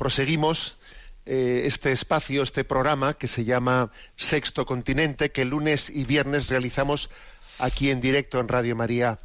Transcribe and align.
proseguimos 0.00 0.78
eh, 1.26 1.64
este 1.66 1.92
espacio, 1.92 2.42
este 2.42 2.64
programa 2.64 3.18
que 3.18 3.26
se 3.26 3.44
llama 3.44 3.92
Sexto 4.16 4.64
Continente, 4.64 5.30
que 5.30 5.44
lunes 5.44 5.90
y 5.90 6.04
viernes 6.04 6.48
realizamos 6.48 7.10
aquí 7.58 7.90
en 7.90 8.00
directo 8.00 8.40
en 8.40 8.48
Radio 8.48 8.74
María, 8.74 9.18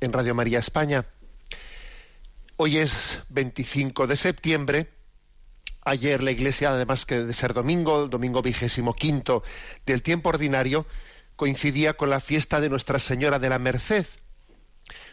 en 0.00 0.12
Radio 0.12 0.34
María 0.34 0.58
España. 0.58 1.06
Hoy 2.56 2.78
es 2.78 3.22
25 3.28 4.08
de 4.08 4.16
septiembre. 4.16 4.90
Ayer 5.84 6.24
la 6.24 6.32
Iglesia, 6.32 6.70
además 6.70 7.06
que 7.06 7.20
de 7.20 7.32
ser 7.32 7.54
domingo, 7.54 8.02
el 8.02 8.10
domingo 8.10 8.42
vigésimo 8.42 8.94
quinto 8.94 9.44
del 9.86 10.02
tiempo 10.02 10.30
ordinario, 10.30 10.86
coincidía 11.36 11.94
con 11.94 12.10
la 12.10 12.18
fiesta 12.18 12.60
de 12.60 12.68
Nuestra 12.68 12.98
Señora 12.98 13.38
de 13.38 13.48
la 13.48 13.60
Merced. 13.60 14.06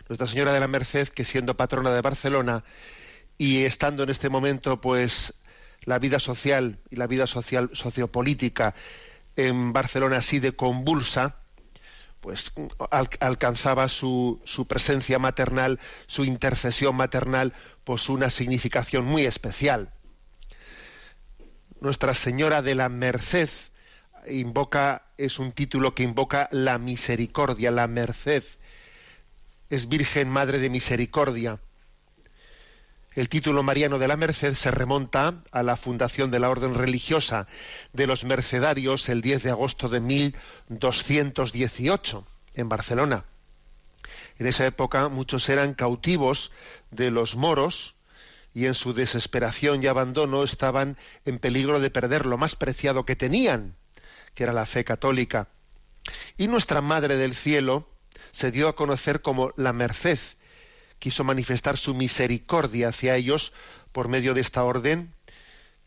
Nuestra 0.09 0.25
Señora 0.25 0.53
de 0.53 0.59
la 0.59 0.67
Merced, 0.67 1.09
que 1.09 1.23
siendo 1.23 1.55
patrona 1.55 1.93
de 1.93 2.01
Barcelona 2.01 2.63
y 3.37 3.63
estando 3.63 4.03
en 4.03 4.09
este 4.09 4.29
momento, 4.29 4.81
pues, 4.81 5.33
la 5.83 5.99
vida 5.99 6.19
social 6.19 6.79
y 6.89 6.95
la 6.95 7.07
vida 7.07 7.27
social 7.27 7.69
sociopolítica 7.73 8.73
en 9.35 9.73
Barcelona 9.73 10.17
así 10.17 10.39
de 10.39 10.55
convulsa, 10.55 11.37
pues 12.19 12.51
al- 12.89 13.09
alcanzaba 13.19 13.87
su, 13.87 14.41
su 14.43 14.67
presencia 14.67 15.19
maternal, 15.19 15.79
su 16.07 16.25
intercesión 16.25 16.95
maternal, 16.95 17.53
pues 17.83 18.09
una 18.09 18.29
significación 18.29 19.05
muy 19.05 19.25
especial. 19.25 19.93
Nuestra 21.79 22.15
Señora 22.15 22.63
de 22.63 22.73
la 22.73 22.89
Merced 22.89 23.49
invoca, 24.27 25.03
es 25.17 25.37
un 25.39 25.51
título 25.51 25.93
que 25.93 26.03
invoca 26.03 26.49
la 26.51 26.79
misericordia, 26.79 27.71
la 27.71 27.87
merced. 27.87 28.43
Es 29.69 29.87
Virgen 29.87 30.29
Madre 30.29 30.59
de 30.59 30.69
Misericordia. 30.69 31.59
El 33.17 33.27
título 33.29 33.63
mariano 33.63 33.97
de 33.97 34.07
la 34.07 34.15
Merced 34.15 34.53
se 34.53 34.69
remonta 34.69 35.41
a 35.51 35.63
la 35.63 35.75
fundación 35.75 36.29
de 36.29 36.37
la 36.37 36.51
orden 36.51 36.75
religiosa 36.75 37.47
de 37.91 38.05
los 38.05 38.23
mercedarios 38.23 39.09
el 39.09 39.21
10 39.21 39.41
de 39.41 39.49
agosto 39.49 39.89
de 39.89 39.99
1218 39.99 42.27
en 42.53 42.69
Barcelona. 42.69 43.25
En 44.37 44.45
esa 44.45 44.67
época 44.67 45.09
muchos 45.09 45.49
eran 45.49 45.73
cautivos 45.73 46.51
de 46.91 47.09
los 47.09 47.35
moros 47.35 47.95
y 48.53 48.67
en 48.67 48.75
su 48.75 48.93
desesperación 48.93 49.81
y 49.81 49.87
abandono 49.87 50.43
estaban 50.43 50.95
en 51.25 51.39
peligro 51.39 51.79
de 51.79 51.89
perder 51.89 52.27
lo 52.27 52.37
más 52.37 52.55
preciado 52.55 53.03
que 53.03 53.15
tenían, 53.15 53.73
que 54.35 54.43
era 54.43 54.53
la 54.53 54.67
fe 54.67 54.83
católica. 54.83 55.47
Y 56.37 56.47
nuestra 56.47 56.81
Madre 56.81 57.17
del 57.17 57.33
Cielo 57.33 57.89
se 58.31 58.51
dio 58.51 58.67
a 58.67 58.75
conocer 58.75 59.23
como 59.23 59.53
la 59.57 59.73
Merced, 59.73 60.19
quiso 60.99 61.23
manifestar 61.23 61.77
su 61.77 61.93
misericordia 61.93 62.89
hacia 62.89 63.15
ellos 63.15 63.53
por 63.91 64.07
medio 64.07 64.33
de 64.33 64.41
esta 64.41 64.63
orden 64.63 65.13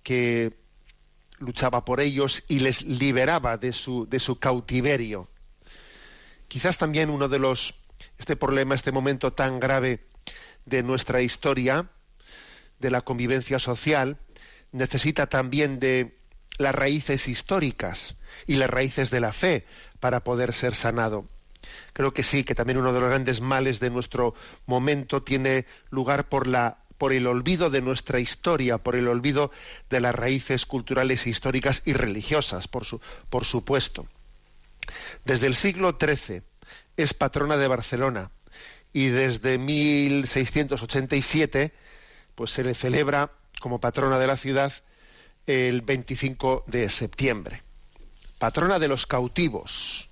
que 0.02 0.52
luchaba 1.38 1.84
por 1.84 2.00
ellos 2.00 2.44
y 2.48 2.60
les 2.60 2.82
liberaba 2.82 3.56
de 3.56 3.72
su, 3.72 4.06
de 4.08 4.20
su 4.20 4.38
cautiverio. 4.38 5.28
Quizás 6.48 6.78
también 6.78 7.10
uno 7.10 7.28
de 7.28 7.38
los, 7.38 7.74
este 8.18 8.36
problema, 8.36 8.74
este 8.74 8.92
momento 8.92 9.32
tan 9.32 9.60
grave 9.60 10.04
de 10.66 10.82
nuestra 10.82 11.22
historia, 11.22 11.88
de 12.78 12.90
la 12.90 13.02
convivencia 13.02 13.58
social, 13.58 14.18
necesita 14.72 15.26
también 15.26 15.80
de 15.80 16.16
las 16.58 16.74
raíces 16.74 17.28
históricas 17.28 18.16
y 18.46 18.56
las 18.56 18.70
raíces 18.70 19.10
de 19.10 19.20
la 19.20 19.32
fe 19.32 19.64
para 19.98 20.24
poder 20.24 20.52
ser 20.52 20.74
sanado. 20.74 21.28
Creo 21.92 22.12
que 22.12 22.22
sí, 22.22 22.44
que 22.44 22.54
también 22.54 22.78
uno 22.78 22.92
de 22.92 23.00
los 23.00 23.08
grandes 23.08 23.40
males 23.40 23.80
de 23.80 23.90
nuestro 23.90 24.34
momento 24.66 25.22
tiene 25.22 25.66
lugar 25.90 26.28
por 26.28 26.46
el 27.12 27.26
olvido 27.26 27.70
de 27.70 27.82
nuestra 27.82 28.20
historia, 28.20 28.78
por 28.78 28.96
el 28.96 29.08
olvido 29.08 29.50
de 29.88 30.00
las 30.00 30.14
raíces 30.14 30.66
culturales, 30.66 31.26
históricas 31.26 31.82
y 31.84 31.92
religiosas, 31.92 32.68
por, 32.68 32.84
por 33.28 33.44
supuesto. 33.44 34.06
Desde 35.24 35.46
el 35.46 35.54
siglo 35.54 35.96
XIII 36.00 36.42
es 36.96 37.14
patrona 37.14 37.56
de 37.56 37.68
Barcelona 37.68 38.30
y 38.92 39.08
desde 39.08 39.58
1687 39.58 41.72
pues 42.34 42.50
se 42.50 42.64
le 42.64 42.74
celebra 42.74 43.30
como 43.60 43.80
patrona 43.80 44.18
de 44.18 44.26
la 44.26 44.36
ciudad 44.36 44.72
el 45.46 45.82
25 45.82 46.64
de 46.66 46.88
septiembre. 46.88 47.62
Patrona 48.38 48.78
de 48.78 48.88
los 48.88 49.06
cautivos 49.06 50.09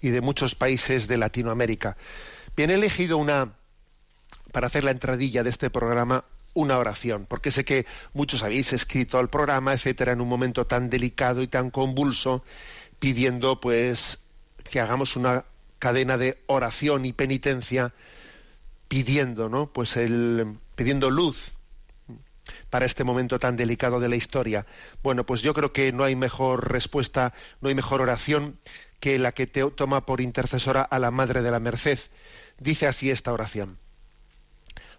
y 0.00 0.10
de 0.10 0.20
muchos 0.20 0.54
países 0.54 1.08
de 1.08 1.16
Latinoamérica. 1.16 1.96
Bien, 2.56 2.70
he 2.70 2.74
elegido 2.74 3.18
una, 3.18 3.52
para 4.52 4.66
hacer 4.66 4.84
la 4.84 4.90
entradilla 4.90 5.42
de 5.42 5.50
este 5.50 5.70
programa, 5.70 6.24
una 6.54 6.78
oración, 6.78 7.26
porque 7.28 7.50
sé 7.50 7.64
que 7.64 7.86
muchos 8.12 8.42
habéis 8.42 8.72
escrito 8.72 9.18
al 9.18 9.30
programa, 9.30 9.72
etcétera, 9.72 10.12
en 10.12 10.20
un 10.20 10.28
momento 10.28 10.66
tan 10.66 10.90
delicado 10.90 11.42
y 11.42 11.46
tan 11.46 11.70
convulso, 11.70 12.44
pidiendo 12.98 13.60
pues 13.60 14.18
que 14.68 14.80
hagamos 14.80 15.16
una 15.16 15.44
cadena 15.78 16.18
de 16.18 16.42
oración 16.46 17.06
y 17.06 17.12
penitencia, 17.12 17.94
pidiendo, 18.88 19.48
¿no? 19.48 19.72
Pues 19.72 19.96
el 19.96 20.58
pidiendo 20.74 21.10
luz 21.10 21.52
para 22.68 22.86
este 22.86 23.04
momento 23.04 23.38
tan 23.38 23.56
delicado 23.56 24.00
de 24.00 24.08
la 24.08 24.16
historia. 24.16 24.66
Bueno, 25.02 25.24
pues 25.24 25.42
yo 25.42 25.54
creo 25.54 25.72
que 25.72 25.92
no 25.92 26.04
hay 26.04 26.16
mejor 26.16 26.72
respuesta, 26.72 27.32
no 27.60 27.68
hay 27.68 27.74
mejor 27.74 28.00
oración 28.00 28.58
que 29.00 29.18
la 29.18 29.32
que 29.32 29.46
te 29.46 29.68
toma 29.70 30.06
por 30.06 30.20
intercesora 30.20 30.82
a 30.82 30.98
la 30.98 31.10
Madre 31.10 31.42
de 31.42 31.50
la 31.50 31.58
Merced. 31.58 31.98
Dice 32.58 32.86
así 32.86 33.10
esta 33.10 33.32
oración. 33.32 33.78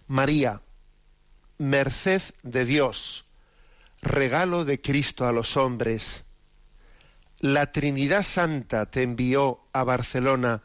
María, 0.08 0.60
merced 1.58 2.22
de 2.42 2.64
Dios, 2.64 3.24
regalo 4.02 4.64
de 4.64 4.80
Cristo 4.80 5.26
a 5.26 5.32
los 5.32 5.56
hombres, 5.56 6.24
la 7.38 7.72
Trinidad 7.72 8.22
Santa 8.22 8.86
te 8.86 9.02
envió 9.02 9.60
a 9.72 9.84
Barcelona, 9.84 10.62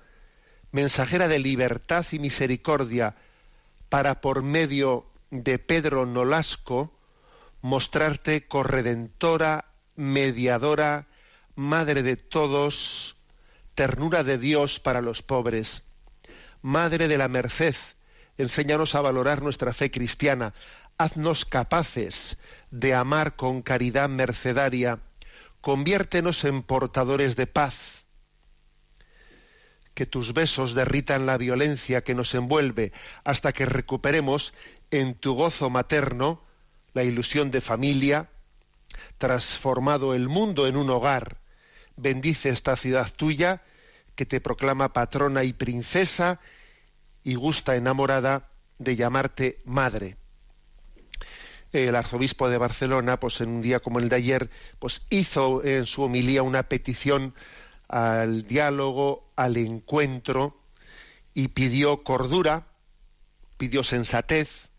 mensajera 0.72 1.28
de 1.28 1.40
libertad 1.40 2.06
y 2.12 2.20
misericordia, 2.20 3.16
para 3.90 4.22
por 4.22 4.44
medio 4.44 5.06
de 5.32 5.60
Pedro 5.60 6.06
Nolasco 6.06 6.94
mostrarte 7.62 8.48
corredentora, 8.48 9.66
mediadora, 9.96 11.08
madre 11.56 12.04
de 12.04 12.16
todos, 12.16 13.17
ternura 13.78 14.24
de 14.24 14.40
Dios 14.40 14.80
para 14.80 15.02
los 15.02 15.22
pobres. 15.22 15.84
Madre 16.64 17.08
de 17.08 17.16
la 17.16 17.28
merced, 17.28 17.76
enséñanos 18.36 18.96
a 18.96 19.02
valorar 19.02 19.44
nuestra 19.44 19.72
fe 19.72 19.92
cristiana, 19.92 20.56
haznos 20.98 21.46
capaces 21.46 22.40
de 22.72 22.96
amar 22.96 23.36
con 23.36 23.62
caridad 23.62 24.10
mercedaria, 24.10 25.00
conviértenos 25.62 26.44
en 26.44 26.64
portadores 26.64 27.36
de 27.36 27.46
paz. 27.46 28.06
Que 29.94 30.08
tus 30.08 30.34
besos 30.34 30.74
derritan 30.74 31.28
la 31.28 31.38
violencia 31.38 32.04
que 32.04 32.16
nos 32.16 32.34
envuelve 32.34 32.94
hasta 33.24 33.54
que 33.54 33.68
recuperemos 33.68 34.56
en 34.90 35.14
tu 35.14 35.36
gozo 35.36 35.70
materno 35.70 36.42
la 36.94 37.04
ilusión 37.04 37.52
de 37.52 37.62
familia, 37.62 38.32
transformado 39.20 40.16
el 40.16 40.30
mundo 40.30 40.66
en 40.66 40.78
un 40.78 40.90
hogar. 40.90 41.38
Bendice 41.98 42.50
esta 42.50 42.76
ciudad 42.76 43.12
tuya 43.12 43.64
que 44.16 44.28
te 44.28 44.40
proclama 44.40 44.94
patrona 44.94 45.44
y 45.44 45.54
princesa 45.54 46.40
y 47.24 47.34
gusta 47.34 47.76
enamorada 47.76 48.50
de 48.78 48.96
llamarte 48.96 49.62
madre. 49.66 50.18
el 51.74 51.96
arzobispo 51.96 52.50
de 52.50 52.58
Barcelona, 52.58 53.20
pues 53.20 53.42
en 53.42 53.50
un 53.50 53.62
día 53.62 53.80
como 53.80 54.00
el 54.00 54.10
de 54.10 54.16
ayer, 54.16 54.50
pues 54.80 55.06
hizo 55.10 55.64
en 55.66 55.86
su 55.86 56.04
homilía 56.04 56.42
una 56.42 56.64
petición 56.64 57.34
al 57.88 58.48
diálogo, 58.48 59.32
al 59.36 59.58
encuentro 59.58 60.62
y 61.34 61.50
pidió 61.50 62.04
cordura, 62.04 62.68
pidió 63.58 63.84
sensatez 63.84 64.70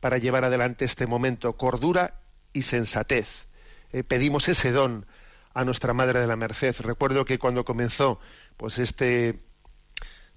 para 0.00 0.18
llevar 0.18 0.44
adelante 0.44 0.84
este 0.84 1.06
momento, 1.06 1.56
cordura 1.56 2.20
y 2.52 2.62
sensatez. 2.62 3.46
Eh, 3.92 4.02
pedimos 4.02 4.48
ese 4.48 4.72
don 4.72 5.06
a 5.54 5.64
nuestra 5.64 5.94
Madre 5.94 6.20
de 6.20 6.26
la 6.26 6.36
Merced. 6.36 6.74
Recuerdo 6.80 7.24
que 7.24 7.38
cuando 7.38 7.64
comenzó, 7.64 8.20
pues 8.56 8.78
este, 8.78 9.40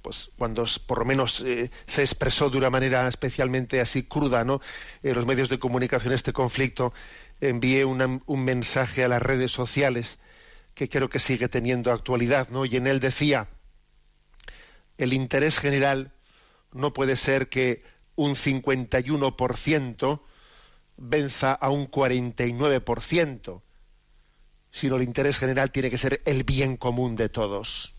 pues 0.01 0.29
cuando 0.37 0.65
por 0.85 0.99
lo 0.99 1.05
menos 1.05 1.41
eh, 1.41 1.71
se 1.85 2.01
expresó 2.01 2.49
de 2.49 2.57
una 2.57 2.69
manera 2.69 3.07
especialmente 3.07 3.81
así 3.81 4.03
cruda, 4.03 4.43
¿no? 4.43 4.61
En 5.03 5.15
los 5.15 5.25
medios 5.25 5.49
de 5.49 5.59
comunicación 5.59 6.13
este 6.13 6.33
conflicto, 6.33 6.93
envié 7.41 7.83
un 7.83 8.43
mensaje 8.45 9.03
a 9.03 9.07
las 9.07 9.21
redes 9.21 9.51
sociales 9.51 10.19
que 10.75 10.89
creo 10.89 11.09
que 11.09 11.19
sigue 11.19 11.49
teniendo 11.49 11.91
actualidad, 11.91 12.49
¿no? 12.49 12.65
Y 12.65 12.77
en 12.77 12.87
él 12.87 12.99
decía, 12.99 13.49
el 14.97 15.13
interés 15.13 15.57
general 15.57 16.11
no 16.71 16.93
puede 16.93 17.15
ser 17.15 17.49
que 17.49 17.83
un 18.15 18.35
51% 18.35 20.21
venza 20.97 21.53
a 21.53 21.69
un 21.69 21.89
49%, 21.89 23.61
sino 24.77 24.95
el 24.95 25.03
interés 25.03 25.39
general 25.39 25.71
tiene 25.71 25.89
que 25.89 25.97
ser 25.97 26.21
el 26.25 26.43
bien 26.43 26.77
común 26.77 27.15
de 27.15 27.29
todos. 27.29 27.95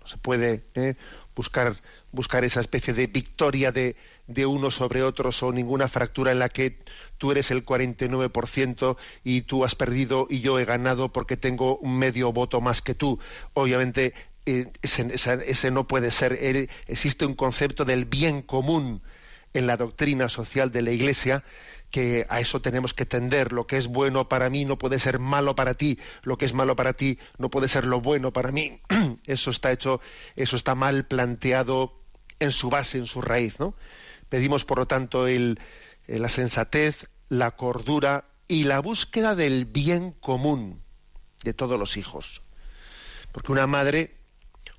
No 0.00 0.06
se 0.06 0.18
puede 0.18 0.62
¿eh? 0.74 0.96
buscar, 1.34 1.74
buscar 2.12 2.44
esa 2.44 2.60
especie 2.60 2.92
de 2.92 3.06
victoria 3.06 3.72
de, 3.72 3.96
de 4.26 4.44
unos 4.44 4.74
sobre 4.74 5.02
otros 5.02 5.42
o 5.42 5.50
ninguna 5.50 5.88
fractura 5.88 6.30
en 6.30 6.40
la 6.40 6.50
que 6.50 6.78
tú 7.16 7.32
eres 7.32 7.50
el 7.50 7.64
49% 7.64 8.96
y 9.24 9.42
tú 9.42 9.64
has 9.64 9.74
perdido 9.74 10.26
y 10.28 10.40
yo 10.40 10.58
he 10.58 10.66
ganado 10.66 11.10
porque 11.10 11.38
tengo 11.38 11.78
un 11.78 11.98
medio 11.98 12.32
voto 12.32 12.60
más 12.60 12.82
que 12.82 12.94
tú. 12.94 13.18
Obviamente 13.54 14.12
eh, 14.44 14.70
ese, 14.82 15.70
no 15.70 15.86
puede 15.86 16.10
ser. 16.10 16.68
existe 16.86 17.24
un 17.24 17.34
concepto 17.34 17.86
del 17.86 18.04
bien 18.04 18.42
común 18.42 19.00
en 19.54 19.66
la 19.66 19.76
doctrina 19.76 20.28
social 20.28 20.70
de 20.70 20.82
la 20.82 20.90
Iglesia 20.90 21.44
que 21.90 22.26
a 22.28 22.40
eso 22.40 22.60
tenemos 22.60 22.94
que 22.94 23.06
tender. 23.06 23.52
Lo 23.52 23.66
que 23.66 23.76
es 23.76 23.86
bueno 23.86 24.28
para 24.28 24.50
mí 24.50 24.64
no 24.64 24.78
puede 24.78 24.98
ser 24.98 25.18
malo 25.18 25.56
para 25.56 25.74
ti. 25.74 25.98
Lo 26.22 26.36
que 26.36 26.44
es 26.44 26.54
malo 26.54 26.76
para 26.76 26.92
ti 26.92 27.18
no 27.38 27.50
puede 27.50 27.68
ser 27.68 27.84
lo 27.84 28.00
bueno 28.00 28.32
para 28.32 28.52
mí. 28.52 28.80
Eso 29.24 29.50
está 29.50 29.72
hecho, 29.72 30.00
eso 30.36 30.56
está 30.56 30.74
mal 30.74 31.06
planteado 31.06 31.94
en 32.40 32.52
su 32.52 32.70
base, 32.70 32.98
en 32.98 33.06
su 33.06 33.20
raíz, 33.20 33.58
¿no? 33.58 33.74
Pedimos, 34.28 34.64
por 34.64 34.78
lo 34.78 34.86
tanto, 34.86 35.26
el, 35.26 35.58
la 36.06 36.28
sensatez, 36.28 37.08
la 37.28 37.52
cordura 37.52 38.24
y 38.46 38.64
la 38.64 38.80
búsqueda 38.80 39.34
del 39.34 39.64
bien 39.64 40.12
común 40.12 40.82
de 41.42 41.54
todos 41.54 41.78
los 41.78 41.96
hijos. 41.96 42.42
Porque 43.32 43.52
una 43.52 43.66
madre, 43.66 44.16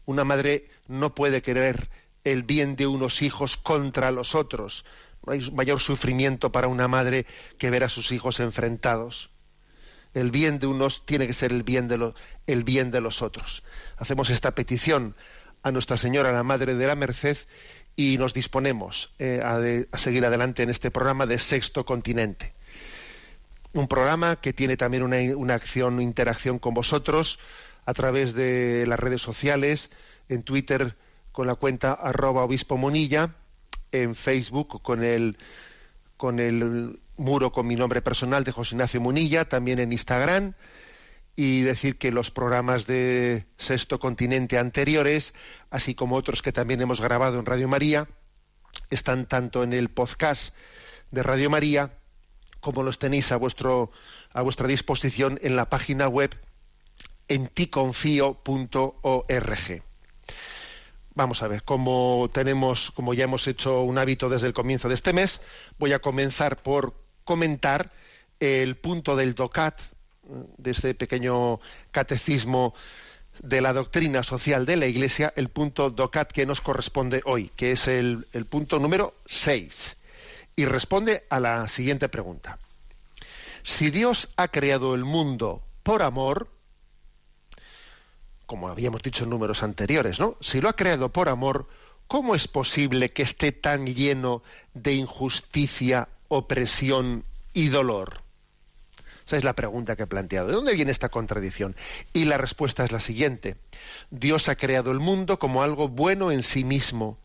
una 0.05 0.23
madre 0.23 0.69
no 0.87 1.15
puede 1.15 1.41
querer 1.41 1.89
el 2.23 2.43
bien 2.43 2.75
de 2.75 2.87
unos 2.87 3.21
hijos 3.21 3.57
contra 3.57 4.11
los 4.11 4.35
otros. 4.35 4.85
No 5.25 5.33
hay 5.33 5.51
mayor 5.51 5.79
sufrimiento 5.79 6.51
para 6.51 6.67
una 6.67 6.87
madre 6.87 7.25
que 7.57 7.69
ver 7.69 7.83
a 7.83 7.89
sus 7.89 8.11
hijos 8.11 8.39
enfrentados. 8.39 9.31
El 10.13 10.31
bien 10.31 10.59
de 10.59 10.67
unos 10.67 11.05
tiene 11.05 11.27
que 11.27 11.33
ser 11.33 11.51
el 11.51 11.63
bien 11.63 11.87
de, 11.87 12.13
el 12.47 12.63
bien 12.63 12.91
de 12.91 13.01
los 13.01 13.21
otros. 13.21 13.63
Hacemos 13.97 14.29
esta 14.29 14.55
petición 14.55 15.15
a 15.61 15.71
Nuestra 15.71 15.97
Señora, 15.97 16.31
la 16.31 16.43
Madre 16.43 16.75
de 16.75 16.87
la 16.87 16.95
Merced, 16.95 17.37
y 17.95 18.17
nos 18.17 18.33
disponemos 18.33 19.13
eh, 19.19 19.41
a, 19.43 19.97
seguir 19.97 20.25
adelante 20.25 20.63
en 20.63 20.69
este 20.69 20.89
programa 20.89 21.25
de 21.25 21.37
Sexto 21.37 21.85
Continente. 21.85 22.53
Un 23.73 23.87
programa 23.87 24.37
que 24.37 24.53
tiene 24.53 24.77
también 24.77 25.03
una, 25.03 25.17
una 25.35 25.55
acción, 25.55 26.01
interacción 26.01 26.59
con 26.59 26.73
vosotros 26.73 27.39
a 27.85 27.93
través 27.93 28.33
de 28.33 28.85
las 28.87 28.99
redes 28.99 29.21
sociales, 29.21 29.91
en 30.27 30.43
Twitter 30.43 30.95
con 31.39 31.47
la 31.47 31.55
cuenta 31.55 31.93
arroba 31.93 32.43
obispo 32.43 32.75
monilla, 32.75 33.33
en 33.93 34.13
Facebook 34.13 34.81
con 34.81 35.05
el, 35.05 35.37
con 36.17 36.41
el 36.41 36.99
muro 37.15 37.53
con 37.53 37.65
mi 37.65 37.77
nombre 37.77 38.01
personal 38.01 38.43
de 38.43 38.51
José 38.51 38.75
Ignacio 38.75 38.99
Munilla, 38.99 39.47
también 39.47 39.79
en 39.79 39.93
Instagram 39.93 40.55
y 41.37 41.61
decir 41.61 41.97
que 41.97 42.11
los 42.11 42.29
programas 42.29 42.87
de 42.87 43.45
Sexto 43.55 44.01
Continente 44.01 44.57
anteriores, 44.57 45.33
así 45.69 45.95
como 45.95 46.17
otros 46.17 46.41
que 46.41 46.51
también 46.51 46.81
hemos 46.81 46.99
grabado 46.99 47.39
en 47.39 47.45
Radio 47.45 47.69
María, 47.69 48.09
están 48.89 49.25
tanto 49.25 49.63
en 49.63 49.71
el 49.71 49.87
podcast 49.87 50.53
de 51.11 51.23
Radio 51.23 51.49
María 51.49 51.93
como 52.59 52.83
los 52.83 52.99
tenéis 52.99 53.31
a 53.31 53.37
vuestro 53.37 53.91
a 54.33 54.41
vuestra 54.41 54.67
disposición 54.67 55.39
en 55.41 55.55
la 55.55 55.69
página 55.69 56.09
web 56.09 56.35
enticonfio.org. 57.29 59.88
Vamos 61.19 61.43
a 61.43 61.49
ver, 61.49 61.63
como 61.63 62.29
tenemos, 62.31 62.91
como 62.91 63.13
ya 63.13 63.25
hemos 63.25 63.45
hecho 63.49 63.81
un 63.81 63.97
hábito 63.97 64.29
desde 64.29 64.47
el 64.47 64.53
comienzo 64.53 64.87
de 64.87 64.93
este 64.93 65.11
mes, 65.11 65.41
voy 65.77 65.91
a 65.91 65.99
comenzar 65.99 66.63
por 66.63 66.93
comentar 67.25 67.91
el 68.39 68.77
punto 68.77 69.17
del 69.17 69.35
DOCAT 69.35 69.81
de 70.57 70.71
este 70.71 70.93
pequeño 70.93 71.59
catecismo 71.91 72.73
de 73.43 73.59
la 73.59 73.73
doctrina 73.73 74.23
social 74.23 74.65
de 74.65 74.77
la 74.77 74.87
Iglesia, 74.87 75.33
el 75.35 75.49
punto 75.49 75.89
DOCAT 75.89 76.31
que 76.31 76.45
nos 76.45 76.61
corresponde 76.61 77.21
hoy, 77.25 77.51
que 77.57 77.73
es 77.73 77.89
el, 77.89 78.25
el 78.31 78.45
punto 78.45 78.79
número 78.79 79.13
6. 79.25 79.97
Y 80.55 80.63
responde 80.63 81.25
a 81.29 81.41
la 81.41 81.67
siguiente 81.67 82.07
pregunta. 82.07 82.59
Si 83.63 83.89
Dios 83.89 84.29
ha 84.37 84.47
creado 84.47 84.95
el 84.95 85.03
mundo 85.03 85.61
por 85.83 86.01
amor, 86.01 86.47
como 88.49 88.67
habíamos 88.67 89.03
dicho 89.03 89.25
en 89.25 89.29
números 89.29 89.61
anteriores, 89.61 90.19
¿no? 90.19 90.35
Si 90.41 90.59
lo 90.59 90.69
ha 90.69 90.75
creado 90.75 91.09
por 91.13 91.29
amor, 91.29 91.67
¿cómo 92.07 92.33
es 92.33 92.47
posible 92.47 93.11
que 93.11 93.21
esté 93.21 93.51
tan 93.51 93.85
lleno 93.85 94.41
de 94.73 94.95
injusticia, 94.95 96.09
opresión 96.29 97.25
y 97.53 97.67
dolor? 97.67 98.23
Esa 99.27 99.37
es 99.37 99.43
la 99.43 99.53
pregunta 99.53 99.95
que 99.95 100.01
he 100.01 100.07
planteado. 100.07 100.47
¿De 100.47 100.55
dónde 100.55 100.73
viene 100.73 100.91
esta 100.91 101.09
contradicción? 101.09 101.75
Y 102.11 102.25
la 102.25 102.39
respuesta 102.39 102.83
es 102.83 102.91
la 102.91 102.99
siguiente. 102.99 103.55
Dios 104.09 104.49
ha 104.49 104.55
creado 104.55 104.91
el 104.91 104.99
mundo 104.99 105.37
como 105.37 105.61
algo 105.61 105.87
bueno 105.87 106.31
en 106.31 106.41
sí 106.41 106.63
mismo, 106.63 107.19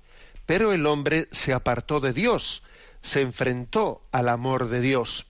pero 0.44 0.74
el 0.74 0.84
hombre 0.84 1.28
se 1.30 1.54
apartó 1.54 2.00
de 2.00 2.12
Dios, 2.12 2.64
se 3.00 3.22
enfrentó 3.22 4.02
al 4.12 4.28
amor 4.28 4.68
de 4.68 4.82
Dios. 4.82 5.24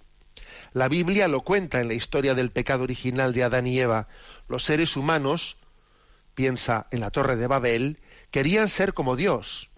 La 0.72 0.88
Biblia 0.88 1.28
lo 1.28 1.42
cuenta 1.42 1.80
en 1.80 1.86
la 1.86 1.94
historia 1.94 2.34
del 2.34 2.50
pecado 2.50 2.82
original 2.82 3.32
de 3.32 3.44
Adán 3.44 3.68
y 3.68 3.78
Eva. 3.78 4.08
Los 4.48 4.64
seres 4.64 4.96
humanos, 4.96 5.56
piensa 6.34 6.86
en 6.90 7.00
la 7.00 7.10
torre 7.10 7.36
de 7.36 7.46
Babel, 7.46 8.00
querían 8.30 8.68
ser 8.68 8.94
como 8.94 9.16
Dios. 9.16 9.70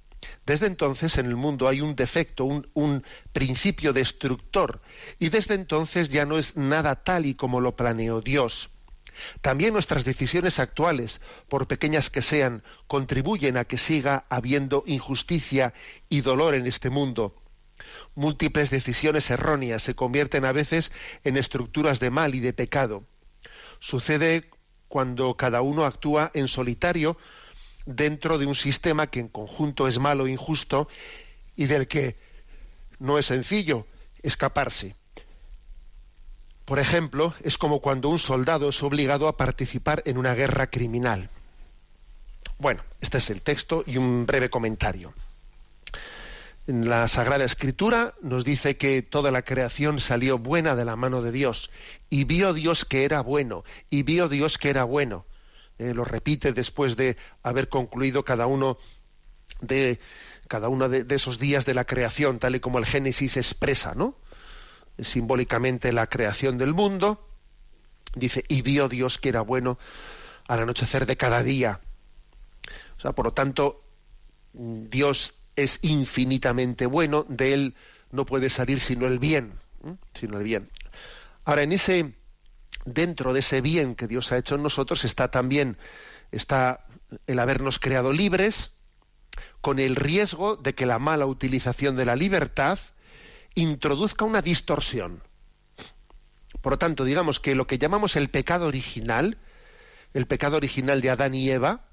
Desde 0.45 0.67
entonces 0.67 1.19
en 1.19 1.27
el 1.27 1.37
mundo 1.37 1.69
hay 1.69 1.81
un 1.81 1.95
defecto, 1.95 2.45
un, 2.45 3.05
principio 3.33 3.93
destructor, 3.93 4.81
y 5.19 5.29
desde 5.29 5.55
entonces 5.55 6.09
ya 6.09 6.25
no 6.25 6.39
es 6.39 6.57
nada 6.57 6.97
tal 6.97 7.27
y 7.27 7.35
como 7.35 7.61
lo 7.61 7.77
planeó 7.77 8.21
Dios. 8.21 8.71
También 9.41 9.73
nuestras 9.73 10.05
decisiones 10.05 10.59
actuales, 10.59 11.21
por 11.49 11.67
pequeñas 11.67 12.11
que 12.11 12.23
sean, 12.23 12.63
contribuyen 12.87 13.57
a 13.57 13.65
que 13.65 13.79
siga 13.79 14.27
habiendo 14.29 14.85
injusticia 14.87 15.75
y 16.09 16.21
dolor 16.21 16.55
en 16.55 16.67
este 16.67 16.91
mundo. 16.91 17.35
Múltiples 18.15 18.71
decisiones 18.71 19.31
erróneas 19.31 19.83
se 19.83 19.95
convierten 19.95 20.45
a 20.45 20.53
veces 20.53 20.93
en 21.25 21.37
estructuras 21.37 22.01
de 22.01 22.11
mal 22.11 22.35
y 22.35 22.41
de 22.41 22.53
pecado. 22.53 23.05
Sucede 23.79 24.51
cuando 24.89 25.35
cada 25.37 25.63
uno 25.63 25.85
actúa 25.85 26.31
en 26.35 26.49
solitario 26.49 27.17
dentro 27.87 28.39
de 28.39 28.47
un 28.47 28.55
sistema 28.55 29.07
que 29.07 29.21
en 29.21 29.29
conjunto 29.29 29.89
es 29.89 29.99
malo 29.99 30.27
e 30.27 30.33
injusto 30.33 30.89
y 31.55 31.67
del 31.67 31.89
que 31.89 32.17
no 32.99 33.19
es 33.19 33.27
sencillo 33.27 33.87
escaparse. 34.23 34.97
Por 36.65 36.81
ejemplo, 36.81 37.33
es 37.45 37.59
como 37.59 37.81
cuando 37.81 38.09
un 38.09 38.19
soldado 38.19 38.69
es 38.69 38.83
obligado 38.83 39.29
a 39.29 39.37
participar 39.37 40.03
en 40.05 40.19
una 40.19 40.35
guerra 40.35 40.69
criminal. 40.69 41.31
Bueno, 42.59 42.83
este 43.01 43.19
es 43.19 43.31
el 43.31 43.43
texto 43.43 43.85
y 43.87 43.99
un 43.99 44.27
breve 44.27 44.51
comentario. 44.51 45.15
En 46.67 46.89
la 46.89 47.07
Sagrada 47.07 47.45
Escritura 47.45 48.15
nos 48.23 48.45
dice 48.45 48.77
que 48.77 49.01
toda 49.01 49.31
la 49.31 49.43
creación 49.43 50.01
salió 50.01 50.37
buena 50.39 50.75
de 50.75 50.85
la 50.85 50.97
mano 50.97 51.23
de 51.23 51.31
Dios 51.31 51.71
y 52.11 52.25
vio 52.25 52.53
Dios 52.55 52.85
que 52.85 53.05
era 53.05 53.21
bueno 53.21 53.63
y 53.89 54.03
vio 54.03 54.29
Dios 54.29 54.59
que 54.59 54.71
era 54.71 54.83
bueno. 54.83 55.27
Eh, 55.79 55.95
lo 55.95 56.05
repite 56.05 56.53
después 56.53 56.97
de 56.97 57.17
haber 57.45 57.69
concluido 57.69 58.25
cada 58.25 58.47
uno 58.49 58.79
de 59.61 60.01
cada 60.49 60.69
uno 60.69 60.89
de, 60.89 61.07
esos 61.15 61.39
días 61.39 61.67
de 61.67 61.75
la 61.75 61.85
creación, 61.85 62.39
tal 62.39 62.57
y 62.57 62.61
como 62.61 62.79
el 62.79 62.87
Génesis 62.87 63.37
expresa, 63.37 63.95
¿no? 63.95 64.17
Simbólicamente 64.99 65.93
la 65.93 66.09
creación 66.09 66.59
del 66.59 66.75
mundo. 66.75 67.29
Dice, 68.15 68.45
y 68.49 68.63
vio 68.63 68.89
Dios 68.89 69.19
que 69.19 69.29
era 69.29 69.41
bueno 69.41 69.79
al 70.49 70.61
anochecer 70.61 71.07
de 71.07 71.17
cada 71.17 71.43
día. 71.43 71.81
O 72.97 73.01
sea, 73.01 73.13
por 73.13 73.27
lo 73.27 73.33
tanto, 73.33 73.85
Dios 74.53 75.35
es 75.57 75.79
infinitamente 75.83 76.87
bueno, 76.87 77.25
de 77.29 77.55
él 77.55 77.75
no 78.11 78.27
puede 78.27 78.51
salir 78.51 78.81
sino 78.81 79.07
el 79.07 79.19
bien. 79.19 79.55
sino 80.15 80.39
el 80.39 80.45
bien. 80.45 80.69
Ahora, 81.45 81.63
en 81.63 81.73
ese, 81.73 82.15
dentro 82.85 83.33
de 83.33 83.41
ese 83.41 83.61
bien 83.61 83.95
que 83.95 84.07
Dios 84.07 84.33
ha 84.33 84.39
hecho 84.39 84.57
en 84.57 84.63
nosotros, 84.63 85.05
está 85.05 85.31
también, 85.31 85.79
está 86.33 86.87
el 87.27 87.39
habernos 87.39 87.79
creado 87.79 88.13
libres, 88.13 88.73
con 89.61 89.79
el 89.79 89.97
riesgo 89.97 90.57
de 90.57 90.75
que 90.75 90.87
la 90.87 90.99
mala 90.99 91.27
utilización 91.27 91.97
de 91.97 92.05
la 92.05 92.17
libertad 92.17 92.79
introduzca 93.55 94.25
una 94.25 94.43
distorsión. 94.43 95.23
Por 96.61 96.73
lo 96.73 96.79
tanto, 96.79 97.05
digamos 97.05 97.39
que 97.41 97.55
lo 97.55 97.67
que 97.67 97.79
llamamos 97.79 98.17
el 98.17 98.29
pecado 98.29 98.67
original, 98.67 99.39
el 100.15 100.27
pecado 100.27 100.57
original 100.57 101.01
de 101.01 101.11
Adán 101.11 101.35
y 101.35 101.51
Eva, 101.51 101.85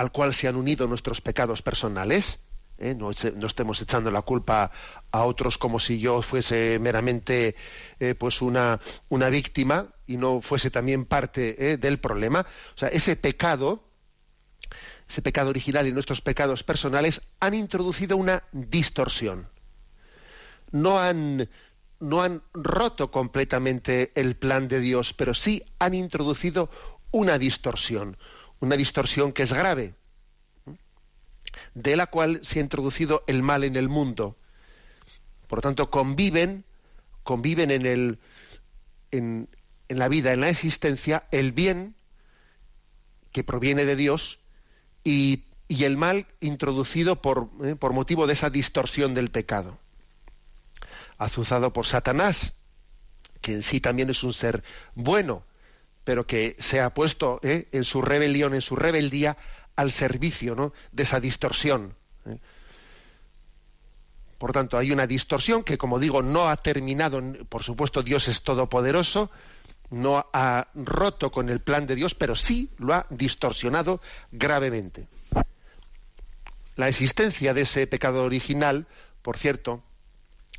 al 0.00 0.12
cual 0.12 0.32
se 0.32 0.48
han 0.48 0.56
unido 0.56 0.88
nuestros 0.88 1.20
pecados 1.20 1.60
personales, 1.60 2.40
¿eh? 2.78 2.94
no, 2.94 3.10
estemos 3.10 3.82
echando 3.82 4.10
la 4.10 4.22
culpa 4.22 4.70
a 5.12 5.24
otros 5.24 5.58
como 5.58 5.78
si 5.78 6.00
yo 6.00 6.22
fuese 6.22 6.78
meramente 6.78 7.54
eh, 7.98 8.14
pues 8.14 8.40
una, 8.40 8.80
una, 9.10 9.28
víctima 9.28 9.88
y 10.06 10.16
no 10.16 10.40
fuese 10.40 10.70
también 10.70 11.04
parte 11.04 11.72
¿eh? 11.72 11.76
del 11.76 11.98
problema. 11.98 12.46
O 12.74 12.78
sea, 12.78 12.88
ese 12.88 13.14
pecado, 13.14 13.84
ese 15.06 15.20
pecado 15.20 15.50
original 15.50 15.86
y 15.86 15.92
nuestros 15.92 16.22
pecados 16.22 16.64
personales 16.64 17.20
han 17.38 17.52
introducido 17.52 18.16
una 18.16 18.44
distorsión. 18.52 19.50
No 20.70 20.98
han, 20.98 21.50
no 21.98 22.22
han 22.22 22.42
roto 22.54 23.10
completamente 23.10 24.12
el 24.14 24.34
plan 24.34 24.66
de 24.66 24.80
Dios, 24.80 25.12
pero 25.12 25.34
sí 25.34 25.62
han 25.78 25.92
introducido 25.92 26.70
una 27.10 27.38
distorsión, 27.38 28.16
una 28.60 28.76
distorsión 28.76 29.32
que 29.32 29.42
es 29.42 29.52
grave, 29.52 29.94
de 31.74 31.96
la 31.96 32.06
cual 32.06 32.40
se 32.42 32.58
ha 32.58 32.62
introducido 32.62 33.24
el 33.26 33.42
mal 33.42 33.64
en 33.64 33.76
el 33.76 33.88
mundo. 33.88 34.36
Por 35.48 35.58
lo 35.58 35.62
tanto, 35.62 35.90
conviven, 35.90 36.64
conviven 37.24 37.70
en, 37.70 37.86
el, 37.86 38.18
en, 39.10 39.48
la 39.88 40.08
vida, 40.08 40.32
en 40.32 40.42
la 40.42 40.50
existencia, 40.50 41.24
el 41.32 41.52
bien 41.52 41.96
que 43.32 43.44
proviene 43.44 43.84
de 43.84 43.96
Dios 43.96 44.38
y, 45.04 45.44
el 45.68 45.96
mal 45.96 46.26
introducido 46.40 47.22
por, 47.22 47.48
eh, 47.62 47.76
por 47.76 47.92
motivo 47.92 48.26
de 48.26 48.32
esa 48.32 48.50
distorsión 48.50 49.14
del 49.14 49.30
pecado. 49.30 49.78
Azuzado 51.16 51.72
por 51.72 51.86
Satanás, 51.86 52.54
que 53.40 53.54
en 53.54 53.62
sí 53.62 53.80
también 53.80 54.10
es 54.10 54.24
un 54.24 54.32
ser 54.32 54.64
bueno, 54.94 55.44
pero 56.10 56.26
que 56.26 56.56
se 56.58 56.80
ha 56.80 56.92
puesto 56.92 57.38
eh, 57.44 57.68
en 57.70 57.84
su 57.84 58.02
rebelión, 58.02 58.52
en 58.52 58.62
su 58.62 58.74
rebeldía, 58.74 59.36
al 59.76 59.92
servicio 59.92 60.56
¿no? 60.56 60.72
de 60.90 61.04
esa 61.04 61.20
distorsión. 61.20 61.94
¿eh? 62.26 62.36
Por 64.36 64.50
tanto, 64.50 64.76
hay 64.76 64.90
una 64.90 65.06
distorsión 65.06 65.62
que, 65.62 65.78
como 65.78 66.00
digo, 66.00 66.20
no 66.20 66.48
ha 66.48 66.56
terminado, 66.56 67.22
por 67.48 67.62
supuesto, 67.62 68.02
Dios 68.02 68.26
es 68.26 68.42
todopoderoso, 68.42 69.30
no 69.90 70.26
ha 70.32 70.66
roto 70.74 71.30
con 71.30 71.48
el 71.48 71.60
plan 71.60 71.86
de 71.86 71.94
Dios, 71.94 72.16
pero 72.16 72.34
sí 72.34 72.70
lo 72.78 72.92
ha 72.94 73.06
distorsionado 73.08 74.00
gravemente. 74.32 75.06
La 76.74 76.88
existencia 76.88 77.54
de 77.54 77.60
ese 77.60 77.86
pecado 77.86 78.24
original, 78.24 78.88
por 79.22 79.38
cierto, 79.38 79.84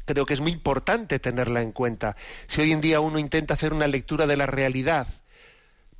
creo 0.05 0.25
que 0.25 0.33
es 0.33 0.39
muy 0.39 0.53
importante 0.53 1.19
tenerla 1.19 1.61
en 1.61 1.73
cuenta. 1.73 2.15
Si 2.47 2.61
hoy 2.61 2.71
en 2.71 2.79
día 2.79 3.01
uno 3.01 3.19
intenta 3.19 3.55
hacer 3.55 3.73
una 3.73 3.87
lectura 3.87 4.27
de 4.27 4.37
la 4.37 4.45
realidad 4.45 5.09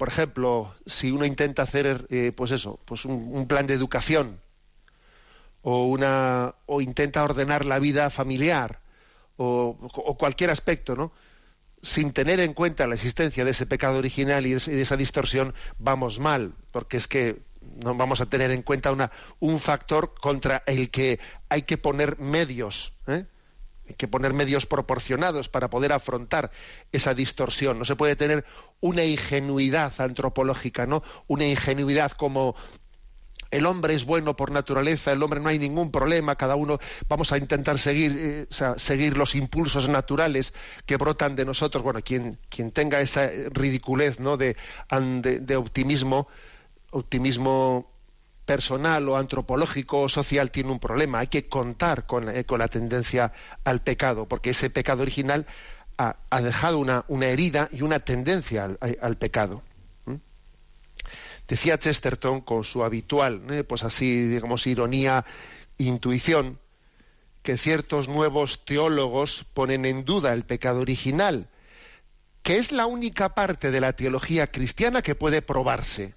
por 0.02 0.10
ejemplo, 0.10 0.74
si 0.88 1.12
uno 1.12 1.26
intenta 1.26 1.62
hacer, 1.62 2.08
eh, 2.10 2.32
pues 2.36 2.50
eso, 2.50 2.80
pues 2.86 3.06
un, 3.06 3.46
plan 3.48 3.68
de 3.68 3.76
educación 3.76 4.42
o 5.62 5.86
una 5.86 6.56
o 6.66 6.82
intenta 6.82 7.24
ordenar 7.24 7.68
la 7.68 7.78
vida 7.78 8.10
familiar 8.10 8.80
o, 9.38 9.78
cualquier 10.18 10.50
aspecto, 10.50 10.96
¿no? 10.96 11.12
Sin 11.84 12.14
tener 12.14 12.40
en 12.40 12.56
cuenta 12.56 12.88
la 12.88 12.96
existencia 12.96 13.46
de 13.46 13.52
ese 13.52 13.68
pecado 13.68 14.00
original 14.00 14.48
y 14.48 14.56
de, 14.56 14.82
esa 14.82 14.98
distorsión, 14.98 15.54
vamos 15.78 16.18
mal, 16.18 16.56
porque 16.72 16.98
es 16.98 17.08
que 17.08 17.44
no 17.62 17.94
vamos 17.94 18.22
a 18.22 18.26
tener 18.26 18.50
en 18.50 18.64
cuenta 18.64 18.92
una, 18.92 19.12
un 19.40 19.60
factor 19.60 20.16
contra 20.20 20.64
el 20.66 20.90
que 20.90 21.20
hay 21.48 21.62
que 21.62 21.78
poner 21.78 22.18
medios. 22.18 22.96
¿eh? 23.06 23.26
Hay 23.92 23.96
que 23.98 24.08
poner 24.08 24.32
medios 24.32 24.66
proporcionados 24.66 25.50
para 25.50 25.70
poder 25.70 25.92
afrontar 25.92 26.50
esa 26.94 27.14
distorsión. 27.14 27.78
No 27.78 27.84
se 27.84 27.98
puede 27.98 28.16
tener 28.16 28.46
una 28.80 29.04
ingenuidad 29.04 29.92
antropológica, 30.00 30.86
¿no? 30.86 31.04
Una 31.28 31.46
ingenuidad 31.46 32.14
como 32.14 32.56
el 33.50 33.66
hombre 33.66 33.94
es 33.94 34.06
bueno 34.06 34.38
por 34.38 34.50
naturaleza, 34.50 35.12
el 35.12 35.22
hombre 35.22 35.42
no 35.42 35.50
hay 35.50 35.60
ningún 35.60 35.92
problema, 35.92 36.38
cada 36.38 36.56
uno 36.56 36.80
vamos 37.10 37.34
a 37.34 37.38
intentar 37.38 37.78
seguir, 37.80 38.48
eh, 38.50 38.76
seguir 38.78 39.18
los 39.18 39.36
impulsos 39.36 39.90
naturales 39.90 40.54
que 40.86 40.96
brotan 40.96 41.36
de 41.36 41.44
nosotros. 41.44 41.84
Bueno, 41.84 42.00
quien, 42.02 42.40
quien 42.48 42.72
tenga 42.72 43.02
esa 43.02 43.30
ridiculez 43.50 44.22
¿no? 44.22 44.38
de, 44.38 44.56
de 44.90 45.56
optimismo, 45.58 46.30
optimismo 46.92 47.91
personal 48.52 49.08
o 49.08 49.16
antropológico 49.16 50.02
o 50.02 50.10
social 50.10 50.52
tiene 50.52 50.72
un 50.72 50.80
problema. 50.80 51.20
Hay 51.20 51.28
que 51.28 51.48
contar 51.48 52.06
con, 52.06 52.28
eh, 52.28 52.44
la 52.58 52.68
tendencia 52.68 53.32
al 53.64 53.80
pecado, 53.82 54.28
porque 54.28 54.50
ese 54.50 54.70
pecado 54.70 55.04
original 55.04 55.46
ha, 55.98 56.42
dejado 56.42 56.78
una, 56.80 57.06
herida 57.26 57.70
y 57.72 57.82
una 57.82 58.00
tendencia 58.02 58.78
al, 58.82 59.18
pecado. 59.18 59.62
Decía 61.48 61.78
Chesterton 61.78 62.42
con 62.42 62.66
su 62.66 62.84
habitual, 62.84 63.44
¿eh? 63.52 63.64
pues 63.64 63.84
así, 63.84 64.26
digamos, 64.26 64.68
ironía, 64.68 65.24
intuición, 65.78 66.60
que 67.44 67.58
ciertos 67.58 68.10
nuevos 68.10 68.66
teólogos 68.66 69.46
ponen 69.54 69.86
en 69.86 70.04
duda 70.04 70.34
el 70.34 70.44
pecado 70.44 70.82
original, 70.82 71.48
que 72.44 72.58
es 72.58 72.74
la 72.74 72.86
única 72.86 73.34
parte 73.34 73.72
de 73.72 73.80
la 73.80 73.94
teología 73.94 74.48
cristiana 74.48 75.02
que 75.02 75.16
puede 75.16 75.42
probarse 75.42 76.16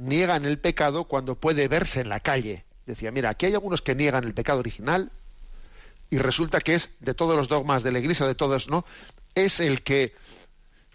niegan 0.00 0.46
el 0.46 0.58
pecado 0.58 1.04
cuando 1.04 1.34
puede 1.34 1.68
verse 1.68 2.00
en 2.00 2.08
la 2.08 2.20
calle. 2.20 2.64
Decía, 2.86 3.10
mira, 3.10 3.30
aquí 3.30 3.46
hay 3.46 3.54
algunos 3.54 3.82
que 3.82 3.94
niegan 3.94 4.24
el 4.24 4.34
pecado 4.34 4.58
original 4.58 5.12
y 6.08 6.18
resulta 6.18 6.60
que 6.60 6.74
es 6.74 6.90
de 7.00 7.14
todos 7.14 7.36
los 7.36 7.48
dogmas 7.48 7.82
de 7.82 7.92
la 7.92 7.98
Iglesia, 7.98 8.26
de 8.26 8.34
todos, 8.34 8.68
¿no? 8.68 8.84
Es 9.34 9.60
el 9.60 9.82
que, 9.82 10.14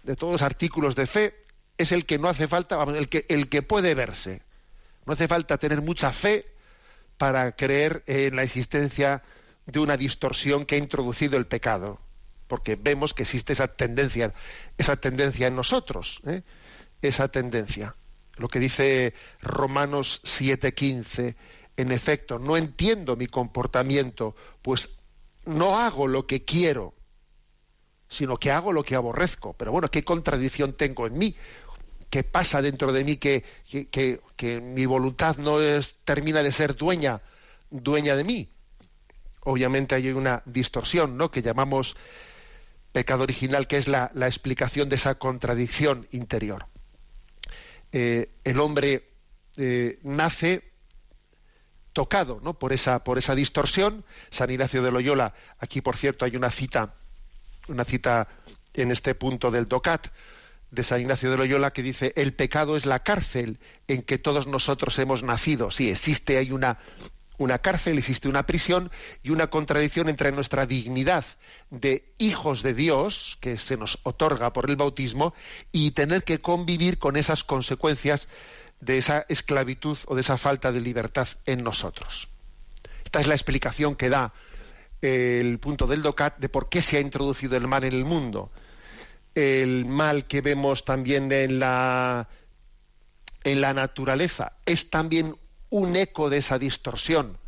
de 0.02 0.16
todos 0.16 0.34
los 0.34 0.42
artículos 0.42 0.96
de 0.96 1.06
fe, 1.06 1.34
es 1.78 1.92
el 1.92 2.04
que 2.04 2.18
no 2.18 2.28
hace 2.28 2.48
falta, 2.48 2.82
el 2.82 3.08
que, 3.08 3.24
el 3.28 3.48
que 3.48 3.62
puede 3.62 3.94
verse. 3.94 4.42
No 5.06 5.12
hace 5.12 5.28
falta 5.28 5.56
tener 5.56 5.82
mucha 5.82 6.10
fe 6.10 6.44
para 7.16 7.52
creer 7.52 8.02
en 8.06 8.34
la 8.34 8.42
existencia 8.42 9.22
de 9.66 9.78
una 9.78 9.96
distorsión 9.96 10.66
que 10.66 10.74
ha 10.74 10.78
introducido 10.78 11.38
el 11.38 11.46
pecado, 11.46 12.00
porque 12.48 12.76
vemos 12.76 13.14
que 13.14 13.22
existe 13.22 13.52
esa 13.52 13.68
tendencia, 13.68 14.32
esa 14.76 14.96
tendencia 14.96 15.46
en 15.46 15.56
nosotros, 15.56 16.20
¿eh? 16.26 16.42
esa 17.02 17.28
tendencia 17.28 17.94
lo 18.36 18.48
que 18.48 18.60
dice 18.60 19.14
Romanos 19.40 20.20
7:15, 20.24 21.36
en 21.76 21.92
efecto, 21.92 22.38
no 22.38 22.56
entiendo 22.56 23.16
mi 23.16 23.26
comportamiento, 23.26 24.34
pues 24.62 24.90
no 25.44 25.78
hago 25.78 26.06
lo 26.06 26.26
que 26.26 26.44
quiero, 26.44 26.94
sino 28.08 28.38
que 28.38 28.50
hago 28.50 28.72
lo 28.72 28.84
que 28.84 28.94
aborrezco. 28.94 29.54
Pero 29.54 29.72
bueno, 29.72 29.90
¿qué 29.90 30.04
contradicción 30.04 30.74
tengo 30.74 31.06
en 31.06 31.18
mí? 31.18 31.34
¿Qué 32.10 32.22
pasa 32.22 32.62
dentro 32.62 32.92
de 32.92 33.04
mí 33.04 33.16
que, 33.16 33.44
que, 33.66 34.60
mi 34.60 34.86
voluntad 34.86 35.36
no 35.38 35.58
termina 36.04 36.42
de 36.42 36.52
ser 36.52 36.76
dueña, 36.76 37.20
dueña 37.70 38.16
de 38.16 38.24
mí? 38.24 38.48
Obviamente 39.40 39.94
hay 39.94 40.10
una 40.10 40.42
distorsión, 40.46 41.16
¿no? 41.16 41.30
Que 41.30 41.42
llamamos 41.42 41.96
pecado 42.92 43.24
original, 43.24 43.66
que 43.66 43.76
es 43.76 43.88
la 43.88 44.10
explicación 44.14 44.88
de 44.88 44.96
esa 44.96 45.16
contradicción 45.16 46.06
interior. 46.10 46.66
Eh, 47.92 48.30
el 48.44 48.60
hombre 48.60 49.08
eh, 49.56 49.98
nace 50.02 50.72
tocado 51.92 52.40
¿no? 52.42 52.58
por, 52.58 52.72
esa, 52.72 53.04
por 53.04 53.18
esa 53.18 53.34
distorsión. 53.34 54.04
San 54.30 54.50
Ignacio 54.50 54.82
de 54.82 54.92
Loyola, 54.92 55.34
aquí 55.58 55.80
por 55.80 55.96
cierto 55.96 56.24
hay 56.24 56.36
una 56.36 56.50
cita, 56.50 56.94
una 57.68 57.84
cita 57.84 58.28
en 58.74 58.90
este 58.90 59.14
punto 59.14 59.50
del 59.50 59.66
DOCAT 59.66 60.08
de 60.70 60.82
San 60.82 61.00
Ignacio 61.00 61.30
de 61.30 61.38
Loyola 61.38 61.72
que 61.72 61.82
dice 61.82 62.12
el 62.16 62.34
pecado 62.34 62.76
es 62.76 62.86
la 62.86 63.02
cárcel 63.02 63.58
en 63.88 64.02
que 64.02 64.18
todos 64.18 64.46
nosotros 64.46 64.98
hemos 64.98 65.22
nacido. 65.22 65.70
Sí, 65.70 65.90
existe, 65.90 66.36
hay 66.38 66.52
una, 66.52 66.78
una 67.38 67.58
cárcel, 67.58 67.98
existe 67.98 68.28
una 68.28 68.46
prisión 68.46 68.90
y 69.22 69.30
una 69.30 69.48
contradicción 69.48 70.08
entre 70.08 70.32
nuestra 70.32 70.66
dignidad 70.66 71.24
de 71.70 72.12
hijos 72.18 72.62
de 72.62 72.74
Dios, 72.74 73.38
que 73.40 73.58
se 73.58 73.76
nos 73.76 73.98
otorga 74.02 74.52
por 74.52 74.70
el 74.70 74.76
bautismo, 74.76 75.34
y 75.72 75.90
tener 75.92 76.24
que 76.24 76.40
convivir 76.40 76.98
con 76.98 77.16
esas 77.16 77.44
consecuencias 77.44 78.28
de 78.80 78.98
esa 78.98 79.24
esclavitud 79.28 79.98
o 80.06 80.14
de 80.14 80.20
esa 80.20 80.36
falta 80.36 80.72
de 80.72 80.80
libertad 80.80 81.28
en 81.46 81.62
nosotros. 81.62 82.28
Esta 83.04 83.20
es 83.20 83.26
la 83.26 83.34
explicación 83.34 83.96
que 83.96 84.08
da 84.08 84.32
el 85.00 85.58
punto 85.58 85.86
del 85.86 86.02
DOCAT 86.02 86.38
de 86.38 86.48
por 86.48 86.68
qué 86.68 86.82
se 86.82 86.96
ha 86.96 87.00
introducido 87.00 87.56
el 87.56 87.68
mal 87.68 87.84
en 87.84 87.92
el 87.92 88.04
mundo. 88.04 88.50
El 89.34 89.84
mal 89.84 90.26
que 90.26 90.40
vemos 90.40 90.84
también 90.84 91.30
en 91.30 91.58
la, 91.58 92.28
en 93.44 93.60
la 93.60 93.74
naturaleza 93.74 94.54
es 94.64 94.90
también 94.90 95.36
un 95.70 95.96
eco 95.96 96.30
de 96.30 96.38
esa 96.38 96.58
distorsión. 96.58 97.38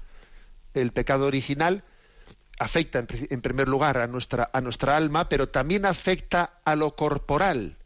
El 0.75 0.93
pecado 0.93 1.27
original 1.27 1.85
afecta 2.59 2.99
en, 2.99 3.41
primer 3.41 3.69
lugar 3.69 3.99
a 3.99 4.07
nuestra, 4.07 4.51
a 4.53 4.61
nuestra 4.61 4.97
alma, 4.97 5.29
pero 5.29 5.49
también 5.49 5.87
afecta 5.87 6.61
a 6.65 6.75
lo 6.75 6.97
corporal. 6.97 7.77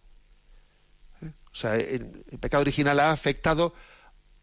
¿Eh? 1.21 1.31
O 1.53 1.55
sea, 1.55 1.77
el, 1.77 2.07
pecado 2.41 2.63
original 2.63 2.99
ha 3.01 3.11
afectado 3.11 3.75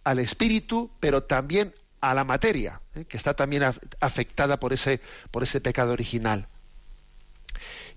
al 0.03 0.19
espíritu, 0.19 0.91
pero 0.99 1.23
también 1.23 1.73
a 2.01 2.13
la 2.13 2.23
materia, 2.23 2.81
¿eh? 2.95 3.05
que 3.05 3.17
está 3.17 3.33
también 3.33 3.63
afectada 3.99 4.59
por 4.59 4.73
ese, 4.73 5.01
por 5.31 5.43
ese 5.43 5.61
pecado 5.61 5.93
original. 5.93 6.47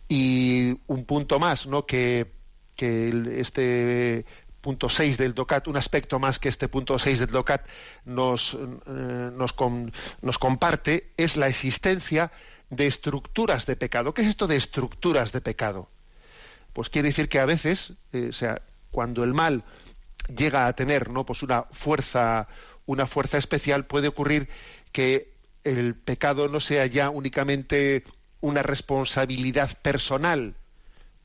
Y 0.09 0.81
un 0.87 1.05
punto 1.05 1.39
más, 1.39 1.67
¿no? 1.67 1.87
Que, 1.87 2.33
que 2.77 3.37
este 3.37 4.27
punto 4.63 4.89
6 4.89 5.19
del 5.19 5.35
DOCAT, 5.35 5.69
un 5.69 5.77
aspecto 5.77 6.19
más 6.19 6.39
que 6.39 6.49
este 6.49 6.69
punto 6.69 6.99
6 6.99 7.19
del 7.19 7.29
DOCAT 7.29 7.67
nos, 8.07 8.55
eh, 8.55 9.31
nos, 9.35 9.55
nos, 10.23 10.39
comparte, 10.39 11.13
es 11.19 11.37
la 11.37 11.49
existencia 11.49 12.33
de 12.71 12.87
estructuras 12.87 13.67
de 13.67 13.77
pecado. 13.77 14.15
¿Qué 14.15 14.23
es 14.23 14.29
esto 14.29 14.47
de 14.47 14.57
estructuras 14.57 15.33
de 15.33 15.43
pecado? 15.43 15.91
Pues 16.73 16.89
quiere 16.89 17.09
decir 17.09 17.29
que 17.29 17.41
a 17.41 17.45
veces, 17.45 17.95
eh, 18.13 18.29
o 18.31 18.33
sea, 18.33 18.63
cuando 18.91 19.25
el 19.25 19.35
mal 19.35 19.65
llega 20.35 20.67
a 20.67 20.73
tener 20.75 21.11
¿no? 21.11 21.27
pues 21.27 21.43
una 21.43 21.65
fuerza, 21.65 22.49
una 22.87 23.07
fuerza 23.07 23.39
especial, 23.39 23.85
puede 23.87 24.09
ocurrir 24.09 24.49
que 24.93 25.33
el 25.65 25.97
pecado 25.97 26.49
no 26.49 26.61
sea 26.61 26.87
ya 26.87 27.11
únicamente 27.11 28.05
una 28.41 28.63
responsabilidad 28.63 29.77
personal 29.83 30.55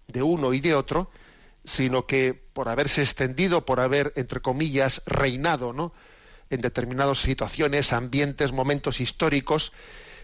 de 0.07 0.23
uno 0.23 0.53
y 0.53 0.59
de 0.59 0.75
otro, 0.75 1.09
sino 1.67 2.07
que 2.07 2.33
por 2.33 2.69
haberse 2.69 3.01
extendido, 3.01 3.65
por 3.65 3.81
haber, 3.81 4.13
entre 4.15 4.39
comillas, 4.39 5.03
reinado, 5.05 5.73
¿no? 5.73 5.93
En 6.49 6.61
determinadas 6.61 7.19
situaciones, 7.19 7.91
ambientes, 7.91 8.53
momentos 8.53 9.01
históricos, 9.01 9.73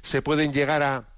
se 0.01 0.21
pueden 0.21 0.53
llegar 0.53 0.81
a, 0.81 1.09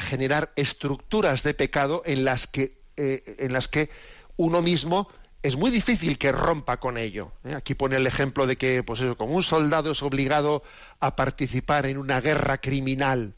generar 0.00 0.52
estructuras 0.56 1.44
de 1.44 1.54
pecado 1.54 2.02
en 2.04 2.24
las 2.24 2.48
que, 2.48 2.82
eh, 2.96 3.36
en 3.38 3.52
las 3.52 3.68
que 3.68 3.90
uno 4.36 4.60
mismo 4.60 5.08
es 5.40 5.56
muy 5.56 5.70
difícil 5.70 6.18
que 6.18 6.32
rompa 6.32 6.80
con 6.80 6.98
ello. 6.98 7.30
¿eh? 7.44 7.54
Aquí 7.54 7.74
pone 7.74 7.94
el 7.94 8.08
ejemplo 8.08 8.48
de 8.48 8.56
que, 8.56 8.82
pues 8.82 8.98
eso, 9.00 9.16
como 9.16 9.36
un 9.36 9.44
soldado 9.44 9.92
es 9.92 10.02
obligado 10.02 10.64
a 10.98 11.14
participar 11.14 11.86
en 11.86 11.96
una 11.96 12.20
guerra 12.20 12.58
criminal, 12.58 13.34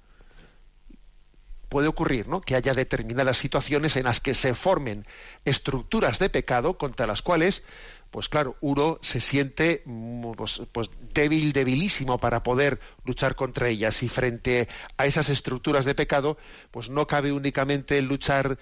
puede 1.69 1.89
ocurrir 1.89 2.29
¿no? 2.29 2.41
que 2.41 2.57
haya 2.57 2.75
determinadas 2.75 3.39
situaciones 3.39 3.97
en 3.97 4.05
las 4.05 4.21
que 4.21 4.35
se 4.35 4.55
formen 4.55 5.07
estructuras 5.45 6.19
de 6.19 6.31
pecado 6.31 6.79
contra 6.79 7.07
las 7.07 7.23
cuales, 7.23 7.63
pues 8.11 8.29
claro, 8.29 8.57
uno 8.61 8.99
se 9.03 9.21
siente 9.21 9.83
mm, 9.85 10.33
pues, 10.33 10.63
pues, 10.73 10.91
débil, 11.13 11.53
debilísimo 11.53 12.19
para 12.19 12.43
poder 12.43 12.81
luchar 13.05 13.35
contra 13.35 13.69
ellas. 13.69 14.03
Y 14.03 14.09
frente 14.09 14.69
a 14.97 15.07
esas 15.07 15.29
estructuras 15.29 15.85
de 15.85 15.95
pecado, 15.95 16.39
pues 16.71 16.89
no 16.91 17.07
cabe 17.07 17.33
únicamente 17.33 18.01
luchar 18.03 18.59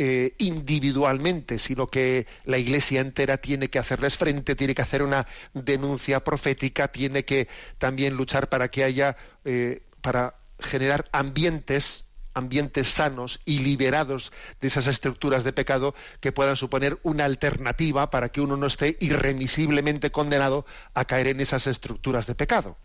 eh, 0.00 0.34
individualmente, 0.38 1.58
sino 1.58 1.88
que 1.88 2.28
la 2.44 2.56
Iglesia 2.56 3.00
entera 3.00 3.38
tiene 3.38 3.68
que 3.68 3.80
hacerles 3.80 4.16
frente, 4.16 4.54
tiene 4.54 4.74
que 4.74 4.82
hacer 4.82 5.02
una 5.02 5.26
denuncia 5.54 6.22
profética, 6.22 6.86
tiene 6.86 7.24
que 7.24 7.48
también 7.78 8.14
luchar 8.14 8.48
para 8.48 8.68
que 8.68 8.84
haya, 8.84 9.16
eh, 9.44 9.82
para 10.00 10.36
generar 10.60 11.08
ambientes 11.10 12.07
ambientes 12.38 12.88
sanos 12.88 13.40
y 13.44 13.58
liberados 13.60 14.32
de 14.60 14.68
esas 14.68 14.86
estructuras 14.86 15.44
de 15.44 15.52
pecado 15.52 15.94
que 16.20 16.32
puedan 16.32 16.56
suponer 16.56 16.98
una 17.02 17.24
alternativa 17.24 18.10
para 18.10 18.30
que 18.30 18.40
uno 18.40 18.56
no 18.56 18.66
esté 18.66 18.96
irremisiblemente 19.00 20.10
condenado 20.10 20.64
a 20.94 21.04
caer 21.04 21.28
en 21.28 21.40
esas 21.40 21.66
estructuras 21.66 22.26
de 22.26 22.34
pecado. 22.34 22.76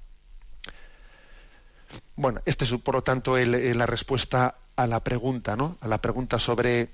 Bueno, 2.15 2.41
esta 2.45 2.65
es 2.65 2.71
por 2.73 2.95
lo 2.95 3.03
tanto 3.03 3.37
la 3.37 3.85
respuesta 3.85 4.55
a 4.75 4.87
la 4.87 4.99
pregunta, 5.01 5.55
¿no? 5.55 5.77
A 5.81 5.87
la 5.87 5.99
pregunta 5.99 6.39
sobre 6.39 6.89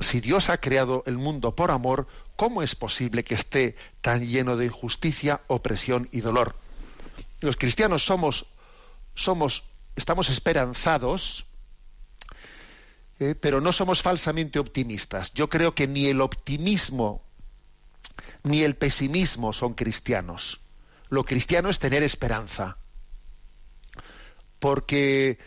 si 0.00 0.20
Dios 0.20 0.50
ha 0.50 0.58
creado 0.58 1.02
el 1.06 1.16
mundo 1.16 1.54
por 1.54 1.70
amor, 1.70 2.06
¿cómo 2.36 2.62
es 2.62 2.74
posible 2.74 3.24
que 3.24 3.34
esté 3.34 3.76
tan 4.02 4.26
lleno 4.26 4.56
de 4.56 4.66
injusticia, 4.66 5.40
opresión 5.46 6.08
y 6.12 6.20
dolor? 6.20 6.54
Los 7.40 7.56
cristianos 7.56 8.04
somos, 8.04 8.46
somos, 9.14 9.64
estamos 9.96 10.28
esperanzados 10.28 11.45
eh, 13.18 13.34
pero 13.34 13.60
no 13.60 13.72
somos 13.72 14.02
falsamente 14.02 14.58
optimistas. 14.58 15.32
Yo 15.32 15.48
creo 15.48 15.74
que 15.74 15.86
ni 15.86 16.06
el 16.06 16.20
optimismo 16.20 17.22
ni 18.42 18.62
el 18.62 18.76
pesimismo 18.76 19.52
son 19.52 19.74
cristianos. 19.74 20.60
Lo 21.08 21.24
cristiano 21.24 21.68
es 21.68 21.78
tener 21.78 22.02
esperanza. 22.02 22.78
Porque 24.58 25.38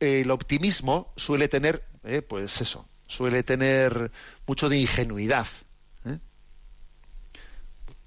el 0.00 0.30
optimismo 0.30 1.12
suele 1.16 1.48
tener, 1.48 1.84
eh, 2.04 2.22
pues 2.22 2.60
eso, 2.60 2.88
suele 3.06 3.42
tener 3.42 4.10
mucho 4.46 4.68
de 4.68 4.78
ingenuidad. 4.78 5.46
¿eh? 6.04 6.18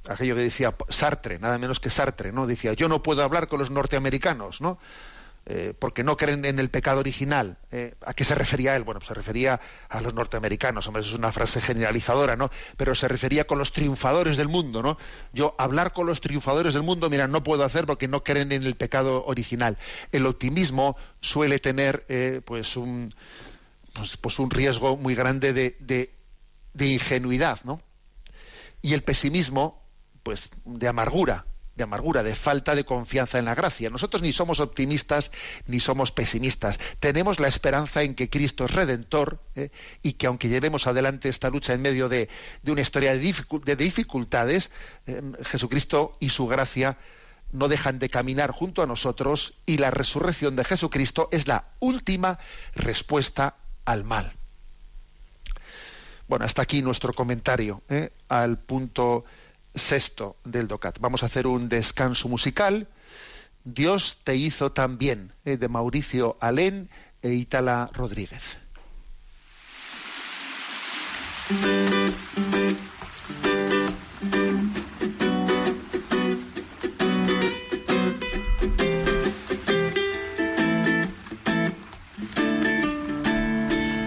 Aquello 0.08 0.36
que 0.36 0.42
decía 0.42 0.76
Sartre, 0.90 1.40
nada 1.40 1.58
menos 1.58 1.80
que 1.80 1.90
Sartre, 1.90 2.32
¿no? 2.32 2.48
Decía, 2.48 2.74
yo 2.74 2.88
no 2.88 3.04
puedo 3.04 3.24
hablar 3.24 3.48
con 3.48 3.60
los 3.60 3.72
norteamericanos, 3.72 4.62
¿no? 4.62 4.80
Eh, 5.46 5.74
porque 5.78 6.04
no 6.04 6.16
creen 6.16 6.46
en 6.46 6.58
el 6.58 6.70
pecado 6.70 7.02
original. 7.02 7.58
Eh, 7.70 7.96
¿A 8.06 8.14
qué 8.14 8.24
se 8.24 8.34
refería 8.34 8.78
él? 8.78 8.84
Bueno, 8.84 9.02
pues 9.02 9.10
se 9.10 9.14
refería 9.14 9.60
a 9.90 10.00
los 10.00 10.14
norteamericanos, 10.14 10.88
hombre, 10.88 11.02
eso 11.02 11.10
es 11.10 11.18
una 11.18 11.34
frase 11.34 11.60
generalizadora, 11.60 12.38
¿no? 12.38 12.50
Pero 12.78 12.96
se 12.96 13.10
refería 13.10 13.46
con 13.46 13.58
los 13.58 13.74
triunfadores 13.74 14.38
del 14.38 14.48
mundo, 14.48 14.82
¿no? 14.82 14.98
Yo 15.34 15.54
hablar 15.58 15.92
con 15.92 16.08
los 16.08 16.22
triunfadores 16.22 16.76
del 16.76 16.84
mundo, 16.84 17.10
mira, 17.10 17.28
no 17.28 17.44
puedo 17.44 17.66
hacer 17.66 17.86
porque 17.86 18.08
no 18.08 18.24
creen 18.24 18.54
en 18.54 18.64
el 18.64 18.76
pecado 18.76 19.26
original. 19.26 19.78
El 20.14 20.26
optimismo 20.28 20.96
suele 21.20 21.60
tener, 21.60 22.06
eh, 22.08 22.40
pues, 22.46 22.78
un, 22.78 23.14
pues, 23.92 24.16
pues, 24.16 24.40
un 24.40 24.50
riesgo 24.50 24.96
muy 24.96 25.14
grande 25.14 25.52
de, 25.52 25.76
de 26.74 26.88
ingenuidad, 26.88 27.60
¿no? 27.66 27.82
Y 28.82 28.94
el 28.94 29.04
pesimismo, 29.04 29.84
pues, 30.24 30.50
de 30.64 30.88
amargura, 30.88 31.46
de 31.76 31.84
amargura, 31.84 32.24
de 32.24 32.36
falta 32.36 32.76
de 32.76 32.86
confianza 32.86 33.40
en 33.40 33.46
la 33.46 33.56
gracia. 33.56 33.90
Nosotros 33.90 34.22
ni 34.22 34.32
somos 34.32 34.60
optimistas 34.60 35.32
ni 35.66 35.80
somos 35.80 36.12
pesimistas. 36.12 36.80
Tenemos 37.00 37.40
la 37.40 37.48
esperanza 37.48 38.04
en 38.04 38.16
que 38.16 38.30
Cristo 38.30 38.66
es 38.66 38.72
redentor 38.72 39.40
¿eh? 39.56 39.72
y 40.02 40.14
que 40.14 40.28
aunque 40.28 40.50
llevemos 40.50 40.88
adelante 40.88 41.30
esta 41.30 41.50
lucha 41.50 41.74
en 41.74 41.82
medio 41.82 42.10
de, 42.10 42.30
una 42.68 42.82
historia 42.82 43.16
de, 43.16 43.76
dificultades, 43.76 44.72
eh, 45.08 45.22
Jesucristo 45.44 46.18
y 46.20 46.30
su 46.30 46.48
gracia 46.48 46.98
no 47.52 47.68
dejan 47.68 48.00
de 48.00 48.10
caminar 48.10 48.52
junto 48.52 48.82
a 48.82 48.88
nosotros 48.88 49.54
y 49.66 49.78
la 49.78 49.92
resurrección 49.92 50.56
de 50.56 50.64
Jesucristo 50.64 51.30
es 51.32 51.48
la 51.48 51.66
última 51.80 52.40
respuesta 52.76 53.56
al 53.86 54.04
mal. 54.04 54.34
Bueno, 56.28 56.46
hasta 56.46 56.62
aquí 56.62 56.82
nuestro 56.82 57.14
comentario 57.14 57.84
¿eh? 57.90 58.12
al 58.28 58.58
punto 58.58 59.26
sexto 59.76 60.36
del 60.44 60.68
DOCAT. 60.68 61.00
Vamos 61.00 61.24
a 61.24 61.28
hacer 61.28 61.48
un 61.48 61.70
descanso 61.70 62.28
musical. 62.28 62.88
Dios 63.64 64.20
te 64.24 64.36
hizo 64.36 64.72
también, 64.72 65.34
eh, 65.46 65.58
de 65.58 65.68
Mauricio 65.70 66.38
Alén 66.40 66.90
e 67.22 67.34
Itala 67.34 67.90
Rodríguez. 67.94 68.60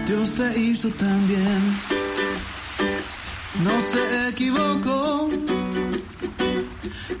Dios 0.05 0.35
te 0.35 0.59
hizo 0.59 0.89
también, 0.89 1.77
no 3.63 3.81
se 3.81 4.29
equivocó 4.29 5.36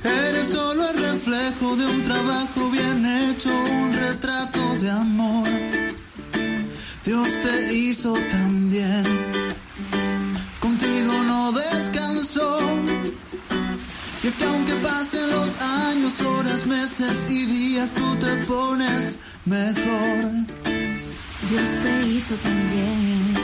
Eres 0.03 0.49
solo 0.49 0.89
el 0.89 0.97
reflejo 0.97 1.75
de 1.75 1.85
un 1.85 2.03
trabajo 2.03 2.69
bien 2.69 3.05
hecho, 3.05 3.49
un 3.49 3.93
retrato 3.93 4.75
de 4.79 4.89
amor. 4.89 5.47
Dios 7.05 7.29
te 7.41 7.73
hizo 7.73 8.13
también, 8.31 9.03
contigo 10.59 11.13
no 11.23 11.51
descansó. 11.51 12.59
Y 14.23 14.27
es 14.27 14.35
que 14.35 14.45
aunque 14.45 14.73
pasen 14.75 15.29
los 15.29 15.61
años, 15.61 16.21
horas, 16.21 16.65
meses 16.65 17.25
y 17.29 17.45
días, 17.45 17.93
tú 17.93 18.15
te 18.17 18.35
pones 18.45 19.19
mejor. 19.45 20.31
Dios 21.49 21.69
te 21.83 22.07
hizo 22.07 22.35
también, 22.35 23.35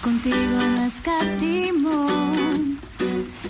contigo 0.00 0.58
no 0.76 0.84
escatimó 0.84 2.06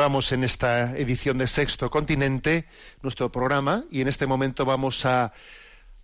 Continuamos 0.00 0.32
en 0.32 0.44
esta 0.44 0.96
edición 0.96 1.36
de 1.36 1.46
Sexto 1.46 1.90
Continente, 1.90 2.64
nuestro 3.02 3.30
programa, 3.30 3.84
y 3.90 4.00
en 4.00 4.08
este 4.08 4.26
momento 4.26 4.64
vamos 4.64 5.04
a, 5.04 5.34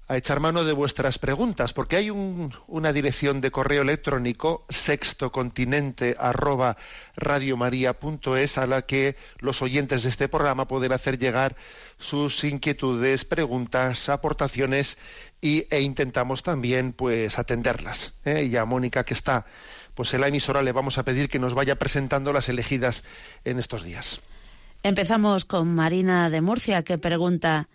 a 0.07 0.17
echar 0.19 0.39
mano 0.39 0.65
de 0.65 0.75
vuestras 0.75 1.19
preguntas, 1.19 1.73
porque 1.73 1.97
hay 1.97 2.11
un- 2.11 2.53
una 2.67 2.93
dirección 2.93 3.41
de 3.41 3.51
correo 3.51 3.81
electrónico 3.81 4.67
sextocontinente 4.69 6.15
arroba 6.21 6.77
radiomaria.es 7.17 8.59
a 8.59 8.67
la 8.67 8.83
que 8.83 9.17
los 9.39 9.63
oyentes 9.63 10.03
de 10.03 10.11
este 10.11 10.29
programa 10.29 10.69
pueden 10.69 10.93
hacer 10.93 11.17
llegar 11.19 11.57
sus 11.99 12.45
inquietudes, 12.45 13.25
preguntas, 13.25 14.11
aportaciones 14.11 14.99
y, 15.41 15.67
e 15.71 15.81
intentamos 15.81 16.43
también 16.43 16.93
pues 16.93 17.39
atenderlas. 17.39 18.13
¿eh? 18.27 18.45
Y 18.45 18.57
a 18.57 18.67
Mónica 18.67 19.05
que 19.05 19.15
está 19.15 19.47
pues 19.97 20.13
en 20.15 20.21
la 20.21 20.29
emisora 20.29 20.63
le 20.63 20.73
vamos 20.73 20.99
a 20.99 21.03
pedir 21.03 21.29
que 21.29 21.41
nos 21.41 21.55
vaya 21.55 21.77
presentando 21.77 22.33
las 22.33 22.49
elegidas 22.49 23.03
en 23.45 23.59
estos 23.59 23.83
días. 23.83 24.21
Empezamos 24.83 25.47
con 25.47 25.75
Marina 25.75 26.31
de 26.31 26.43
Murcia, 26.43 26.85
que 26.85 26.99
pregunta 26.99 27.69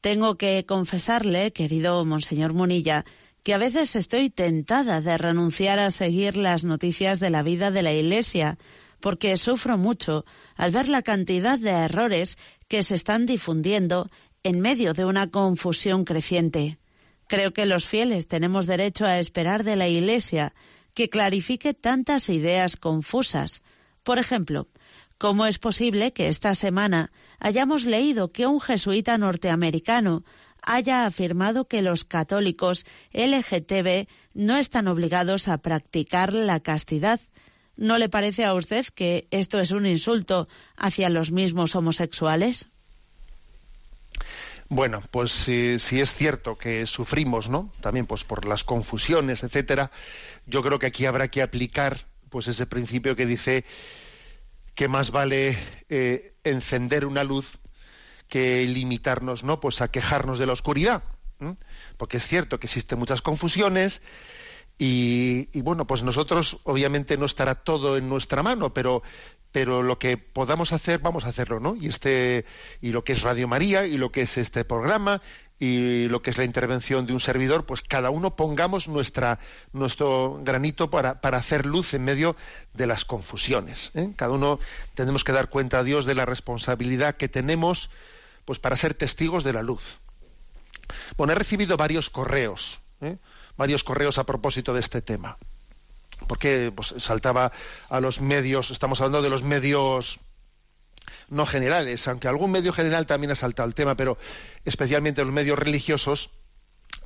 Tengo 0.00 0.36
que 0.36 0.64
confesarle, 0.66 1.52
querido 1.52 2.04
Monseñor 2.04 2.54
Munilla, 2.54 3.04
que 3.42 3.54
a 3.54 3.58
veces 3.58 3.96
estoy 3.96 4.30
tentada 4.30 5.00
de 5.00 5.18
renunciar 5.18 5.78
a 5.78 5.90
seguir 5.90 6.36
las 6.36 6.64
noticias 6.64 7.20
de 7.20 7.30
la 7.30 7.42
vida 7.42 7.70
de 7.70 7.82
la 7.82 7.92
Iglesia, 7.92 8.56
porque 9.00 9.36
sufro 9.36 9.76
mucho 9.76 10.24
al 10.54 10.70
ver 10.70 10.88
la 10.88 11.02
cantidad 11.02 11.58
de 11.58 11.70
errores 11.70 12.38
que 12.68 12.82
se 12.82 12.94
están 12.94 13.26
difundiendo 13.26 14.10
en 14.44 14.60
medio 14.60 14.94
de 14.94 15.04
una 15.04 15.30
confusión 15.30 16.04
creciente. 16.04 16.78
Creo 17.26 17.52
que 17.52 17.66
los 17.66 17.84
fieles 17.84 18.28
tenemos 18.28 18.66
derecho 18.66 19.06
a 19.06 19.18
esperar 19.18 19.64
de 19.64 19.76
la 19.76 19.88
Iglesia 19.88 20.54
que 20.94 21.10
clarifique 21.10 21.74
tantas 21.74 22.28
ideas 22.28 22.76
confusas. 22.76 23.62
Por 24.02 24.18
ejemplo, 24.18 24.68
¿cómo 25.18 25.46
es 25.46 25.58
posible 25.58 26.12
que 26.12 26.28
esta 26.28 26.54
semana 26.54 27.12
hayamos 27.38 27.84
leído 27.84 28.32
que 28.32 28.46
un 28.46 28.60
jesuita 28.60 29.18
norteamericano 29.18 30.24
haya 30.62 31.04
afirmado 31.04 31.68
que 31.68 31.82
los 31.82 32.04
católicos 32.04 32.86
LGTB 33.12 34.08
no 34.32 34.56
están 34.56 34.88
obligados 34.88 35.48
a 35.48 35.58
practicar 35.58 36.32
la 36.32 36.60
castidad? 36.60 37.20
¿No 37.76 37.98
le 37.98 38.08
parece 38.08 38.44
a 38.44 38.54
usted 38.54 38.86
que 38.86 39.26
esto 39.30 39.58
es 39.58 39.72
un 39.72 39.86
insulto 39.86 40.48
hacia 40.76 41.10
los 41.10 41.32
mismos 41.32 41.74
homosexuales? 41.74 42.68
Bueno, 44.68 45.02
pues 45.10 45.30
si, 45.30 46.00
es 46.00 46.14
cierto 46.14 46.56
que 46.56 46.86
sufrimos, 46.86 47.48
¿no? 47.48 47.70
También 47.80 48.06
pues 48.06 48.24
por 48.24 48.46
las 48.46 48.64
confusiones, 48.64 49.42
etcétera. 49.42 49.90
Yo 50.46 50.62
creo 50.62 50.78
que 50.78 50.86
aquí 50.86 51.06
habrá 51.06 51.28
que 51.28 51.42
aplicar 51.42 52.06
pues 52.30 52.48
ese 52.48 52.66
principio 52.66 53.14
que 53.14 53.26
dice 53.26 53.64
que 54.74 54.88
más 54.88 55.10
vale 55.10 55.56
eh, 55.88 56.34
encender 56.42 57.06
una 57.06 57.24
luz 57.24 57.58
que 58.28 58.66
limitarnos, 58.66 59.44
¿no? 59.44 59.60
Pues 59.60 59.80
a 59.80 59.90
quejarnos 59.90 60.38
de 60.38 60.46
la 60.46 60.54
oscuridad, 60.54 61.04
porque 61.96 62.16
es 62.16 62.26
cierto 62.26 62.58
que 62.58 62.66
existen 62.66 62.98
muchas 62.98 63.22
confusiones 63.22 64.02
y, 64.76 65.60
bueno, 65.60 65.86
pues 65.86 66.02
nosotros 66.02 66.58
obviamente 66.64 67.16
no 67.16 67.26
estará 67.26 67.54
todo 67.54 67.96
en 67.96 68.08
nuestra 68.08 68.42
mano, 68.42 68.74
pero 68.74 69.02
pero 69.54 69.84
lo 69.84 70.00
que 70.00 70.16
podamos 70.16 70.72
hacer 70.72 70.98
vamos 70.98 71.24
a 71.24 71.28
hacerlo, 71.28 71.60
¿no? 71.60 71.76
Y 71.76 71.86
este 71.86 72.44
y 72.80 72.90
lo 72.90 73.04
que 73.04 73.12
es 73.12 73.22
Radio 73.22 73.46
María 73.46 73.86
y 73.86 73.96
lo 73.96 74.10
que 74.10 74.22
es 74.22 74.36
este 74.36 74.64
programa 74.64 75.22
y 75.60 76.08
lo 76.08 76.22
que 76.22 76.30
es 76.30 76.38
la 76.38 76.44
intervención 76.44 77.06
de 77.06 77.12
un 77.12 77.20
servidor, 77.20 77.64
pues 77.64 77.80
cada 77.80 78.10
uno 78.10 78.34
pongamos 78.34 78.88
nuestra 78.88 79.38
nuestro 79.72 80.40
granito 80.42 80.90
para, 80.90 81.20
para 81.20 81.38
hacer 81.38 81.66
luz 81.66 81.94
en 81.94 82.02
medio 82.02 82.34
de 82.72 82.88
las 82.88 83.04
confusiones. 83.04 83.92
¿eh? 83.94 84.10
Cada 84.16 84.32
uno 84.32 84.58
tenemos 84.94 85.22
que 85.22 85.30
dar 85.30 85.48
cuenta 85.48 85.78
a 85.78 85.84
Dios 85.84 86.04
de 86.04 86.16
la 86.16 86.26
responsabilidad 86.26 87.16
que 87.16 87.28
tenemos, 87.28 87.90
pues 88.46 88.58
para 88.58 88.74
ser 88.74 88.94
testigos 88.94 89.44
de 89.44 89.52
la 89.52 89.62
luz. 89.62 90.00
Bueno, 91.16 91.32
he 91.32 91.36
recibido 91.36 91.76
varios 91.76 92.10
correos, 92.10 92.80
¿eh? 93.00 93.18
varios 93.56 93.84
correos 93.84 94.18
a 94.18 94.26
propósito 94.26 94.74
de 94.74 94.80
este 94.80 95.00
tema 95.00 95.38
porque 96.26 96.72
pues, 96.74 96.94
saltaba 96.98 97.52
a 97.88 98.00
los 98.00 98.20
medios, 98.20 98.70
estamos 98.70 99.00
hablando 99.00 99.22
de 99.22 99.30
los 99.30 99.42
medios 99.42 100.20
no 101.28 101.46
generales, 101.46 102.06
aunque 102.08 102.28
algún 102.28 102.50
medio 102.50 102.72
general 102.72 103.06
también 103.06 103.32
ha 103.32 103.34
saltado 103.34 103.68
el 103.68 103.74
tema, 103.74 103.96
pero 103.96 104.18
especialmente 104.64 105.24
los 105.24 105.32
medios 105.32 105.58
religiosos 105.58 106.30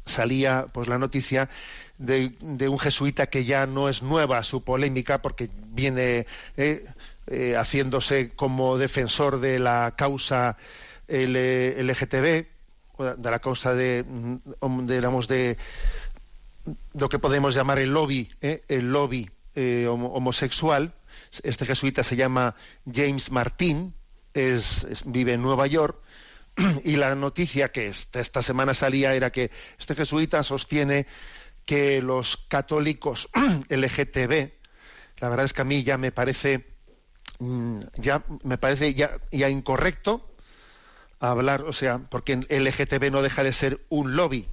salía 0.07 0.67
pues 0.73 0.89
la 0.89 0.99
noticia 0.99 1.49
de, 1.99 2.33
de 2.41 2.69
un 2.69 2.79
jesuita 2.79 3.27
que 3.27 3.45
ya 3.45 3.67
no 3.67 3.89
es 3.89 4.03
nueva 4.03 4.43
su 4.43 4.63
polémica 4.63 5.21
porque 5.21 5.51
viene 5.53 6.27
eh, 6.57 6.85
eh, 7.27 7.57
haciéndose 7.57 8.31
como 8.35 8.79
defensor 8.79 9.41
de 9.41 9.59
la 9.59 9.95
causa 9.97 10.57
LGTB, 11.09 12.47
de 13.17 13.31
la 13.31 13.39
causa 13.39 13.75
de, 13.75 14.05
de 15.27 15.57
lo 16.95 17.09
que 17.09 17.19
podemos 17.19 17.55
llamar 17.55 17.79
el 17.79 17.93
lobby, 17.93 18.31
¿eh? 18.41 18.63
el 18.69 18.93
lobby 18.93 19.31
eh, 19.55 19.87
homosexual. 19.89 20.95
Este 21.43 21.67
jesuita 21.67 22.03
se 22.03 22.17
llama 22.17 22.55
James 22.91 23.31
Martin, 23.31 23.95
es, 24.35 24.87
vive 25.05 25.35
en 25.35 25.43
Nueva 25.43 25.67
York, 25.67 26.01
y 26.85 26.97
la 26.97 27.15
noticia 27.15 27.71
que 27.73 27.89
esta, 27.89 28.21
esta 28.21 28.43
semana 28.43 28.75
salía 28.75 29.15
era 29.15 29.31
que 29.31 29.51
este 29.79 29.95
jesuita 29.95 30.43
sostiene 30.43 31.07
que 31.65 32.01
los 32.03 32.37
católicos 32.37 33.29
LGTB, 33.69 34.53
la 35.21 35.29
verdad 35.29 35.45
es 35.45 35.53
que 35.53 35.63
a 35.63 35.65
mí 35.65 35.83
ya 35.83 35.99
me 35.99 36.13
parece 36.13 36.67
mm, 37.41 37.81
ya 37.97 38.25
me 38.45 38.59
parece 38.59 38.95
ya, 38.95 39.19
ya 39.31 39.49
incorrecto 39.49 40.29
hablar, 41.21 41.63
o 41.63 41.73
sea, 41.73 41.99
porque 41.99 42.41
el 42.49 42.65
LGTB 42.65 43.11
no 43.11 43.23
deja 43.23 43.43
de 43.43 43.53
ser 43.53 43.85
un 43.89 44.17
lobby, 44.17 44.49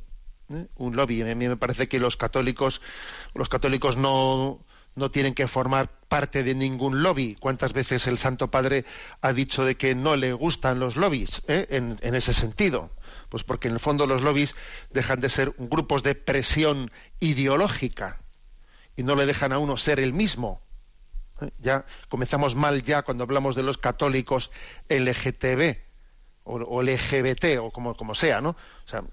¿eh? 0.50 0.68
un 0.76 0.96
lobby. 0.96 1.22
A 1.22 1.36
mí 1.36 1.48
me 1.48 1.58
parece 1.58 1.88
que 1.88 2.00
los 2.00 2.18
católicos, 2.18 2.82
los 3.34 3.50
católicos 3.50 3.98
no, 3.98 4.60
no 4.96 5.12
tienen 5.12 5.34
que 5.34 5.48
formar 5.48 5.90
parte 6.08 6.44
de 6.44 6.56
ningún 6.56 7.04
lobby. 7.04 7.36
¿Cuántas 7.40 7.74
veces 7.74 8.08
el 8.08 8.18
Santo 8.18 8.50
Padre 8.50 8.86
ha 9.22 9.34
dicho 9.34 9.66
de 9.66 9.76
que 9.76 9.96
no 9.96 10.16
le 10.16 10.34
gustan 10.34 10.80
los 10.80 10.96
lobbies 10.96 11.42
eh? 11.48 11.68
en, 11.70 11.98
en 12.02 12.16
ese 12.16 12.34
sentido? 12.34 12.92
Pues 13.30 13.44
porque 13.44 13.68
en 13.68 13.74
el 13.74 13.80
fondo 13.80 14.08
los 14.08 14.22
lobbies 14.22 14.56
dejan 14.92 15.20
de 15.20 15.30
ser 15.30 15.54
grupos 15.58 16.04
de 16.04 16.16
presión 16.16 16.92
ideológica 17.20 18.20
y 18.96 19.04
no 19.04 19.16
le 19.16 19.26
dejan 19.26 19.52
a 19.52 19.60
uno 19.60 19.78
ser 19.78 20.00
el 20.00 20.14
mismo. 20.14 20.62
¿Eh? 21.42 21.52
Ya 21.60 21.86
comenzamos 22.10 22.56
mal 22.56 22.84
ya 22.84 23.02
cuando 23.02 23.24
hablamos 23.24 23.56
de 23.56 23.64
los 23.64 23.78
católicos 23.78 24.52
LGTB 24.90 25.78
o, 26.44 26.56
o 26.56 26.82
LGBT 26.82 27.60
o 27.60 27.72
como, 27.72 27.96
como 27.96 28.16
sea, 28.16 28.40
¿no? 28.40 28.52
O 28.52 28.88
sea, 28.88 29.04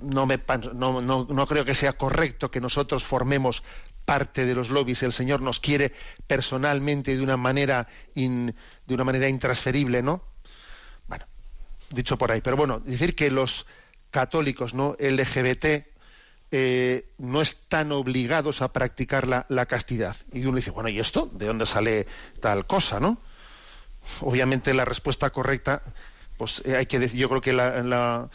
no, 0.00 0.26
me, 0.26 0.40
no, 0.74 1.46
creo 1.46 1.64
que 1.64 1.74
sea 1.74 1.94
correcto 1.94 2.50
que 2.50 2.60
nosotros 2.60 3.04
formemos 3.04 3.62
parte 4.04 4.44
de 4.44 4.54
los 4.54 4.70
lobbies. 4.70 5.02
El 5.02 5.12
Señor 5.12 5.40
nos 5.42 5.60
quiere 5.60 5.92
personalmente 6.26 7.16
de 7.16 7.22
una 7.22 7.36
manera 7.36 7.88
de 8.14 8.94
una 8.94 9.04
manera 9.04 9.28
intransferible, 9.28 10.02
¿no? 10.02 10.22
Bueno, 11.08 11.24
dicho 11.90 12.16
por 12.16 12.30
ahí. 12.32 12.40
Pero 12.40 12.56
bueno, 12.56 12.80
decir 12.80 13.14
que 13.14 13.30
los 13.30 13.66
católicos, 14.10 14.74
¿no? 14.74 14.96
LGBT 14.98 15.86
eh, 16.52 17.12
no 17.18 17.40
están 17.40 17.90
obligados 17.92 18.62
a 18.62 18.72
practicar 18.72 19.26
la, 19.26 19.46
la 19.48 19.66
castidad. 19.66 20.16
Y 20.32 20.46
uno 20.46 20.56
dice, 20.56 20.70
bueno, 20.70 20.88
¿y 20.88 21.00
esto? 21.00 21.28
¿De 21.32 21.46
dónde 21.46 21.66
sale 21.66 22.06
tal 22.40 22.66
cosa, 22.66 23.00
no? 23.00 23.18
Obviamente 24.20 24.72
la 24.72 24.84
respuesta 24.84 25.30
correcta, 25.30 25.82
pues 26.36 26.62
eh, 26.64 26.76
hay 26.76 26.86
que 26.86 27.00
decir, 27.00 27.18
yo 27.20 27.28
creo 27.28 27.40
que 27.40 27.52
la, 27.52 27.82
la- 27.82 28.28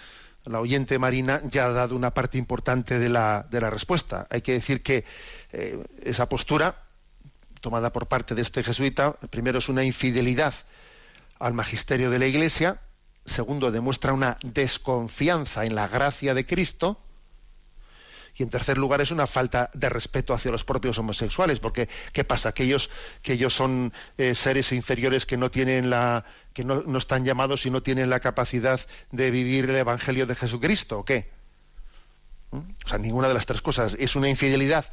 la 0.45 0.59
oyente 0.59 0.97
Marina 0.99 1.41
ya 1.45 1.65
ha 1.65 1.71
dado 1.71 1.95
una 1.95 2.13
parte 2.13 2.37
importante 2.37 2.99
de 2.99 3.09
la, 3.09 3.45
de 3.49 3.61
la 3.61 3.69
respuesta. 3.69 4.27
Hay 4.29 4.41
que 4.41 4.53
decir 4.53 4.81
que 4.81 5.05
eh, 5.51 5.83
esa 6.03 6.27
postura 6.27 6.83
tomada 7.61 7.93
por 7.93 8.07
parte 8.07 8.35
de 8.35 8.41
este 8.41 8.63
jesuita, 8.63 9.13
primero 9.29 9.59
es 9.59 9.69
una 9.69 9.83
infidelidad 9.83 10.53
al 11.39 11.53
magisterio 11.53 12.09
de 12.09 12.19
la 12.19 12.25
Iglesia, 12.25 12.81
segundo 13.25 13.71
demuestra 13.71 14.13
una 14.13 14.37
desconfianza 14.43 15.65
en 15.65 15.75
la 15.75 15.87
gracia 15.87 16.33
de 16.33 16.45
Cristo, 16.45 16.99
y 18.35 18.43
en 18.43 18.49
tercer 18.49 18.77
lugar 18.77 19.01
es 19.01 19.11
una 19.11 19.27
falta 19.27 19.69
de 19.73 19.89
respeto 19.89 20.33
hacia 20.33 20.51
los 20.51 20.63
propios 20.63 20.97
homosexuales, 20.97 21.59
porque 21.59 21.89
¿qué 22.13 22.23
pasa? 22.23 22.53
Que 22.53 22.63
ellos, 22.63 22.89
que 23.21 23.33
ellos 23.33 23.53
son 23.53 23.93
eh, 24.17 24.35
seres 24.35 24.71
inferiores 24.71 25.25
que 25.25 25.37
no 25.37 25.51
tienen 25.51 25.89
la, 25.89 26.25
que 26.53 26.63
no, 26.63 26.83
no 26.85 26.97
están 26.97 27.25
llamados 27.25 27.65
y 27.65 27.71
no 27.71 27.81
tienen 27.81 28.09
la 28.09 28.19
capacidad 28.19 28.79
de 29.11 29.31
vivir 29.31 29.69
el 29.69 29.75
Evangelio 29.75 30.25
de 30.25 30.35
Jesucristo, 30.35 30.99
¿o 30.99 31.05
qué? 31.05 31.29
¿Mm? 32.51 32.57
O 32.85 32.87
sea, 32.87 32.97
ninguna 32.97 33.27
de 33.27 33.33
las 33.33 33.45
tres 33.45 33.61
cosas. 33.61 33.95
Es 33.99 34.15
una 34.15 34.29
infidelidad 34.29 34.85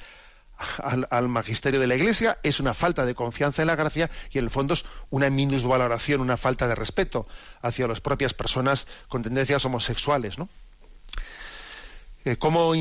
al, 0.78 1.06
al 1.10 1.28
magisterio 1.28 1.78
de 1.78 1.86
la 1.86 1.94
Iglesia, 1.94 2.38
es 2.42 2.60
una 2.60 2.74
falta 2.74 3.06
de 3.06 3.14
confianza 3.14 3.62
en 3.62 3.68
la 3.68 3.76
gracia 3.76 4.10
y 4.30 4.38
en 4.38 4.44
el 4.44 4.50
fondo 4.50 4.74
es 4.74 4.84
una 5.10 5.30
minusvaloración, 5.30 6.20
una 6.20 6.36
falta 6.36 6.66
de 6.66 6.74
respeto 6.74 7.26
hacia 7.62 7.86
las 7.86 8.00
propias 8.00 8.34
personas 8.34 8.86
con 9.08 9.22
tendencias 9.22 9.64
homosexuales, 9.64 10.38
¿no? 10.38 10.48
Eh, 12.28 12.36
¿Cómo, 12.36 12.72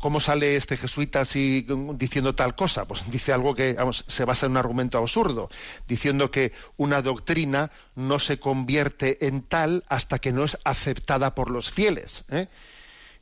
cómo 0.00 0.20
sale 0.20 0.56
este 0.56 0.78
jesuita 0.78 1.20
así 1.20 1.66
diciendo 1.96 2.34
tal 2.34 2.54
cosa? 2.54 2.88
Pues 2.88 3.10
dice 3.10 3.30
algo 3.34 3.54
que 3.54 3.76
se 3.92 4.24
basa 4.24 4.46
en 4.46 4.52
un 4.52 4.56
argumento 4.56 4.96
absurdo, 4.96 5.50
diciendo 5.86 6.30
que 6.30 6.52
una 6.78 7.02
doctrina 7.02 7.72
no 7.94 8.18
se 8.18 8.40
convierte 8.40 9.26
en 9.26 9.42
tal 9.42 9.84
hasta 9.88 10.18
que 10.18 10.32
no 10.32 10.44
es 10.44 10.56
aceptada 10.64 11.34
por 11.34 11.50
los 11.50 11.70
fieles. 11.70 12.24
¿eh? 12.30 12.48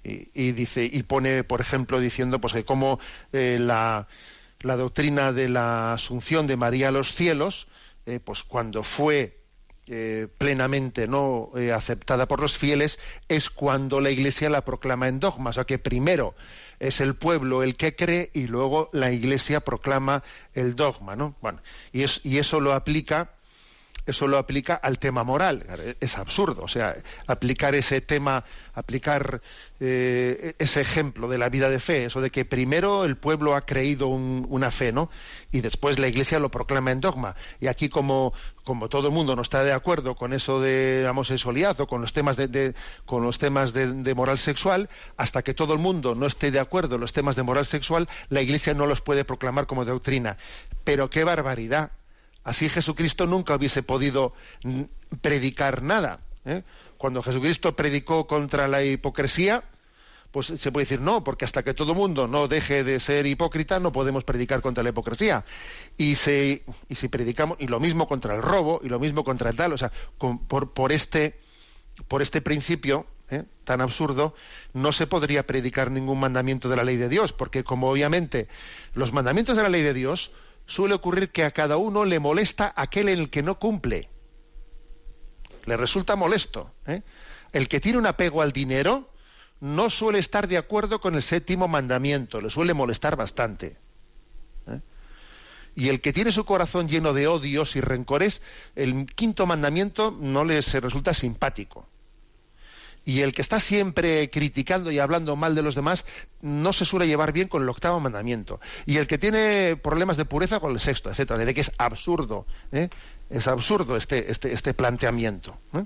Y, 0.04 0.52
dice 0.52 0.88
y 0.90 1.02
pone, 1.02 1.42
por 1.42 1.60
ejemplo, 1.60 1.98
diciendo 1.98 2.40
pues 2.40 2.52
que 2.52 2.64
como 2.64 3.00
eh, 3.32 3.58
la, 3.60 4.06
la 4.60 4.76
doctrina 4.76 5.32
de 5.32 5.48
la 5.48 5.94
asunción 5.94 6.46
de 6.46 6.56
María 6.56 6.88
a 6.88 6.92
los 6.92 7.12
cielos, 7.12 7.66
pues 8.24 8.42
cuando 8.42 8.84
fue 8.84 9.38
eh, 9.88 10.28
plenamente 10.38 11.06
no 11.08 11.50
eh, 11.56 11.72
aceptada 11.72 12.26
por 12.28 12.40
los 12.40 12.56
fieles 12.56 12.98
es 13.28 13.50
cuando 13.50 14.00
la 14.00 14.10
Iglesia 14.10 14.50
la 14.50 14.64
proclama 14.64 15.08
en 15.08 15.20
dogma, 15.20 15.50
o 15.50 15.52
sea 15.52 15.64
que 15.64 15.78
primero 15.78 16.34
es 16.78 17.00
el 17.00 17.14
pueblo 17.16 17.62
el 17.62 17.76
que 17.76 17.96
cree 17.96 18.30
y 18.34 18.46
luego 18.46 18.90
la 18.92 19.10
Iglesia 19.12 19.60
proclama 19.60 20.22
el 20.54 20.76
dogma, 20.76 21.16
¿no? 21.16 21.34
Bueno, 21.40 21.60
y, 21.92 22.02
es- 22.02 22.20
y 22.24 22.38
eso 22.38 22.60
lo 22.60 22.72
aplica 22.74 23.30
eso 24.10 24.26
lo 24.28 24.38
aplica 24.38 24.74
al 24.74 24.98
tema 24.98 25.24
moral. 25.24 25.64
Es 26.00 26.18
absurdo. 26.18 26.62
O 26.62 26.68
sea, 26.68 26.96
aplicar 27.26 27.74
ese 27.74 28.00
tema, 28.00 28.44
aplicar 28.74 29.40
eh, 29.80 30.54
ese 30.58 30.80
ejemplo 30.80 31.28
de 31.28 31.38
la 31.38 31.48
vida 31.48 31.70
de 31.70 31.78
fe, 31.80 32.06
eso 32.06 32.20
de 32.20 32.30
que 32.30 32.44
primero 32.44 33.04
el 33.04 33.16
pueblo 33.16 33.54
ha 33.54 33.62
creído 33.62 34.08
un- 34.08 34.46
una 34.48 34.70
fe, 34.70 34.92
¿no? 34.92 35.10
Y 35.52 35.60
después 35.60 35.98
la 35.98 36.08
Iglesia 36.08 36.38
lo 36.40 36.50
proclama 36.50 36.90
en 36.90 37.00
dogma. 37.00 37.36
Y 37.60 37.66
aquí, 37.68 37.88
como, 37.88 38.32
como 38.64 38.88
todo 38.88 39.08
el 39.08 39.14
mundo 39.14 39.36
no 39.36 39.42
está 39.42 39.62
de 39.64 39.72
acuerdo 39.72 40.14
con 40.16 40.32
eso 40.32 40.60
de 40.60 41.06
homosexualidad 41.08 41.80
o 41.80 41.86
con 41.86 42.00
los 42.00 42.12
temas 42.12 42.36
de, 42.36 42.48
de- 42.48 42.74
con 43.06 43.22
los 43.22 43.38
temas 43.38 43.72
de, 43.72 43.92
de 43.92 44.14
moral 44.14 44.38
sexual, 44.38 44.88
hasta 45.16 45.42
que 45.42 45.54
todo 45.54 45.72
el 45.74 45.78
mundo 45.78 46.14
no 46.14 46.26
esté 46.26 46.50
de 46.50 46.60
acuerdo 46.60 46.96
en 46.96 47.00
los 47.00 47.12
temas 47.12 47.36
de 47.36 47.42
moral 47.42 47.66
sexual, 47.66 48.08
la 48.28 48.40
Iglesia 48.42 48.74
no 48.74 48.86
los 48.86 49.00
puede 49.00 49.24
proclamar 49.24 49.66
como 49.66 49.84
doctrina. 49.84 50.36
Pero 50.84 51.08
qué 51.10 51.24
barbaridad. 51.24 51.92
Así 52.44 52.68
Jesucristo 52.68 53.26
nunca 53.26 53.54
hubiese 53.54 53.82
podido 53.82 54.32
predicar 55.20 55.82
nada. 55.82 56.20
¿eh? 56.44 56.62
Cuando 56.96 57.22
Jesucristo 57.22 57.76
predicó 57.76 58.26
contra 58.26 58.68
la 58.68 58.82
hipocresía, 58.82 59.64
pues 60.30 60.46
se 60.46 60.72
puede 60.72 60.84
decir 60.84 61.00
no, 61.00 61.24
porque 61.24 61.44
hasta 61.44 61.62
que 61.62 61.74
todo 61.74 61.94
mundo 61.94 62.26
no 62.26 62.48
deje 62.48 62.84
de 62.84 63.00
ser 63.00 63.26
hipócrita, 63.26 63.80
no 63.80 63.92
podemos 63.92 64.24
predicar 64.24 64.60
contra 64.60 64.82
la 64.82 64.90
hipocresía. 64.90 65.44
Y, 65.96 66.14
si 66.16 66.62
predicamos, 67.10 67.56
y 67.60 67.66
lo 67.66 67.80
mismo 67.80 68.06
contra 68.06 68.34
el 68.34 68.42
robo, 68.42 68.80
y 68.82 68.88
lo 68.88 68.98
mismo 68.98 69.24
contra 69.24 69.50
el 69.50 69.56
tal, 69.56 69.72
o 69.72 69.78
sea, 69.78 69.92
este 70.90 71.40
por 72.06 72.22
este 72.22 72.40
principio 72.40 73.06
¿eh? 73.30 73.44
tan 73.64 73.80
absurdo, 73.80 74.34
no 74.72 74.92
se 74.92 75.06
podría 75.06 75.46
predicar 75.46 75.90
ningún 75.90 76.20
mandamiento 76.20 76.68
de 76.68 76.76
la 76.76 76.84
ley 76.84 76.96
de 76.96 77.08
Dios, 77.08 77.32
porque 77.32 77.64
como 77.64 77.90
obviamente 77.90 78.48
los 78.94 79.12
mandamientos 79.12 79.56
de 79.56 79.62
la 79.62 79.68
ley 79.68 79.82
de 79.82 79.94
Dios 79.94 80.32
suele 80.68 80.94
ocurrir 80.94 81.30
que 81.30 81.44
a 81.44 81.50
cada 81.50 81.78
uno 81.78 82.04
le 82.04 82.20
molesta 82.20 82.72
aquel 82.76 83.08
en 83.08 83.18
el 83.18 83.30
que 83.30 83.42
no 83.42 83.58
cumple. 83.58 84.10
Le 85.64 85.76
resulta 85.76 86.14
molesto. 86.14 86.72
¿eh? 86.86 87.02
El 87.52 87.68
que 87.68 87.80
tiene 87.80 87.98
un 87.98 88.06
apego 88.06 88.42
al 88.42 88.52
dinero 88.52 89.10
no 89.60 89.88
suele 89.88 90.18
estar 90.18 90.46
de 90.46 90.58
acuerdo 90.58 91.00
con 91.00 91.14
el 91.14 91.22
séptimo 91.22 91.68
mandamiento, 91.68 92.40
le 92.42 92.50
suele 92.50 92.74
molestar 92.74 93.16
bastante. 93.16 93.78
¿eh? 94.66 94.80
Y 95.74 95.88
el 95.88 96.02
que 96.02 96.12
tiene 96.12 96.32
su 96.32 96.44
corazón 96.44 96.86
lleno 96.86 97.14
de 97.14 97.28
odios 97.28 97.74
y 97.74 97.80
rencores, 97.80 98.42
el 98.76 99.06
quinto 99.06 99.46
mandamiento 99.46 100.10
no 100.10 100.44
le 100.44 100.60
se 100.60 100.80
resulta 100.80 101.14
simpático. 101.14 101.88
Y 103.08 103.22
el 103.22 103.32
que 103.32 103.40
está 103.40 103.58
siempre 103.58 104.28
criticando 104.28 104.90
y 104.90 104.98
hablando 104.98 105.34
mal 105.34 105.54
de 105.54 105.62
los 105.62 105.74
demás 105.74 106.04
no 106.42 106.74
se 106.74 106.84
suele 106.84 107.06
llevar 107.06 107.32
bien 107.32 107.48
con 107.48 107.62
el 107.62 107.68
octavo 107.70 107.98
mandamiento. 108.00 108.60
Y 108.84 108.98
el 108.98 109.06
que 109.06 109.16
tiene 109.16 109.76
problemas 109.76 110.18
de 110.18 110.26
pureza 110.26 110.60
con 110.60 110.72
el 110.74 110.78
sexto, 110.78 111.08
etcétera. 111.08 111.42
De 111.42 111.54
que 111.54 111.62
es 111.62 111.72
absurdo, 111.78 112.44
¿eh? 112.70 112.90
es 113.30 113.48
absurdo 113.48 113.96
este, 113.96 114.30
este, 114.30 114.52
este 114.52 114.74
planteamiento. 114.74 115.56
¿eh? 115.72 115.84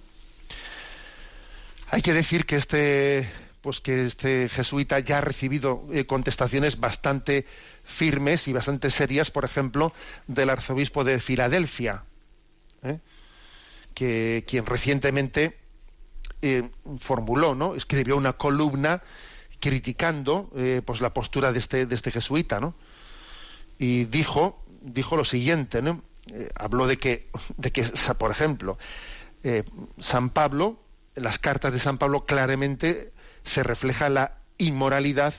Hay 1.93 2.03
que 2.03 2.13
decir 2.13 2.45
que 2.45 2.57
este, 2.57 3.31
pues 3.61 3.81
que 3.81 4.05
este 4.05 4.49
jesuita 4.49 4.99
ya 4.99 5.19
ha 5.19 5.21
recibido 5.21 5.87
eh, 5.93 6.07
contestaciones 6.07 6.81
bastante 6.81 7.47
firmes 7.85 8.49
y 8.49 8.53
bastante 8.53 8.91
serias, 8.91 9.31
por 9.31 9.45
ejemplo, 9.45 9.93
del 10.27 10.51
arzobispo 10.51 11.05
de 11.05 11.21
Filadelfia, 11.21 12.03
que 13.95 14.45
quien 14.45 14.67
recientemente 14.67 15.62
eh, 16.43 16.69
formuló, 16.99 17.55
¿no? 17.55 17.75
escribió 17.75 18.17
una 18.17 18.35
columna 18.35 19.03
criticando 19.61 20.51
eh, 20.57 20.83
pues 20.85 21.01
la 21.01 21.15
postura 21.15 21.53
de 21.53 21.59
este, 21.59 21.87
de 21.87 21.95
este 21.95 22.11
jesuita, 22.11 22.61
¿no? 22.61 22.75
Y 23.79 24.05
dijo, 24.07 24.63
dijo 24.81 25.17
lo 25.17 25.25
siguiente, 25.25 25.83
¿no? 25.83 26.03
Eh, 26.27 26.51
habló 26.55 26.87
de 26.87 26.99
que, 26.99 27.31
de 27.57 27.71
que, 27.71 27.85
por 28.19 28.31
ejemplo, 28.31 28.79
San 29.99 30.31
Pablo, 30.31 30.81
en 31.17 31.25
las 31.25 31.39
cartas 31.39 31.73
de 31.73 31.79
San 31.79 31.99
Pablo 31.99 32.25
claramente 32.25 33.13
se 33.45 33.63
refleja 33.63 34.09
la 34.09 34.39
inmoralidad 34.59 35.35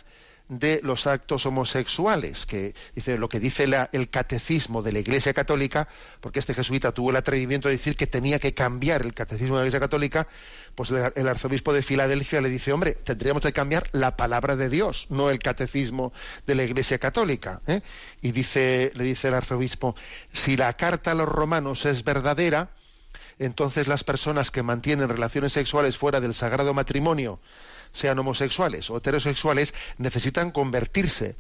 de 0.49 0.81
los 0.83 1.07
actos 1.07 1.45
homosexuales, 1.45 2.45
que 2.45 2.75
dice 2.95 3.17
lo 3.17 3.29
que 3.29 3.39
dice 3.39 3.65
la- 3.65 3.89
el 3.93 4.09
catecismo 4.09 4.81
de 4.81 4.91
la 4.91 4.99
Iglesia 4.99 5.33
Católica, 5.33 5.87
porque 6.21 6.39
este 6.39 6.53
jesuita 6.53 6.91
tuvo 6.91 7.11
el 7.11 7.15
atrevimiento 7.15 7.69
de 7.69 7.75
decir 7.75 7.95
que 7.95 8.07
tenía 8.07 8.39
que 8.39 8.53
cambiar 8.53 9.01
el 9.03 9.13
catecismo 9.13 9.55
de 9.55 9.61
la 9.61 9.65
Iglesia 9.65 9.79
Católica, 9.79 10.27
pues 10.75 10.91
el, 10.91 11.27
arzobispo 11.27 11.71
de 11.71 11.81
Filadelfia 11.81 12.41
le 12.41 12.49
dice, 12.49 12.73
hombre, 12.73 12.93
tendríamos 12.93 13.41
que 13.43 13.53
cambiar 13.53 13.87
la 13.91 14.17
palabra 14.17 14.55
de 14.55 14.69
Dios, 14.69 15.07
no 15.09 15.29
el 15.29 15.39
catecismo 15.39 16.13
de 16.45 16.55
la 16.55 16.63
Iglesia 16.63 16.97
Católica. 16.97 17.61
¿eh? 17.67 17.81
Y 18.21 18.31
dice, 18.31 18.91
le 18.95 19.03
dice 19.03 19.29
el 19.29 19.35
arzobispo, 19.35 19.95
si 20.31 20.57
la 20.57 20.73
carta 20.73 21.11
a 21.11 21.15
los 21.15 21.29
romanos 21.29 21.85
es 21.85 22.03
verdadera, 22.03 22.69
entonces 23.39 23.87
las 23.87 24.03
personas 24.03 24.51
que 24.51 24.63
mantienen 24.63 25.09
relaciones 25.09 25.53
sexuales 25.53 25.97
fuera 25.97 26.19
del 26.19 26.33
sagrado 26.33 26.73
matrimonio, 26.73 27.39
sean 27.93 28.19
homosexuales 28.19 28.89
o 28.89 28.97
heterosexuales, 28.97 29.73
necesitan 29.97 30.51
convertirse, 30.51 31.35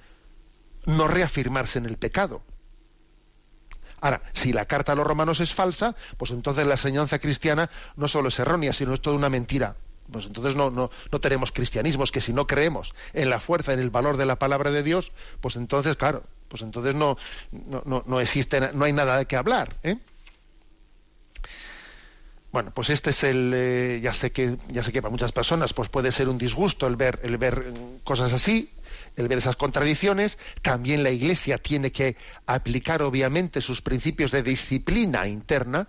no 0.85 1.07
reafirmarse 1.07 1.79
en 1.79 1.85
el 1.85 1.97
pecado. 1.97 2.41
Ahora, 3.99 4.21
si 4.33 4.53
la 4.53 4.65
carta 4.65 4.91
a 4.91 4.95
los 4.95 5.07
romanos 5.07 5.39
es 5.39 5.53
falsa, 5.53 5.95
pues 6.17 6.31
entonces 6.31 6.65
la 6.65 6.73
enseñanza 6.73 7.19
cristiana 7.19 7.69
no 7.95 8.07
solo 8.07 8.29
es 8.29 8.39
errónea, 8.39 8.73
sino 8.73 8.93
es 8.93 9.01
toda 9.01 9.15
una 9.15 9.29
mentira. 9.29 9.75
Pues 10.11 10.25
entonces 10.25 10.55
no, 10.55 10.69
no, 10.69 10.91
no 11.11 11.19
tenemos 11.21 11.53
cristianismo, 11.53 12.03
es 12.03 12.11
que 12.11 12.19
si 12.19 12.33
no 12.33 12.45
creemos 12.45 12.93
en 13.13 13.29
la 13.29 13.39
fuerza, 13.39 13.73
en 13.73 13.79
el 13.79 13.89
valor 13.89 14.17
de 14.17 14.25
la 14.25 14.37
palabra 14.37 14.71
de 14.71 14.83
Dios, 14.83 15.13
pues 15.39 15.55
entonces, 15.55 15.95
claro, 15.95 16.23
pues 16.49 16.61
entonces 16.61 16.93
no, 16.93 17.17
no, 17.51 17.81
no, 17.85 18.03
no 18.05 18.19
existe, 18.19 18.73
no 18.73 18.83
hay 18.83 18.91
nada 18.91 19.17
de 19.17 19.25
qué 19.25 19.37
hablar. 19.37 19.73
¿eh? 19.83 19.97
Bueno, 22.53 22.71
pues 22.71 22.91
este 22.91 23.09
es 23.09 23.23
el, 23.23 23.51
eh, 23.55 23.99
ya 24.03 24.13
sé 24.13 24.31
que 24.31 24.57
ya 24.67 24.83
sé 24.83 24.91
que 24.91 25.01
para 25.01 25.09
muchas 25.09 25.31
personas 25.31 25.73
pues 25.73 25.89
puede 25.89 26.11
ser 26.11 26.29
un 26.29 26.37
disgusto 26.37 26.85
el 26.85 26.95
ver 26.95 27.19
el 27.23 27.39
ver 27.39 27.73
cosas 28.03 28.31
así, 28.31 28.69
el 29.15 29.27
ver 29.27 29.39
esas 29.39 29.55
contradicciones. 29.55 30.37
También 30.61 31.01
la 31.01 31.09
Iglesia 31.09 31.57
tiene 31.57 31.91
que 31.91 32.15
aplicar 32.45 33.01
obviamente 33.01 33.59
sus 33.59 33.81
principios 33.81 34.29
de 34.29 34.43
disciplina 34.43 35.27
interna, 35.27 35.87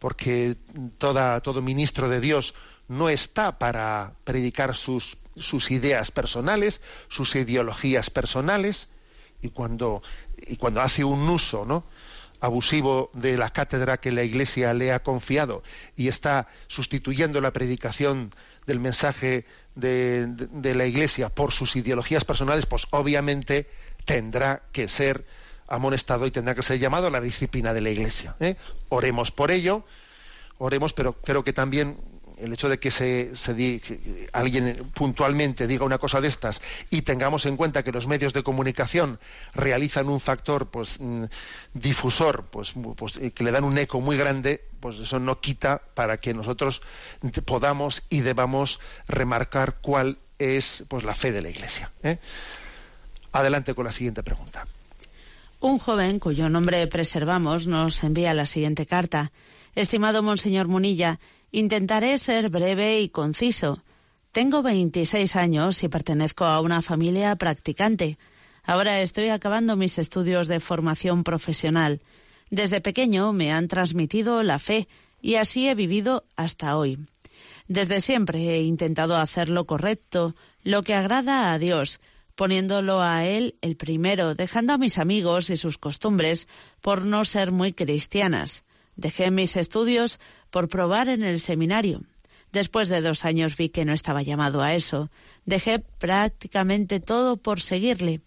porque 0.00 0.56
toda, 0.98 1.40
todo 1.40 1.62
ministro 1.62 2.08
de 2.08 2.18
Dios 2.18 2.54
no 2.88 3.08
está 3.08 3.56
para 3.56 4.14
predicar 4.24 4.74
sus, 4.74 5.18
sus 5.36 5.70
ideas 5.70 6.10
personales, 6.10 6.80
sus 7.08 7.36
ideologías 7.36 8.10
personales, 8.10 8.88
y 9.40 9.50
cuando, 9.50 10.02
y 10.48 10.56
cuando 10.56 10.80
hace 10.80 11.04
un 11.04 11.28
uso, 11.28 11.64
¿no? 11.64 11.84
Abusivo 12.40 13.10
de 13.12 13.36
la 13.36 13.50
cátedra 13.50 13.98
que 13.98 14.10
la 14.12 14.22
Iglesia 14.22 14.72
le 14.74 14.92
ha 14.92 15.02
confiado 15.02 15.62
y 15.96 16.08
está 16.08 16.48
sustituyendo 16.68 17.40
la 17.40 17.52
predicación 17.52 18.34
del 18.66 18.80
mensaje 18.80 19.44
de, 19.74 20.26
de- 20.26 20.74
la 20.74 20.86
Iglesia 20.86 21.28
por 21.28 21.52
sus 21.52 21.76
ideologías 21.76 22.24
personales, 22.24 22.66
pues 22.66 22.86
obviamente 22.90 23.68
tendrá 24.04 24.62
que 24.72 24.88
ser 24.88 25.24
amonestado 25.68 26.26
y 26.26 26.30
tendrá 26.30 26.54
que 26.54 26.62
ser 26.62 26.78
llamado 26.78 27.06
a 27.06 27.10
la 27.10 27.20
disciplina 27.20 27.72
de 27.74 27.80
la 27.80 27.90
Iglesia. 27.90 28.36
¿eh? 28.40 28.56
Oremos 28.88 29.30
por 29.30 29.50
ello, 29.50 29.84
oremos, 30.58 30.92
pero 30.92 31.12
creo 31.14 31.44
que 31.44 31.52
también 31.52 31.98
el 32.40 32.52
hecho 32.52 32.68
de 32.68 32.78
que 32.78 32.90
se, 32.90 33.30
se 33.36 33.54
di- 33.54 33.80
alguien 34.32 34.90
puntualmente 34.94 35.66
diga 35.66 35.84
una 35.84 35.98
cosa 35.98 36.20
de 36.20 36.28
estas 36.28 36.60
y 36.90 37.02
tengamos 37.02 37.46
en 37.46 37.56
cuenta 37.56 37.82
que 37.82 37.92
los 37.92 38.06
medios 38.06 38.32
de 38.32 38.42
comunicación 38.42 39.18
realizan 39.54 40.08
un 40.08 40.20
factor 40.20 40.68
pues 40.70 40.98
mm, 41.00 41.24
difusor 41.74 42.46
pues, 42.50 42.72
pues, 42.96 43.16
eh, 43.18 43.30
que 43.32 43.44
le 43.44 43.50
dan 43.52 43.64
un 43.64 43.76
eco 43.78 44.00
muy 44.00 44.16
grande 44.16 44.64
pues 44.80 44.98
eso 44.98 45.18
no 45.18 45.40
quita 45.40 45.82
para 45.94 46.16
que 46.18 46.32
nosotros 46.34 46.80
podamos 47.44 48.02
y 48.08 48.20
debamos 48.20 48.80
remarcar 49.06 49.76
cuál 49.80 50.18
es 50.38 50.84
pues 50.88 51.04
la 51.04 51.14
fe 51.14 51.32
de 51.32 51.42
la 51.42 51.50
iglesia 51.50 51.90
¿eh? 52.02 52.18
adelante 53.32 53.74
con 53.74 53.84
la 53.84 53.92
siguiente 53.92 54.22
pregunta 54.22 54.66
Un 55.60 55.78
joven 55.78 56.18
cuyo 56.18 56.48
nombre 56.48 56.86
preservamos 56.86 57.66
nos 57.66 58.02
envía 58.02 58.32
la 58.32 58.46
siguiente 58.46 58.86
carta. 58.86 59.30
Estimado 59.74 60.22
Monseñor 60.22 60.68
Munilla, 60.68 61.20
intentaré 61.52 62.18
ser 62.18 62.48
breve 62.48 63.00
y 63.00 63.08
conciso. 63.08 63.82
Tengo 64.32 64.62
26 64.62 65.36
años 65.36 65.82
y 65.82 65.88
pertenezco 65.88 66.44
a 66.44 66.60
una 66.60 66.82
familia 66.82 67.36
practicante. 67.36 68.18
Ahora 68.64 69.00
estoy 69.00 69.28
acabando 69.28 69.76
mis 69.76 69.98
estudios 69.98 70.48
de 70.48 70.60
formación 70.60 71.24
profesional. 71.24 72.00
Desde 72.50 72.80
pequeño 72.80 73.32
me 73.32 73.52
han 73.52 73.68
transmitido 73.68 74.42
la 74.42 74.58
fe 74.58 74.88
y 75.20 75.36
así 75.36 75.68
he 75.68 75.74
vivido 75.74 76.24
hasta 76.36 76.76
hoy. 76.76 76.98
Desde 77.68 78.00
siempre 78.00 78.56
he 78.56 78.62
intentado 78.62 79.16
hacer 79.16 79.48
lo 79.48 79.66
correcto, 79.66 80.34
lo 80.62 80.82
que 80.82 80.94
agrada 80.94 81.52
a 81.52 81.58
Dios, 81.58 82.00
poniéndolo 82.34 83.00
a 83.00 83.24
Él 83.24 83.56
el 83.60 83.76
primero, 83.76 84.34
dejando 84.34 84.72
a 84.72 84.78
mis 84.78 84.98
amigos 84.98 85.50
y 85.50 85.56
sus 85.56 85.78
costumbres 85.78 86.48
por 86.80 87.04
no 87.04 87.24
ser 87.24 87.52
muy 87.52 87.72
cristianas. 87.72 88.64
Dejé 88.96 89.30
mis 89.30 89.56
estudios 89.56 90.20
por 90.50 90.68
probar 90.68 91.08
en 91.08 91.22
el 91.22 91.38
seminario. 91.38 92.02
Después 92.52 92.88
de 92.88 93.00
dos 93.00 93.24
años 93.24 93.56
vi 93.56 93.68
que 93.68 93.84
no 93.84 93.92
estaba 93.92 94.22
llamado 94.22 94.60
a 94.60 94.74
eso. 94.74 95.10
Dejé 95.44 95.78
prácticamente 95.78 97.00
todo 97.00 97.36
por 97.36 97.60
seguirle. 97.60 98.20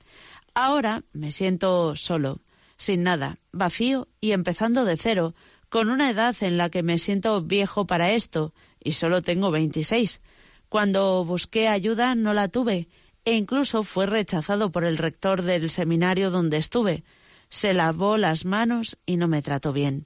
Ahora 0.53 1.03
me 1.13 1.31
siento 1.31 1.95
solo, 1.95 2.41
sin 2.77 3.03
nada, 3.03 3.37
vacío 3.51 4.07
y 4.21 4.31
empezando 4.31 4.85
de 4.85 4.97
cero, 4.97 5.35
con 5.69 5.89
una 5.89 6.09
edad 6.09 6.35
en 6.41 6.57
la 6.57 6.69
que 6.69 6.83
me 6.83 6.97
siento 6.97 7.41
viejo 7.41 7.87
para 7.87 8.11
esto, 8.11 8.53
y 8.79 8.91
solo 8.91 9.21
tengo 9.21 9.49
26. 9.49 10.21
Cuando 10.69 11.25
busqué 11.25 11.67
ayuda 11.67 12.15
no 12.15 12.33
la 12.33 12.47
tuve, 12.47 12.87
e 13.25 13.33
incluso 13.33 13.83
fue 13.83 14.05
rechazado 14.05 14.71
por 14.71 14.83
el 14.83 14.97
rector 14.97 15.41
del 15.41 15.69
seminario 15.69 16.29
donde 16.29 16.57
estuve. 16.57 17.03
Se 17.49 17.73
lavó 17.73 18.17
las 18.17 18.45
manos 18.45 18.97
y 19.05 19.17
no 19.17 19.27
me 19.27 19.41
trató 19.41 19.73
bien. 19.73 20.05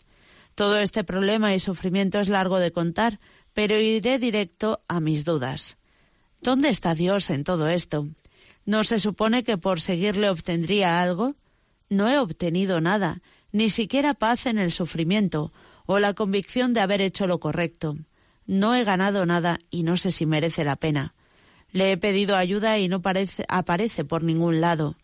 Todo 0.58 0.80
este 0.80 1.04
problema 1.04 1.54
y 1.54 1.60
sufrimiento 1.60 2.20
es 2.20 2.30
largo 2.30 2.58
de 2.58 2.72
contar, 2.72 3.20
pero 3.54 3.80
iré 3.80 4.18
directo 4.18 4.82
a 4.88 5.00
mis 5.00 5.24
dudas. 5.24 5.78
¿Dónde 6.42 6.70
está 6.70 6.96
Dios 6.96 7.30
en 7.30 7.44
todo 7.44 7.68
esto? 7.68 8.08
¿No 8.66 8.84
se 8.84 8.98
supone 8.98 9.44
que 9.44 9.60
por 9.60 9.82
seguirle 9.82 10.32
obtendría 10.32 11.00
algo? 11.00 11.36
No 11.90 12.10
he 12.10 12.18
obtenido 12.18 12.82
nada, 12.82 13.22
ni 13.52 13.70
siquiera 13.70 14.16
paz 14.16 14.48
en 14.48 14.58
el 14.58 14.72
sufrimiento 14.72 15.54
o 15.86 16.00
la 16.00 16.16
convicción 16.16 16.74
de 16.74 16.80
haber 16.80 17.02
hecho 17.02 17.28
lo 17.28 17.40
correcto. 17.40 17.96
No 18.48 18.74
he 18.74 18.84
ganado 18.84 19.28
nada 19.28 19.60
y 19.70 19.84
no 19.84 19.96
sé 19.96 20.10
si 20.10 20.26
merece 20.26 20.64
la 20.64 20.76
pena. 20.76 21.14
Le 21.72 21.92
he 21.92 21.98
pedido 21.98 22.36
ayuda 22.36 22.80
y 22.80 22.88
no 22.88 23.04
parece, 23.04 23.46
aparece 23.48 24.06
por 24.06 24.24
ningún 24.24 24.60
lado. 24.60 24.96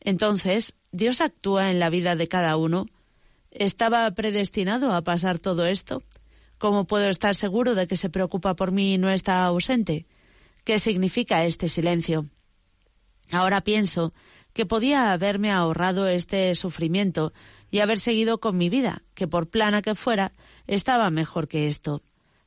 Entonces, 0.00 0.74
¿Dios 0.90 1.20
actúa 1.20 1.70
en 1.70 1.78
la 1.78 1.90
vida 1.90 2.16
de 2.16 2.26
cada 2.26 2.56
uno? 2.56 2.86
¿Estaba 3.50 4.08
predestinado 4.12 4.92
a 4.92 5.02
pasar 5.02 5.38
todo 5.38 5.66
esto? 5.66 6.02
¿Cómo 6.58 6.86
puedo 6.86 7.08
estar 7.08 7.34
seguro 7.34 7.74
de 7.74 7.86
que 7.86 7.96
se 7.96 8.08
preocupa 8.08 8.54
por 8.54 8.70
mí 8.70 8.94
y 8.94 8.98
no 8.98 9.10
está 9.10 9.44
ausente? 9.44 10.06
¿Qué 10.64 10.78
significa 10.78 11.44
este 11.44 11.68
silencio? 11.68 12.26
Ahora 13.32 13.62
pienso 13.62 14.12
que 14.52 14.66
podía 14.66 15.12
haberme 15.12 15.50
ahorrado 15.50 16.06
este 16.06 16.54
sufrimiento 16.54 17.32
y 17.70 17.80
haber 17.80 17.98
seguido 17.98 18.38
con 18.38 18.56
mi 18.56 18.68
vida, 18.68 19.02
que 19.14 19.26
por 19.26 19.48
plana 19.48 19.82
que 19.82 19.94
fuera, 19.94 20.32
estaba 20.66 21.10
mejor 21.10 21.48
que 21.48 21.66
esto. 21.66 22.02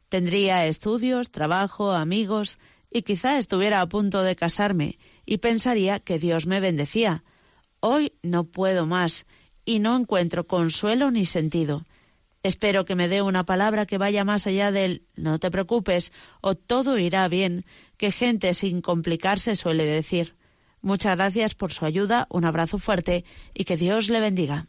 Tendría 0.10 0.66
estudios, 0.68 1.32
trabajo, 1.32 1.92
amigos, 1.92 2.60
y 2.92 3.02
quizá 3.02 3.38
estuviera 3.38 3.82
a 3.82 3.88
punto 3.88 4.22
de 4.22 4.36
casarme, 4.36 5.00
y 5.26 5.38
pensaría 5.38 6.00
que 6.00 6.20
Dios 6.20 6.46
me 6.46 6.60
bendecía. 6.60 7.24
Hoy 7.80 8.14
no 8.22 8.44
puedo 8.44 8.86
más, 8.86 9.26
y 9.66 9.80
no 9.80 9.96
encuentro 9.96 10.48
consuelo 10.48 11.12
ni 11.12 11.26
sentido. 11.26 11.86
Espero 12.44 12.84
que 12.84 12.96
me 12.96 13.08
dé 13.08 13.22
una 13.22 13.46
palabra 13.46 13.86
que 13.86 13.98
vaya 13.98 14.26
más 14.26 14.48
allá 14.48 14.72
del 14.72 15.04
no 15.16 15.40
te 15.40 15.50
preocupes 15.50 16.12
o 16.42 16.56
todo 16.56 16.98
irá 16.98 17.28
bien, 17.30 17.66
que 17.98 18.12
gente 18.12 18.54
sin 18.54 18.82
complicarse 18.82 19.56
suele 19.56 19.86
decir. 19.86 20.36
Muchas 20.82 21.16
gracias 21.16 21.56
por 21.56 21.72
su 21.72 21.86
ayuda, 21.86 22.28
un 22.30 22.44
abrazo 22.44 22.80
fuerte 22.80 23.24
y 23.54 23.64
que 23.64 23.78
Dios 23.78 24.10
le 24.10 24.20
bendiga. 24.20 24.68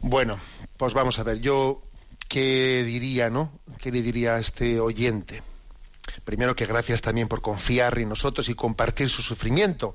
Bueno, 0.00 0.36
pues 0.76 0.92
vamos 0.92 1.18
a 1.18 1.22
ver, 1.22 1.40
yo 1.40 1.82
qué 2.28 2.84
diría, 2.84 3.30
¿no? 3.30 3.58
¿Qué 3.78 3.90
le 3.90 4.02
diría 4.02 4.34
a 4.34 4.38
este 4.38 4.78
oyente? 4.78 5.42
Primero 6.24 6.54
que 6.54 6.66
gracias 6.66 7.00
también 7.00 7.28
por 7.28 7.40
confiar 7.40 7.98
en 7.98 8.10
nosotros 8.10 8.50
y 8.50 8.54
compartir 8.54 9.08
su 9.08 9.22
sufrimiento, 9.22 9.94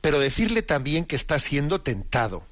pero 0.00 0.18
decirle 0.18 0.62
también 0.62 1.04
que 1.04 1.16
está 1.16 1.38
siendo 1.38 1.80
tentado, 1.80 2.44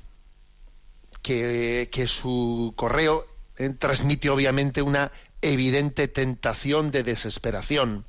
que, 1.22 2.06
su 2.06 2.74
correo 2.76 3.26
eh, 3.56 3.70
transmite 3.70 4.28
obviamente 4.28 4.82
una 4.82 5.12
evidente 5.40 6.08
tentación 6.08 6.90
de 6.90 7.02
desesperación. 7.02 8.04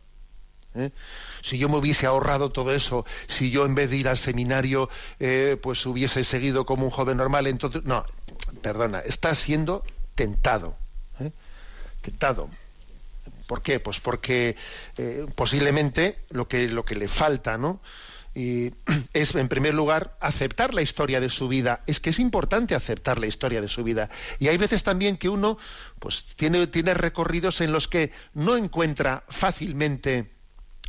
¿eh? 0.75 0.91
Si 1.41 1.57
yo 1.57 1.69
me 1.69 1.77
hubiese 1.77 2.07
ahorrado 2.07 2.51
todo 2.51 2.73
eso, 2.73 3.05
si 3.27 3.51
yo 3.51 3.65
en 3.65 3.75
vez 3.75 3.91
de 3.91 3.97
ir 3.97 4.09
al 4.09 4.17
seminario, 4.17 4.89
eh, 5.19 5.57
pues 5.61 5.85
hubiese 5.85 6.23
seguido 6.23 6.65
como 6.65 6.85
un 6.85 6.91
joven 6.91 7.17
normal, 7.17 7.47
entonces, 7.47 7.83
no, 7.83 8.05
perdona, 8.61 8.99
está 8.99 9.35
siendo 9.35 9.83
tentado, 10.15 10.75
¿eh? 11.19 11.31
tentado. 12.01 12.49
¿Por 13.47 13.61
qué? 13.61 13.79
Pues 13.79 13.99
porque 13.99 14.55
posiblemente 15.35 16.17
lo 16.29 16.47
que, 16.47 16.69
lo 16.69 16.85
que 16.85 16.95
le 16.95 17.09
falta, 17.09 17.57
¿no? 17.57 17.81
Y 18.35 18.73
es, 19.13 19.35
en 19.35 19.47
primer 19.47 19.73
lugar, 19.73 20.17
aceptar 20.19 20.73
la 20.73 20.81
historia 20.81 21.19
de 21.19 21.29
su 21.29 21.47
vida. 21.47 21.83
Es 21.87 21.99
que 21.99 22.09
es 22.09 22.19
importante 22.19 22.75
aceptar 22.75 23.19
la 23.19 23.27
historia 23.27 23.61
de 23.61 23.67
su 23.67 23.83
vida. 23.83 24.09
Y 24.39 24.47
hay 24.47 24.57
veces 24.57 24.83
también 24.83 25.17
que 25.17 25.29
uno 25.29 25.57
pues, 25.99 26.25
tiene, 26.35 26.67
tiene 26.67 26.93
recorridos 26.93 27.61
en 27.61 27.71
los 27.71 27.87
que 27.87 28.11
no 28.33 28.55
encuentra 28.57 29.23
fácilmente 29.29 30.31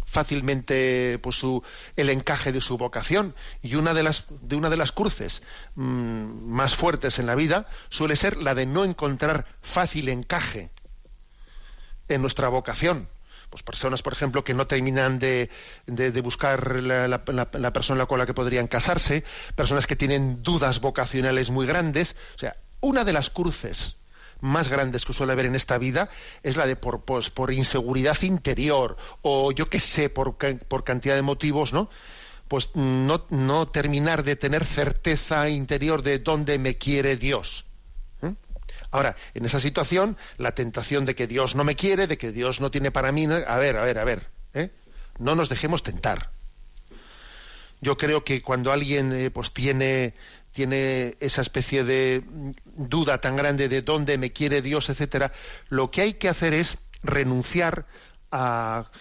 fácilmente 0.07 1.18
pues 1.22 1.36
su, 1.36 1.62
el 1.97 2.11
encaje 2.11 2.53
de 2.53 2.61
su 2.61 2.76
vocación 2.76 3.34
y 3.62 3.74
una 3.74 3.95
de 3.95 4.03
las 4.03 4.26
de 4.42 4.55
una 4.55 4.70
de 4.70 4.76
las 4.76 4.92
cruces 4.92 5.42
mm, 5.74 5.82
más 5.82 6.76
fuertes 6.76 7.18
en 7.18 7.26
la 7.26 7.34
vida 7.34 7.66
suele 7.88 8.14
ser 8.14 8.36
la 8.36 8.55
de 8.55 8.66
no 8.66 8.84
encontrar 8.84 9.47
fácil 9.62 10.09
encaje 10.11 10.70
en 12.09 12.20
nuestra 12.20 12.49
vocación 12.49 13.09
pues 13.55 13.62
personas, 13.62 14.02
por 14.02 14.12
ejemplo, 14.12 14.42
que 14.42 14.52
no 14.52 14.66
terminan 14.66 15.20
de, 15.20 15.48
de, 15.86 16.20
buscar 16.22 16.80
la, 16.80 17.07
la, 17.07 17.72
persona 17.72 18.07
con 18.07 18.18
la 18.18 18.26
que 18.26 18.34
podrían 18.34 18.66
casarse, 18.66 19.22
personas 19.55 19.86
que 19.86 19.94
tienen 19.94 20.42
dudas 20.42 20.80
vocacionales 20.80 21.50
muy 21.52 21.64
grandes. 21.64 22.16
O 22.34 22.38
sea, 22.38 22.57
una 22.80 23.05
de 23.05 23.12
las 23.12 23.30
cruces 23.30 23.94
más 24.40 24.68
grandes 24.68 25.05
que 25.05 25.12
suele 25.12 25.34
haber 25.34 25.46
en 25.46 25.55
esta 25.55 25.78
vida 25.78 26.09
es 26.42 26.57
la 26.57 26.66
de 26.66 26.74
por, 26.74 27.05
pues, 27.05 27.30
por 27.30 27.52
inseguridad 27.52 28.20
interior 28.22 28.96
o 29.22 29.52
yo 29.52 29.70
qué 29.70 29.78
sé, 29.78 30.11
por, 30.11 30.34
por 30.34 30.82
cantidad 30.82 31.14
de 31.14 31.22
motivos, 31.22 31.72
¿no? 31.72 31.88
Pues 32.48 32.74
no, 32.74 33.24
no 33.30 33.68
terminar 33.68 34.24
de 34.24 34.34
tener 34.34 34.64
certeza 34.64 35.48
interior 35.48 36.02
de 36.02 36.18
dónde 36.18 36.59
me 36.59 36.76
quiere 36.76 37.16
Dios. 37.16 37.66
Ahora, 38.95 39.16
en 39.34 39.45
esa 39.45 39.59
situación, 39.59 40.16
la 40.36 40.55
tentación 40.55 41.05
de 41.05 41.16
que 41.16 41.26
Dios 41.26 41.57
no 41.57 41.64
me 41.64 41.74
quiere, 41.74 42.07
de 42.07 42.16
que 42.16 42.30
Dios 42.30 42.61
no 42.61 42.70
tiene 42.70 42.92
para 42.92 43.11
mí, 43.11 43.24
a 43.24 43.57
ver, 43.57 43.76
a 43.76 43.84
ver, 43.84 43.99
a 43.99 44.05
ver, 44.05 44.28
¿eh? 44.53 44.70
no 45.18 45.34
nos 45.34 45.49
dejemos 45.49 45.82
tentar. 45.82 46.30
Yo 47.80 47.97
creo 47.97 48.22
que 48.22 48.40
cuando 48.40 48.70
alguien 48.70 49.12
eh, 49.12 49.32
pues 49.32 49.51
tiene, 49.51 50.14
tiene 50.53 51.16
esa 51.18 51.40
especie 51.40 51.82
de 51.82 52.22
duda 52.64 53.20
tan 53.20 53.34
grande 53.34 53.68
de 53.68 53.82
dónde 53.82 54.16
me 54.16 54.32
quiere 54.32 54.62
Dios, 54.62 54.88
etcétera, 54.88 55.32
lo 55.70 55.90
que 55.90 56.03
hay 56.03 56.14
que 56.14 56.28
hacer 56.28 56.55
es 56.55 56.78
renunciar 57.03 57.86
a 58.30 58.92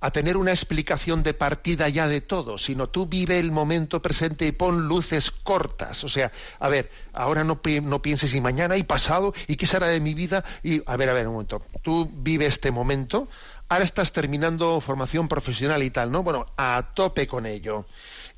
a 0.00 0.12
tener 0.12 0.36
una 0.36 0.52
explicación 0.52 1.22
de 1.22 1.34
partida 1.34 1.88
ya 1.88 2.06
de 2.06 2.20
todo, 2.20 2.56
sino 2.56 2.88
tú 2.88 3.06
vive 3.06 3.38
el 3.38 3.50
momento 3.50 4.00
presente 4.00 4.46
y 4.46 4.52
pon 4.52 4.86
luces 4.86 5.30
cortas. 5.30 6.04
O 6.04 6.08
sea, 6.08 6.30
a 6.60 6.68
ver, 6.68 6.90
ahora 7.12 7.42
no, 7.42 7.60
pienses 7.60 8.34
y 8.34 8.40
mañana 8.40 8.76
y 8.76 8.84
pasado 8.84 9.34
y 9.48 9.56
qué 9.56 9.66
será 9.66 9.88
de 9.88 10.00
mi 10.00 10.14
vida. 10.14 10.44
Y 10.62 10.82
a 10.86 10.96
ver, 10.96 11.08
a 11.08 11.14
ver, 11.14 11.26
un 11.26 11.32
momento. 11.32 11.62
Tú 11.82 12.08
vive 12.12 12.46
este 12.46 12.70
momento, 12.70 13.28
ahora 13.68 13.84
estás 13.84 14.12
terminando 14.12 14.80
formación 14.80 15.26
profesional 15.26 15.82
y 15.82 15.90
tal, 15.90 16.12
¿no? 16.12 16.22
Bueno, 16.22 16.46
a 16.56 16.90
tope 16.94 17.26
con 17.26 17.46
ello. 17.46 17.86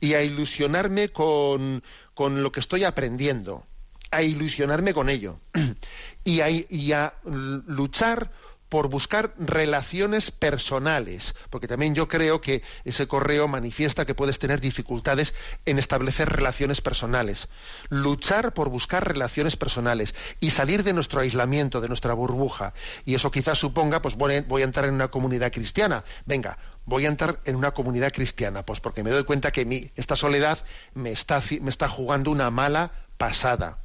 Y 0.01 0.15
a 0.15 0.23
ilusionarme 0.23 1.11
con, 1.11 1.83
con 2.15 2.43
lo 2.43 2.53
que 2.53 2.61
estoy 2.61 2.85
aprendiendo. 2.85 3.67
A 4.11 4.23
ilusionarme 4.23 4.95
con 4.95 5.11
ello. 5.11 5.41
y, 6.25 6.41
a, 6.41 6.49
y 6.49 6.93
a 6.93 7.15
luchar 7.23 8.31
por 8.71 8.89
buscar 8.89 9.35
relaciones 9.37 10.31
personales, 10.31 11.35
porque 11.51 11.69
también 11.69 11.95
yo 11.95 12.09
creo 12.09 12.41
que 12.41 12.63
ese 12.85 13.09
correo 13.09 13.49
manifiesta 13.49 14.07
que 14.07 14.15
puedes 14.15 14.39
tener 14.39 14.61
dificultades 14.61 15.35
en 15.67 15.79
establecer 15.79 16.29
relaciones 16.31 16.81
personales. 16.81 17.49
Luchar 17.89 18.55
por 18.55 18.71
buscar 18.71 19.07
relaciones 19.07 19.57
personales 19.57 20.15
y 20.39 20.51
salir 20.51 20.85
de 20.85 20.93
nuestro 20.93 21.21
aislamiento, 21.21 21.81
de 21.81 21.89
nuestra 21.89 22.15
burbuja. 22.15 22.73
Y 23.05 23.17
eso 23.17 23.33
quizás 23.33 23.59
suponga, 23.59 24.01
pues 24.01 24.15
voy 24.15 24.63
a 24.63 24.65
entrar 24.65 24.87
en 24.87 24.95
una 24.95 25.09
comunidad 25.09 25.53
cristiana. 25.53 26.05
Venga, 26.25 26.57
voy 26.87 27.07
a 27.07 27.09
entrar 27.09 27.41
en 27.45 27.57
una 27.57 27.73
comunidad 27.73 28.13
cristiana, 28.13 28.65
pues 28.65 28.79
porque 28.79 29.03
me 29.03 29.11
doy 29.11 29.25
cuenta 29.25 29.51
que 29.51 29.65
mi, 29.65 29.91
esta 29.97 30.15
soledad 30.15 30.59
me 30.95 31.11
está, 31.11 31.43
me 31.61 31.71
está 31.71 31.89
jugando 31.89 32.31
una 32.31 32.51
mala 32.51 32.93
pasada. 33.19 33.79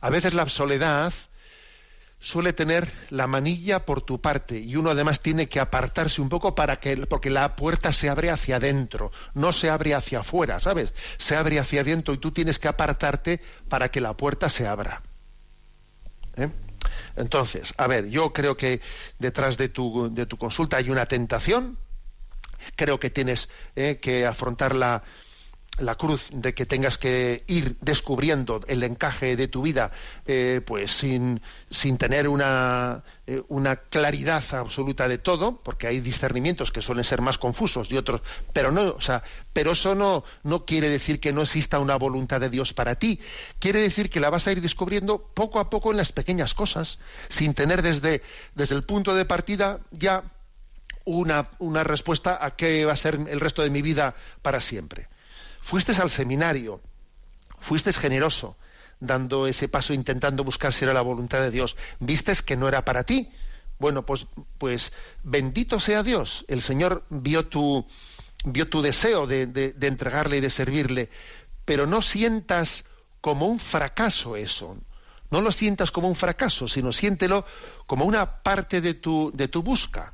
A 0.00 0.08
veces 0.08 0.32
la 0.32 0.48
soledad 0.48 1.12
suele 2.22 2.52
tener 2.52 2.90
la 3.10 3.26
manilla 3.26 3.84
por 3.84 4.00
tu 4.00 4.20
parte 4.20 4.58
y 4.58 4.76
uno 4.76 4.90
además 4.90 5.20
tiene 5.20 5.48
que 5.48 5.60
apartarse 5.60 6.22
un 6.22 6.28
poco 6.28 6.54
para 6.54 6.78
que 6.78 6.96
porque 7.08 7.30
la 7.30 7.56
puerta 7.56 7.92
se 7.92 8.08
abre 8.08 8.30
hacia 8.30 8.56
adentro, 8.56 9.10
no 9.34 9.52
se 9.52 9.68
abre 9.68 9.94
hacia 9.94 10.20
afuera, 10.20 10.60
¿sabes? 10.60 10.94
Se 11.18 11.34
abre 11.36 11.58
hacia 11.58 11.80
adentro 11.80 12.14
y 12.14 12.18
tú 12.18 12.30
tienes 12.30 12.58
que 12.58 12.68
apartarte 12.68 13.40
para 13.68 13.90
que 13.90 14.00
la 14.00 14.16
puerta 14.16 14.48
se 14.48 14.66
abra. 14.66 15.02
¿Eh? 16.36 16.48
Entonces, 17.16 17.74
a 17.76 17.86
ver, 17.88 18.08
yo 18.08 18.32
creo 18.32 18.56
que 18.56 18.80
detrás 19.18 19.58
de 19.58 19.68
tu, 19.68 20.12
de 20.14 20.26
tu 20.26 20.38
consulta 20.38 20.76
hay 20.76 20.90
una 20.90 21.06
tentación, 21.06 21.76
creo 22.76 23.00
que 23.00 23.10
tienes 23.10 23.48
eh, 23.74 23.98
que 24.00 24.26
afrontar 24.26 24.74
la, 25.78 25.94
cruz 25.96 26.30
de 26.32 26.54
que 26.54 26.66
tengas 26.66 26.98
que 26.98 27.44
ir 27.46 27.76
descubriendo 27.80 28.60
el 28.66 28.82
encaje 28.82 29.36
de 29.36 29.48
tu 29.48 29.62
vida 29.62 29.90
eh, 30.26 30.60
pues 30.64 30.90
sin, 30.90 31.40
sin 31.70 31.98
tener 31.98 32.28
una, 32.28 33.02
eh, 33.26 33.42
una, 33.48 33.76
claridad 33.76 34.42
absoluta 34.54 35.08
de 35.08 35.18
todo 35.18 35.56
porque 35.62 35.86
hay 35.86 36.00
discernimientos 36.00 36.72
que 36.72 36.82
suelen 36.82 37.04
ser 37.04 37.22
más 37.22 37.38
confusos 37.38 37.90
y 37.90 37.96
otros 37.96 38.20
pero 38.52 38.70
no 38.70 38.90
o 38.90 39.00
sea 39.00 39.22
pero 39.52 39.72
eso 39.72 39.94
no, 39.94 40.24
no 40.42 40.64
quiere 40.64 40.88
decir 40.88 41.20
que 41.20 41.32
no 41.32 41.42
exista 41.42 41.78
una 41.78 41.96
voluntad 41.96 42.40
de 42.40 42.48
Dios 42.48 42.72
para 42.72 42.94
ti. 42.96 43.20
Quiere 43.58 43.80
decir 43.80 44.10
que 44.10 44.20
la 44.20 44.30
vas 44.30 44.46
a 44.46 44.52
ir 44.52 44.60
descubriendo 44.60 45.18
poco 45.34 45.58
a 45.58 45.70
poco 45.70 45.90
en 45.90 45.96
las 45.96 46.12
pequeñas 46.12 46.54
cosas 46.54 46.98
sin 47.28 47.54
tener 47.54 47.82
desde, 47.82 48.22
desde 48.54 48.74
el 48.74 48.82
punto 48.84 49.14
de 49.14 49.24
partida 49.24 49.80
ya 49.90 50.24
una, 51.04 51.50
una 51.58 51.84
respuesta 51.84 52.38
a 52.40 52.52
qué 52.56 52.84
va 52.84 52.92
a 52.92 52.96
ser 52.96 53.18
el 53.28 53.40
resto 53.40 53.62
de 53.62 53.70
mi 53.70 53.82
vida 53.82 54.14
para 54.42 54.60
siempre 54.60 55.08
Fuiste 55.62 55.92
al 56.02 56.10
seminario, 56.10 56.82
fuiste 57.58 57.92
generoso, 57.92 58.56
dando 59.00 59.46
ese 59.46 59.68
paso 59.68 59.94
intentando 59.94 60.44
buscar 60.44 60.72
si 60.72 60.84
era 60.84 60.92
la 60.92 61.00
voluntad 61.00 61.40
de 61.40 61.50
Dios. 61.50 61.76
Vistes 62.00 62.42
que 62.42 62.56
no 62.56 62.68
era 62.68 62.84
para 62.84 63.04
ti. 63.04 63.30
Bueno, 63.78 64.04
pues, 64.04 64.26
pues 64.58 64.92
bendito 65.22 65.80
sea 65.80 66.02
Dios. 66.02 66.44
El 66.48 66.60
Señor 66.62 67.04
vio 67.10 67.46
tu, 67.46 67.86
vio 68.44 68.68
tu 68.68 68.82
deseo 68.82 69.26
de, 69.26 69.74
entregarle 69.80 70.38
y 70.38 70.40
de 70.40 70.50
servirle, 70.50 71.10
pero 71.64 71.86
no 71.86 72.02
sientas 72.02 72.84
como 73.20 73.46
un 73.46 73.58
fracaso 73.58 74.36
eso. 74.36 74.76
No 75.30 75.40
lo 75.40 75.50
sientas 75.52 75.90
como 75.90 76.08
un 76.08 76.14
fracaso, 76.16 76.68
sino 76.68 76.92
siéntelo 76.92 77.46
como 77.86 78.04
una 78.04 78.42
parte 78.42 78.80
de 78.80 78.94
tu, 78.94 79.30
de 79.32 79.48
tu 79.48 79.62
busca. 79.62 80.12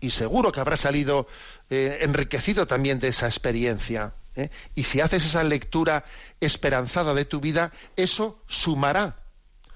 Y 0.00 0.10
seguro 0.10 0.50
que 0.50 0.60
habrá 0.60 0.76
salido 0.76 1.28
eh, 1.70 1.98
enriquecido 2.02 2.66
también 2.66 2.98
de 3.00 3.08
esa 3.08 3.26
experiencia. 3.26 4.14
¿Eh? 4.38 4.50
Y 4.74 4.84
si 4.84 5.00
haces 5.00 5.24
esa 5.24 5.42
lectura 5.42 6.04
esperanzada 6.40 7.12
de 7.14 7.24
tu 7.24 7.40
vida, 7.40 7.72
eso 7.96 8.40
sumará, 8.46 9.16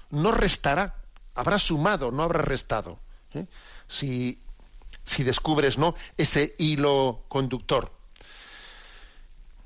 no 0.09 0.31
restará. 0.31 0.95
Habrá 1.35 1.57
sumado, 1.59 2.11
no 2.11 2.23
habrá 2.23 2.41
restado. 2.41 2.99
¿eh? 3.33 3.47
Si, 3.87 4.41
si, 5.03 5.23
descubres 5.23 5.77
¿no? 5.77 5.95
ese 6.17 6.55
hilo 6.57 7.25
conductor. 7.27 7.91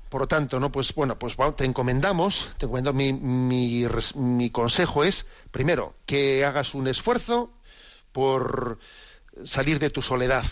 Por 0.08 0.22
lo 0.22 0.28
tanto, 0.28 0.58
¿no? 0.58 0.72
Pues 0.72 0.94
bueno, 0.94 1.18
pues 1.18 1.36
te 1.56 1.66
encomendamos, 1.66 2.50
te 2.56 2.64
encomendo 2.64 2.94
mi, 2.94 3.12
mi, 3.12 3.86
mi 4.14 4.50
consejo 4.50 5.04
es, 5.04 5.26
primero, 5.50 5.94
que 6.06 6.46
hagas 6.46 6.74
un 6.74 6.88
esfuerzo 6.88 7.52
por 8.12 8.78
salir 9.44 9.78
de 9.78 9.90
tu 9.90 10.00
soledad, 10.00 10.46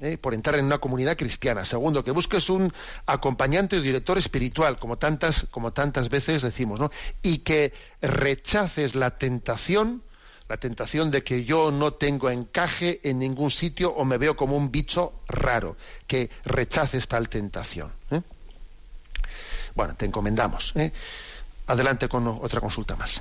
¿eh? 0.00 0.18
por 0.18 0.34
entrar 0.34 0.58
en 0.58 0.64
una 0.64 0.78
comunidad 0.78 1.16
cristiana. 1.16 1.64
Segundo, 1.64 2.04
que 2.04 2.10
busques 2.10 2.50
un 2.50 2.72
acompañante 3.06 3.76
o 3.76 3.82
director 3.82 4.18
espiritual, 4.18 4.78
como 4.78 4.98
tantas, 4.98 5.46
como 5.50 5.72
tantas 5.72 6.08
veces 6.08 6.42
decimos, 6.42 6.80
¿no? 6.80 6.90
Y 7.22 7.38
que 7.38 7.72
rechaces 8.00 8.94
la 8.94 9.18
tentación, 9.18 10.02
la 10.48 10.56
tentación 10.56 11.10
de 11.10 11.22
que 11.22 11.44
yo 11.44 11.70
no 11.70 11.92
tengo 11.92 12.30
encaje 12.30 13.00
en 13.08 13.18
ningún 13.18 13.50
sitio 13.50 13.90
o 13.90 14.04
me 14.04 14.18
veo 14.18 14.36
como 14.36 14.56
un 14.56 14.70
bicho 14.70 15.20
raro, 15.28 15.76
que 16.06 16.30
rechaces 16.44 17.08
tal 17.08 17.28
tentación. 17.28 17.92
¿eh? 18.10 18.22
Bueno, 19.74 19.94
te 19.94 20.06
encomendamos. 20.06 20.72
¿eh? 20.76 20.92
Adelante 21.66 22.08
con 22.08 22.26
otra 22.26 22.60
consulta 22.60 22.96
más. 22.96 23.20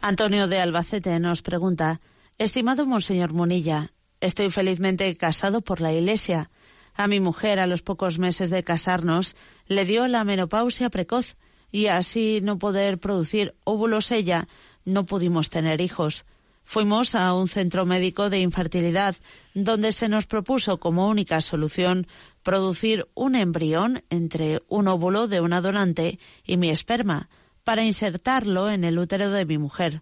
Antonio 0.00 0.48
de 0.48 0.60
Albacete 0.60 1.18
nos 1.18 1.40
pregunta, 1.40 2.00
estimado 2.36 2.84
Monseñor 2.84 3.32
Munilla, 3.32 3.93
Estoy 4.24 4.48
felizmente 4.48 5.14
casado 5.18 5.60
por 5.60 5.82
la 5.82 5.92
Iglesia. 5.92 6.48
A 6.94 7.08
mi 7.08 7.20
mujer, 7.20 7.58
a 7.58 7.66
los 7.66 7.82
pocos 7.82 8.18
meses 8.18 8.48
de 8.48 8.64
casarnos, 8.64 9.36
le 9.66 9.84
dio 9.84 10.08
la 10.08 10.24
menopausia 10.24 10.88
precoz 10.88 11.36
y 11.70 11.88
así 11.88 12.40
no 12.42 12.58
poder 12.58 12.98
producir 12.98 13.54
óvulos 13.64 14.10
ella, 14.10 14.48
no 14.86 15.04
pudimos 15.04 15.50
tener 15.50 15.82
hijos. 15.82 16.24
Fuimos 16.64 17.14
a 17.14 17.34
un 17.34 17.48
centro 17.48 17.84
médico 17.84 18.30
de 18.30 18.38
infertilidad 18.38 19.14
donde 19.52 19.92
se 19.92 20.08
nos 20.08 20.24
propuso 20.24 20.80
como 20.80 21.06
única 21.06 21.42
solución 21.42 22.06
producir 22.42 23.06
un 23.12 23.34
embrión 23.34 24.04
entre 24.08 24.62
un 24.68 24.88
óvulo 24.88 25.28
de 25.28 25.42
una 25.42 25.60
donante 25.60 26.18
y 26.46 26.56
mi 26.56 26.70
esperma 26.70 27.28
para 27.62 27.84
insertarlo 27.84 28.70
en 28.70 28.84
el 28.84 28.98
útero 28.98 29.28
de 29.28 29.44
mi 29.44 29.58
mujer. 29.58 30.00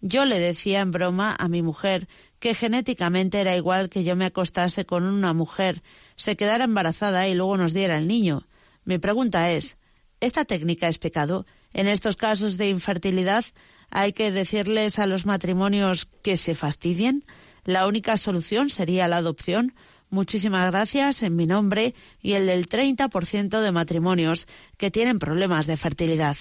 Yo 0.00 0.24
le 0.24 0.38
decía 0.38 0.82
en 0.82 0.92
broma 0.92 1.34
a 1.36 1.48
mi 1.48 1.62
mujer 1.62 2.06
que 2.38 2.54
genéticamente 2.54 3.40
era 3.40 3.56
igual 3.56 3.88
que 3.88 4.04
yo 4.04 4.16
me 4.16 4.26
acostase 4.26 4.84
con 4.84 5.04
una 5.04 5.32
mujer, 5.32 5.82
se 6.16 6.36
quedara 6.36 6.64
embarazada 6.64 7.28
y 7.28 7.34
luego 7.34 7.56
nos 7.56 7.72
diera 7.72 7.98
el 7.98 8.08
niño. 8.08 8.46
Mi 8.84 8.98
pregunta 8.98 9.50
es, 9.50 9.78
¿esta 10.20 10.44
técnica 10.44 10.88
es 10.88 10.98
pecado? 10.98 11.46
En 11.72 11.88
estos 11.88 12.16
casos 12.16 12.56
de 12.56 12.68
infertilidad, 12.68 13.44
¿hay 13.90 14.12
que 14.12 14.30
decirles 14.30 14.98
a 14.98 15.06
los 15.06 15.26
matrimonios 15.26 16.08
que 16.22 16.36
se 16.36 16.54
fastidien? 16.54 17.24
La 17.64 17.86
única 17.86 18.16
solución 18.16 18.70
sería 18.70 19.08
la 19.08 19.18
adopción. 19.18 19.74
Muchísimas 20.08 20.66
gracias 20.70 21.22
en 21.22 21.34
mi 21.34 21.46
nombre 21.46 21.94
y 22.22 22.34
el 22.34 22.46
del 22.46 22.68
30% 22.68 23.60
de 23.60 23.72
matrimonios 23.72 24.46
que 24.76 24.90
tienen 24.90 25.18
problemas 25.18 25.66
de 25.66 25.76
fertilidad. 25.76 26.36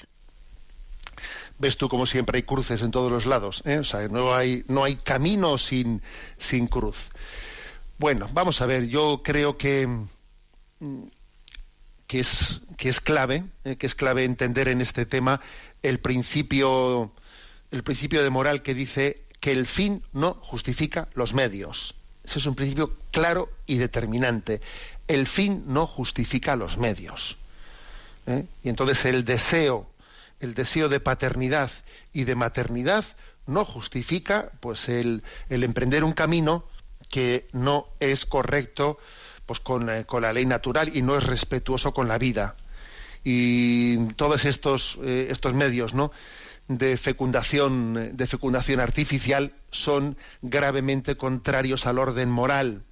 Ves 1.57 1.77
tú 1.77 1.89
como 1.89 2.05
siempre 2.05 2.37
hay 2.37 2.43
cruces 2.43 2.81
en 2.81 2.91
todos 2.91 3.11
los 3.11 3.25
lados, 3.25 3.61
¿eh? 3.65 3.77
o 3.77 3.83
sea, 3.83 4.07
no 4.07 4.35
hay, 4.35 4.63
no 4.67 4.83
hay 4.83 4.95
camino 4.95 5.57
sin, 5.57 6.01
sin 6.37 6.67
cruz. 6.67 7.09
Bueno, 7.97 8.29
vamos 8.33 8.61
a 8.61 8.65
ver, 8.65 8.87
yo 8.87 9.21
creo 9.23 9.57
que, 9.57 9.87
mm, 10.79 11.03
que, 12.07 12.19
es, 12.19 12.61
que 12.77 12.89
es 12.89 12.99
clave, 12.99 13.45
¿eh? 13.63 13.77
que 13.77 13.87
es 13.87 13.95
clave 13.95 14.25
entender 14.25 14.67
en 14.67 14.81
este 14.81 15.05
tema 15.05 15.41
el 15.81 15.99
principio, 15.99 17.11
el 17.71 17.83
principio 17.83 18.23
de 18.23 18.29
moral 18.29 18.61
que 18.61 18.73
dice 18.73 19.23
que 19.39 19.51
el 19.51 19.65
fin 19.65 20.03
no 20.11 20.33
justifica 20.33 21.07
los 21.13 21.33
medios. 21.33 21.95
Ese 22.23 22.39
es 22.39 22.45
un 22.47 22.55
principio 22.55 22.97
claro 23.11 23.49
y 23.67 23.77
determinante. 23.77 24.59
El 25.07 25.27
fin 25.27 25.63
no 25.67 25.85
justifica 25.85 26.55
los 26.55 26.77
medios. 26.77 27.37
¿eh? 28.25 28.45
Y 28.63 28.69
entonces 28.69 29.05
el 29.05 29.23
deseo 29.23 29.87
el 30.39 30.53
deseo 30.53 30.89
de 30.89 30.99
paternidad 30.99 31.71
y 32.13 32.23
de 32.23 32.35
maternidad 32.35 33.05
no 33.47 33.65
justifica 33.65 34.51
pues 34.59 34.89
el, 34.89 35.23
el 35.49 35.63
emprender 35.63 36.03
un 36.03 36.13
camino 36.13 36.65
que 37.09 37.47
no 37.53 37.87
es 37.99 38.25
correcto 38.25 38.97
pues 39.45 39.59
con, 39.59 39.89
eh, 39.89 40.05
la 40.19 40.33
ley 40.33 40.45
natural 40.45 40.95
y 40.95 41.01
no 41.01 41.17
es 41.17 41.23
respetuoso 41.23 41.93
con 41.93 42.07
la 42.07 42.17
vida. 42.17 42.55
Y 43.23 43.97
todos 44.13 44.45
estos 44.45 44.99
eh, 45.03 45.27
estos 45.29 45.53
medios 45.53 45.93
no 45.93 46.11
de 46.67 46.97
fecundación 46.97 48.15
de 48.17 48.27
fecundación 48.27 48.79
artificial 48.79 49.53
son 49.71 50.17
gravemente 50.41 51.15
contrarios 51.15 51.85
al 51.85 51.99
orden 51.99 52.29
moral. 52.29 52.83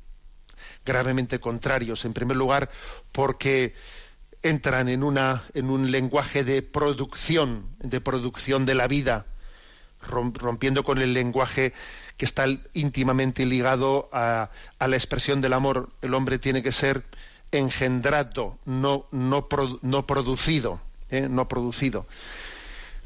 Gravemente 0.86 1.40
contrarios 1.40 2.06
en 2.06 2.14
primer 2.14 2.38
lugar 2.38 2.70
porque 3.12 3.74
entran 4.44 4.90
en, 4.90 5.04
una, 5.04 5.44
en 5.54 5.70
un 5.70 5.92
lenguaje 5.92 6.44
de 6.44 6.62
producción, 6.62 7.68
de 7.80 8.02
producción 8.02 8.66
de 8.66 8.76
la 8.76 8.88
vida, 8.88 9.26
rompiendo 10.02 10.84
con 10.84 11.00
el 11.00 11.14
lenguaje 11.14 11.74
que 12.18 12.26
está 12.26 12.46
íntimamente 12.74 13.46
ligado 13.46 14.10
a, 14.12 14.50
la 14.80 14.96
expresión 14.96 15.42
del 15.42 15.54
amor. 15.54 15.90
El 16.02 16.14
hombre 16.14 16.40
tiene 16.40 16.62
que 16.62 16.72
ser 16.72 17.04
engendrado, 17.52 18.58
no, 18.66 19.06
no, 19.12 19.48
no 19.82 20.06
producido, 20.06 20.82
¿eh? 21.10 21.28
no 21.30 21.48
producido. 21.48 22.06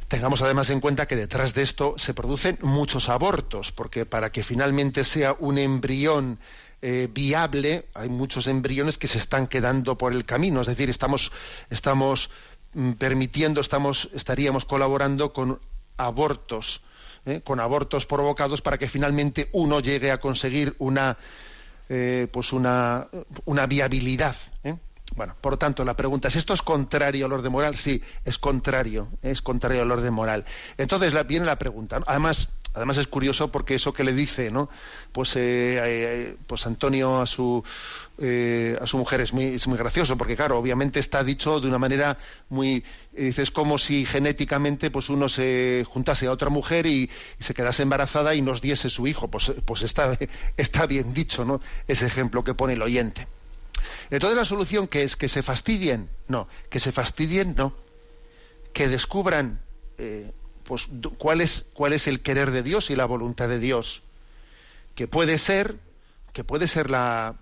Tengamos 0.07 0.41
además 0.41 0.69
en 0.69 0.79
cuenta 0.79 1.05
que 1.05 1.17
detrás 1.17 1.53
de 1.53 1.63
esto 1.63 1.95
se 1.97 2.13
producen 2.13 2.57
muchos 2.61 3.09
abortos, 3.09 3.73
porque 3.73 4.05
para 4.05 4.31
que 4.31 4.41
finalmente 4.41 5.03
sea 5.03 5.35
un 5.37 5.57
embrión 5.57 6.39
eh, 6.81 7.07
viable, 7.11 7.85
hay 7.93 8.09
muchos 8.09 8.47
embriones 8.47 8.97
que 8.97 9.07
se 9.07 9.17
están 9.17 9.47
quedando 9.47 9.97
por 9.97 10.13
el 10.13 10.25
camino, 10.25 10.61
es 10.61 10.67
decir, 10.67 10.89
estamos, 10.89 11.31
estamos 11.69 12.29
mm, 12.73 12.91
permitiendo, 12.93 13.61
estamos, 13.61 14.09
estaríamos 14.13 14.65
colaborando 14.65 15.33
con 15.33 15.59
abortos, 15.97 16.81
¿eh? 17.25 17.41
con 17.43 17.59
abortos 17.59 18.05
provocados 18.05 18.61
para 18.61 18.77
que 18.77 18.87
finalmente 18.87 19.49
uno 19.53 19.79
llegue 19.79 20.11
a 20.11 20.19
conseguir 20.19 20.75
una, 20.77 21.17
eh, 21.89 22.27
pues 22.31 22.53
una, 22.53 23.07
una 23.45 23.65
viabilidad. 23.65 24.35
Bueno, 25.15 25.35
por 25.39 25.53
lo 25.53 25.57
tanto, 25.57 25.83
la 25.83 25.95
pregunta 25.95 26.27
es, 26.27 26.35
¿esto 26.35 26.53
es 26.53 26.61
contrario 26.61 27.25
al 27.25 27.33
orden 27.33 27.51
moral? 27.51 27.75
Sí, 27.75 28.03
es 28.25 28.37
contrario, 28.37 29.07
es 29.21 29.41
contrario 29.41 29.81
al 29.81 29.91
orden 29.91 30.13
moral. 30.13 30.45
Entonces 30.77 31.15
viene 31.27 31.45
la 31.45 31.57
pregunta. 31.57 32.01
Además, 32.05 32.49
Además 32.77 32.97
es 32.97 33.07
curioso 33.07 33.51
porque 33.51 33.73
eso 33.73 33.91
que 33.91 34.03
le 34.03 34.13
dice, 34.13 34.51
¿no? 34.51 34.69
Pues, 35.11 35.35
eh, 35.35 35.79
eh, 35.83 36.35
pues 36.45 36.67
Antonio 36.67 37.19
a 37.19 37.25
su 37.25 37.63
eh, 38.19 38.77
a 38.79 38.85
su 38.85 38.97
mujer 38.99 39.21
es 39.21 39.33
muy, 39.33 39.45
es 39.45 39.67
muy 39.67 39.77
gracioso 39.79 40.15
porque 40.15 40.35
claro, 40.35 40.59
obviamente 40.59 40.99
está 40.99 41.23
dicho 41.23 41.59
de 41.59 41.67
una 41.67 41.79
manera 41.79 42.17
muy 42.49 42.83
dices 43.11 43.49
como 43.49 43.79
si 43.79 44.05
genéticamente 44.05 44.91
pues 44.91 45.09
uno 45.09 45.27
se 45.27 45.85
juntase 45.87 46.27
a 46.27 46.31
otra 46.31 46.49
mujer 46.49 46.85
y, 46.85 47.09
se 47.39 47.55
quedase 47.55 47.81
embarazada 47.81 48.35
y 48.35 48.41
nos 48.43 48.61
diese 48.61 48.91
su 48.91 49.07
hijo, 49.07 49.27
pues 49.27 49.51
pues 49.65 49.81
está 49.81 50.15
está 50.57 50.85
bien 50.85 51.15
dicho, 51.15 51.45
¿no? 51.45 51.61
Ese 51.87 52.05
ejemplo 52.05 52.43
que 52.43 52.53
pone 52.53 52.73
el 52.73 52.81
oyente. 52.83 53.27
Entonces 54.11 54.37
la 54.37 54.45
solución 54.45 54.87
que 54.87 55.01
es 55.01 55.15
que 55.15 55.27
se 55.27 55.41
fastidien, 55.41 56.09
no, 56.27 56.47
que 56.69 56.79
se 56.79 56.91
fastidien, 56.91 57.55
no, 57.57 57.73
que 58.71 58.87
descubran 58.87 59.61
pues 60.67 60.89
cuál 61.17 61.39
es, 61.39 61.65
cuál 61.73 61.93
es 61.93 62.07
el 62.07 62.21
querer 62.21 62.51
de 62.51 62.61
Dios 62.61 62.89
y 62.89 62.95
la 62.95 63.05
voluntad 63.05 63.47
de 63.47 63.57
Dios. 63.57 64.03
Que 64.95 65.07
puede 65.07 65.37
ser, 65.37 65.77
que 66.33 66.43
puede 66.43 66.67
ser 66.67 66.91
la, 66.91 67.35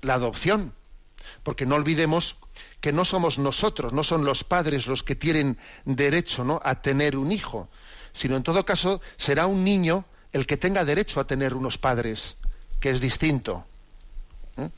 la 0.00 0.14
adopción. 0.14 0.72
Porque 1.42 1.66
no 1.66 1.74
olvidemos 1.74 2.36
que 2.80 2.92
no 2.92 3.04
somos 3.04 3.38
nosotros, 3.38 3.92
no 3.92 4.02
son 4.02 4.24
los 4.24 4.42
padres 4.42 4.86
los 4.86 5.02
que 5.02 5.14
tienen 5.14 5.58
derecho 5.84 6.44
¿no? 6.44 6.60
a 6.64 6.80
tener 6.80 7.16
un 7.16 7.30
hijo, 7.30 7.68
sino 8.14 8.36
en 8.36 8.42
todo 8.42 8.64
caso 8.64 9.02
será 9.16 9.46
un 9.46 9.64
niño 9.64 10.06
el 10.32 10.46
que 10.46 10.56
tenga 10.56 10.84
derecho 10.84 11.20
a 11.20 11.26
tener 11.26 11.54
unos 11.54 11.76
padres, 11.76 12.36
que 12.80 12.90
es 12.90 13.00
distinto. 13.00 13.66
¿eh? 14.56 14.70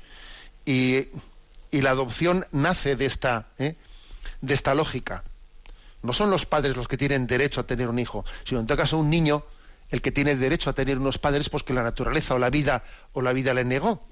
Y, 0.64 1.76
y, 1.76 1.82
la 1.82 1.90
adopción 1.90 2.46
nace 2.50 2.96
de 2.96 3.06
esta, 3.06 3.48
¿eh? 3.58 3.76
de 4.40 4.54
esta 4.54 4.74
lógica. 4.74 5.22
No 6.06 6.12
son 6.12 6.30
los 6.30 6.46
padres 6.46 6.76
los 6.76 6.88
que 6.88 6.96
tienen 6.96 7.26
derecho 7.26 7.60
a 7.60 7.66
tener 7.66 7.88
un 7.88 7.98
hijo, 7.98 8.24
sino 8.44 8.60
en 8.60 8.66
todo 8.66 8.78
caso 8.78 8.98
un 8.98 9.10
niño 9.10 9.44
el 9.90 10.02
que 10.02 10.12
tiene 10.12 10.36
derecho 10.36 10.70
a 10.70 10.72
tener 10.72 10.98
unos 10.98 11.18
padres 11.18 11.48
pues 11.48 11.62
que 11.62 11.74
la 11.74 11.82
naturaleza 11.82 12.34
o 12.34 12.38
la 12.38 12.50
vida 12.50 12.84
o 13.12 13.22
la 13.22 13.32
vida 13.32 13.54
le 13.54 13.64
negó. 13.64 14.06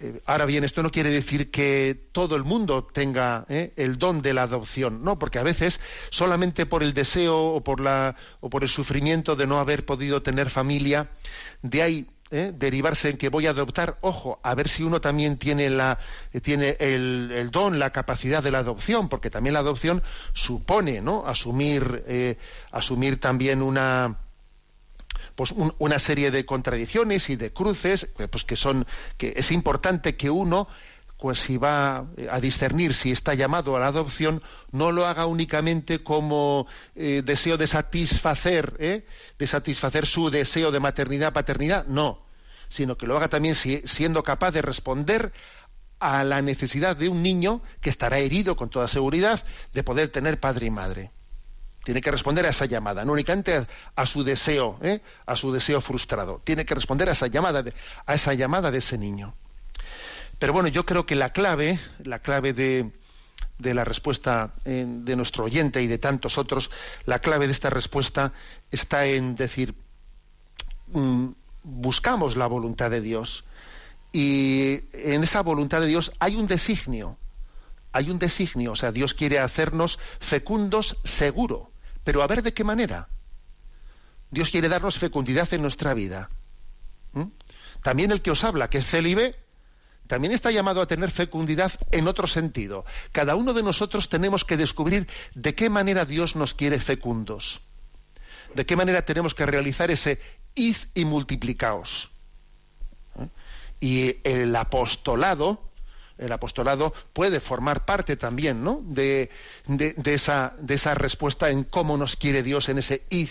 Eh, 0.00 0.20
ahora 0.26 0.46
bien, 0.46 0.64
esto 0.64 0.82
no 0.82 0.90
quiere 0.90 1.10
decir 1.10 1.50
que 1.50 2.08
todo 2.12 2.34
el 2.34 2.44
mundo 2.44 2.88
tenga 2.92 3.46
¿eh? 3.48 3.72
el 3.76 3.98
don 3.98 4.20
de 4.20 4.34
la 4.34 4.42
adopción, 4.42 5.04
no, 5.04 5.18
porque 5.18 5.38
a 5.38 5.44
veces 5.44 5.80
solamente 6.10 6.66
por 6.66 6.82
el 6.82 6.92
deseo 6.92 7.38
o 7.38 7.62
por 7.62 7.80
la 7.80 8.16
o 8.40 8.50
por 8.50 8.64
el 8.64 8.68
sufrimiento 8.68 9.36
de 9.36 9.46
no 9.46 9.58
haber 9.58 9.86
podido 9.86 10.22
tener 10.22 10.50
familia, 10.50 11.10
de 11.62 11.82
ahí 11.82 12.06
¿eh? 12.32 12.52
derivarse 12.56 13.10
en 13.10 13.18
que 13.18 13.28
voy 13.28 13.46
a 13.46 13.50
adoptar, 13.50 13.98
ojo, 14.00 14.40
a 14.42 14.54
ver 14.54 14.68
si 14.68 14.82
uno 14.82 15.00
también 15.00 15.36
tiene, 15.36 15.70
la, 15.70 15.98
eh, 16.32 16.40
tiene 16.40 16.76
el, 16.80 17.50
don, 17.52 17.78
la 17.78 17.90
capacidad 17.90 18.42
de 18.42 18.50
la 18.50 18.58
adopción, 18.58 19.08
porque 19.08 19.30
también 19.30 19.52
la 19.52 19.60
adopción 19.60 20.02
supone 20.32 21.00
¿no? 21.00 21.26
asumir, 21.26 22.02
eh, 22.08 22.38
asumir 22.70 23.20
también 23.20 23.62
una, 23.62 24.16
pues 25.36 25.52
un, 25.52 25.74
una 25.78 25.98
serie 25.98 26.30
de 26.30 26.44
contradicciones 26.46 27.28
y 27.30 27.36
de 27.36 27.52
cruces, 27.52 28.08
pues 28.30 28.44
que 28.44 28.56
son, 28.56 28.86
que 29.18 29.34
es 29.36 29.52
importante 29.52 30.16
que 30.16 30.30
uno 30.30 30.66
pues 31.22 31.38
si 31.38 31.56
va 31.56 32.08
a 32.32 32.40
discernir 32.40 32.94
si 32.94 33.12
está 33.12 33.34
llamado 33.34 33.76
a 33.76 33.78
la 33.78 33.86
adopción, 33.86 34.42
no 34.72 34.90
lo 34.90 35.06
haga 35.06 35.26
únicamente 35.26 36.02
como 36.02 36.66
eh, 36.96 37.22
deseo 37.24 37.56
de 37.56 37.68
satisfacer, 37.68 38.74
¿eh? 38.80 39.06
de 39.38 39.46
satisfacer 39.46 40.04
su 40.04 40.30
deseo 40.30 40.72
de 40.72 40.80
maternidad, 40.80 41.32
paternidad, 41.32 41.86
no, 41.86 42.26
sino 42.68 42.96
que 42.96 43.06
lo 43.06 43.16
haga 43.16 43.28
también 43.28 43.54
si, 43.54 43.82
siendo 43.84 44.24
capaz 44.24 44.50
de 44.50 44.62
responder 44.62 45.32
a 46.00 46.24
la 46.24 46.42
necesidad 46.42 46.96
de 46.96 47.08
un 47.08 47.22
niño 47.22 47.62
que 47.80 47.90
estará 47.90 48.18
herido 48.18 48.56
con 48.56 48.68
toda 48.68 48.88
seguridad 48.88 49.44
de 49.72 49.84
poder 49.84 50.08
tener 50.08 50.40
padre 50.40 50.66
y 50.66 50.70
madre. 50.72 51.12
Tiene 51.84 52.00
que 52.00 52.10
responder 52.10 52.46
a 52.46 52.48
esa 52.48 52.64
llamada, 52.64 53.04
no 53.04 53.12
únicamente 53.12 53.54
a, 53.54 53.68
a 53.94 54.06
su 54.06 54.24
deseo, 54.24 54.76
¿eh? 54.82 55.02
a 55.24 55.36
su 55.36 55.52
deseo 55.52 55.80
frustrado. 55.80 56.40
Tiene 56.42 56.66
que 56.66 56.74
responder 56.74 57.08
a 57.08 57.12
esa 57.12 57.28
llamada, 57.28 57.62
de, 57.62 57.72
a 58.06 58.14
esa 58.14 58.34
llamada 58.34 58.72
de 58.72 58.78
ese 58.78 58.98
niño. 58.98 59.36
Pero 60.42 60.54
bueno, 60.54 60.68
yo 60.68 60.84
creo 60.84 61.06
que 61.06 61.14
la 61.14 61.32
clave, 61.32 61.78
la 62.02 62.18
clave 62.18 62.52
de, 62.52 62.90
la 63.60 63.84
respuesta 63.84 64.54
eh, 64.64 64.84
de 64.84 65.14
nuestro 65.14 65.44
oyente 65.44 65.80
y 65.82 65.86
de 65.86 65.98
tantos 65.98 66.36
otros, 66.36 66.68
la 67.04 67.20
clave 67.20 67.46
de 67.46 67.52
esta 67.52 67.70
respuesta 67.70 68.32
está 68.72 69.06
en 69.06 69.36
decir, 69.36 69.76
mm, 70.88 71.28
buscamos 71.62 72.36
la 72.36 72.48
voluntad 72.48 72.90
de 72.90 73.00
Dios 73.00 73.44
y 74.12 74.80
en 74.94 75.22
esa 75.22 75.42
voluntad 75.42 75.80
de 75.80 75.86
Dios 75.86 76.10
hay 76.18 76.34
un 76.34 76.48
designio, 76.48 77.18
hay 77.92 78.10
un 78.10 78.18
designio, 78.18 78.72
o 78.72 78.76
sea, 78.76 78.90
Dios 78.90 79.14
quiere 79.14 79.38
hacernos 79.38 80.00
fecundos 80.18 80.96
seguro, 81.04 81.70
pero 82.02 82.20
a 82.20 82.26
ver 82.26 82.42
de 82.42 82.52
qué 82.52 82.64
manera. 82.64 83.08
Dios 84.32 84.50
quiere 84.50 84.68
darnos 84.68 84.98
fecundidad 84.98 85.54
en 85.54 85.62
nuestra 85.62 85.94
vida. 85.94 86.30
¿Mm? 87.12 87.26
También 87.84 88.10
el 88.10 88.22
que 88.22 88.32
os 88.32 88.42
habla, 88.42 88.68
que 88.68 88.78
es 88.78 88.86
célibe, 88.90 89.36
también 90.06 90.32
está 90.32 90.50
llamado 90.50 90.82
a 90.82 90.86
tener 90.86 91.10
fecundidad 91.10 91.72
en 91.90 92.08
otro 92.08 92.26
sentido. 92.26 92.84
Cada 93.12 93.36
uno 93.36 93.52
de 93.52 93.62
nosotros 93.62 94.08
tenemos 94.08 94.44
que 94.44 94.56
descubrir 94.56 95.08
de 95.34 95.54
qué 95.54 95.70
manera 95.70 96.04
Dios 96.04 96.36
nos 96.36 96.54
quiere 96.54 96.80
fecundos. 96.80 97.60
De 98.54 98.66
qué 98.66 98.76
manera 98.76 99.02
tenemos 99.02 99.34
que 99.34 99.46
realizar 99.46 99.90
ese 99.90 100.20
id 100.54 100.76
y 100.94 101.04
multiplicaos. 101.04 102.10
¿Eh? 103.18 103.28
Y 103.80 104.16
el 104.24 104.54
apostolado, 104.54 105.70
el 106.18 106.30
apostolado 106.32 106.92
puede 107.12 107.40
formar 107.40 107.84
parte 107.84 108.16
también 108.16 108.62
¿no? 108.62 108.80
de, 108.84 109.30
esa, 110.04 110.54
de 110.58 110.74
esa 110.74 110.94
respuesta 110.94 111.50
en 111.50 111.64
cómo 111.64 111.96
nos 111.96 112.16
quiere 112.16 112.42
Dios 112.42 112.68
en 112.68 112.78
ese 112.78 113.04
id, 113.08 113.30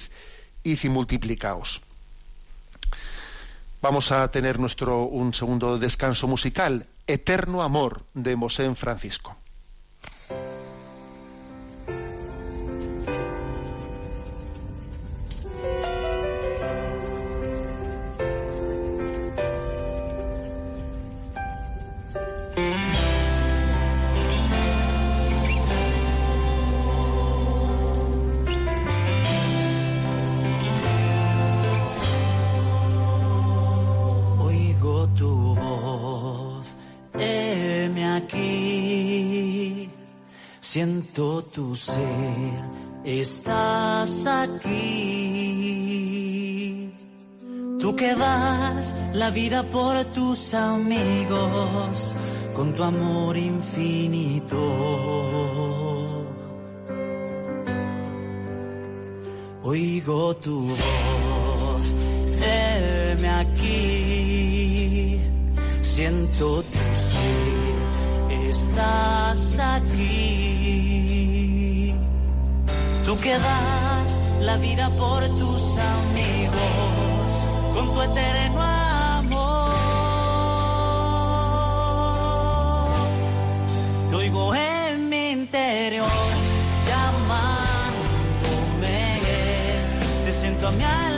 id 0.63 0.79
y 0.83 0.89
multiplicaos. 0.89 1.81
Vamos 3.81 4.11
a 4.11 4.29
tener 4.29 4.59
nuestro 4.59 5.05
un 5.05 5.33
segundo 5.33 5.79
descanso 5.79 6.27
musical, 6.27 6.85
Eterno 7.07 7.63
Amor, 7.63 8.05
de 8.13 8.35
Mosén 8.35 8.75
Francisco. 8.75 9.40
Tu 41.51 41.75
ser, 41.75 42.63
estás 43.03 44.25
aquí. 44.25 44.71
Tú 47.79 47.95
que 47.95 48.15
das 48.15 48.95
la 49.13 49.29
vida 49.31 49.63
por 49.63 50.03
tus 50.13 50.53
amigos 50.53 52.15
con 52.55 52.73
tu 52.75 52.83
amor 52.83 53.35
infinito. 53.37 54.57
Oigo 59.63 60.35
tu 60.37 60.67
voz, 60.69 61.95
heme 62.41 63.29
aquí. 63.29 65.21
Siento 65.81 66.63
tu 66.63 66.79
ser, 66.93 67.77
estás 68.49 69.59
aquí. 69.59 70.40
Tú 73.11 73.19
que 73.19 73.37
das 73.37 74.21
la 74.39 74.55
vida 74.55 74.89
por 74.91 75.27
tus 75.37 75.77
amigos 75.77 77.49
con 77.73 77.93
tu 77.93 78.01
eterno 78.03 78.61
amor. 78.61 79.71
Te 84.09 84.15
oigo 84.15 84.55
en 84.55 85.09
mi 85.09 85.31
interior 85.31 86.07
llamándome. 86.87 87.99
Te 90.23 90.31
siento 90.31 90.69
a 90.69 90.71
mi 90.71 90.81
alrededor 90.85 91.10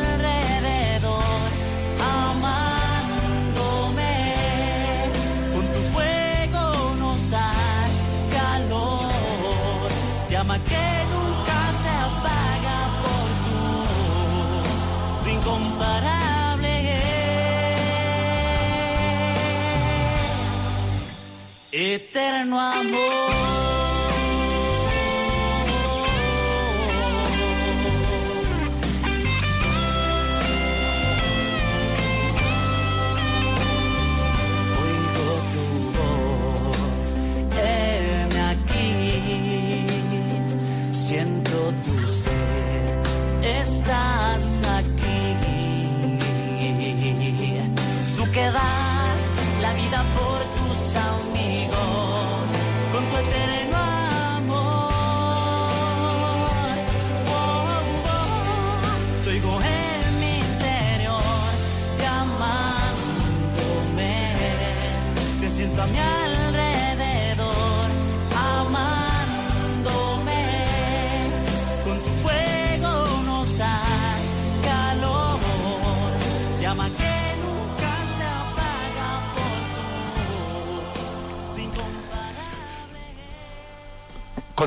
Eterno 22.43 22.59
amor. 22.59 23.32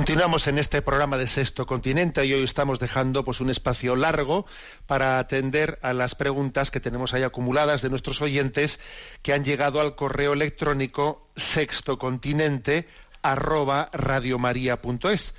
Continuamos 0.06 0.46
en 0.46 0.60
este 0.60 0.82
programa 0.82 1.16
de 1.16 1.26
Sexto 1.26 1.66
Continente 1.66 2.24
y 2.24 2.32
hoy 2.32 2.44
estamos 2.44 2.78
dejando 2.78 3.24
pues 3.24 3.40
un 3.40 3.50
espacio 3.50 3.96
largo 3.96 4.46
para 4.86 5.18
atender 5.18 5.80
a 5.82 5.92
las 5.92 6.14
preguntas 6.14 6.70
que 6.70 6.78
tenemos 6.78 7.12
ahí 7.12 7.24
acumuladas 7.24 7.82
de 7.82 7.90
nuestros 7.90 8.22
oyentes 8.22 8.78
que 9.22 9.32
han 9.32 9.44
llegado 9.44 9.80
al 9.80 9.96
correo 9.96 10.34
electrónico 10.34 11.26
sextocontinente 11.34 12.86
arroba 13.20 13.90
radiomaria.es. 13.92 15.34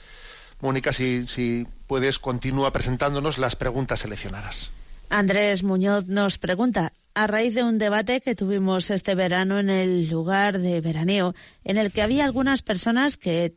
Mónica, 0.59 0.91
si, 0.91 1.27
si 1.27 1.65
puedes, 1.87 2.19
continúa 2.19 2.73
presentándonos 2.73 3.37
las 3.37 3.55
preguntas 3.55 4.01
seleccionadas. 4.01 4.69
Andrés 5.09 5.63
Muñoz 5.63 6.07
nos 6.07 6.37
pregunta, 6.37 6.91
a 7.17 7.25
raíz 7.25 7.55
de 7.55 7.63
un 7.63 7.79
debate 7.79 8.21
que 8.21 8.35
tuvimos 8.35 8.91
este 8.91 9.15
verano 9.15 9.57
en 9.57 9.71
el 9.71 10.07
lugar 10.07 10.59
de 10.59 10.79
veraneo, 10.81 11.33
en 11.63 11.77
el 11.77 11.91
que 11.91 12.03
había 12.03 12.25
algunas 12.25 12.61
personas 12.61 13.17
que 13.17 13.51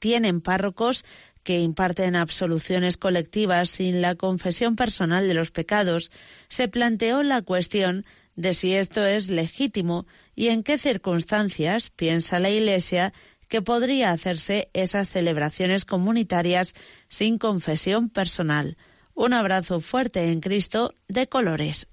tienen 0.00 0.40
párrocos 0.40 1.04
que 1.44 1.60
imparten 1.60 2.16
absoluciones 2.16 2.96
colectivas 2.96 3.70
sin 3.70 4.02
la 4.02 4.16
confesión 4.16 4.74
personal 4.74 5.28
de 5.28 5.34
los 5.34 5.52
pecados, 5.52 6.10
se 6.48 6.66
planteó 6.66 7.22
la 7.22 7.42
cuestión 7.42 8.04
de 8.34 8.52
si 8.52 8.74
esto 8.74 9.06
es 9.06 9.30
legítimo 9.30 10.08
y 10.34 10.48
en 10.48 10.64
qué 10.64 10.76
circunstancias 10.76 11.90
piensa 11.90 12.40
la 12.40 12.50
Iglesia 12.50 13.12
que 13.46 13.62
podría 13.62 14.10
hacerse 14.10 14.70
esas 14.72 15.08
celebraciones 15.08 15.84
comunitarias 15.84 16.74
sin 17.06 17.38
confesión 17.38 18.10
personal. 18.10 18.76
Un 19.14 19.34
abrazo 19.34 19.78
fuerte 19.78 20.32
en 20.32 20.40
Cristo 20.40 20.92
de 21.06 21.28
colores. 21.28 21.86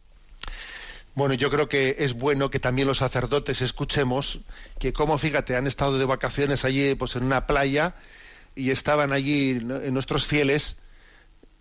Bueno, 1.13 1.33
yo 1.33 1.49
creo 1.49 1.67
que 1.67 1.97
es 1.99 2.13
bueno 2.13 2.49
que 2.49 2.59
también 2.59 2.87
los 2.87 2.99
sacerdotes 2.99 3.61
escuchemos 3.61 4.39
que, 4.79 4.93
como 4.93 5.17
fíjate, 5.17 5.57
han 5.57 5.67
estado 5.67 5.99
de 5.99 6.05
vacaciones 6.05 6.63
allí, 6.63 6.95
pues 6.95 7.17
en 7.17 7.23
una 7.23 7.47
playa 7.47 7.95
y 8.55 8.69
estaban 8.71 9.11
allí 9.11 9.55
nuestros 9.55 10.25
fieles 10.25 10.77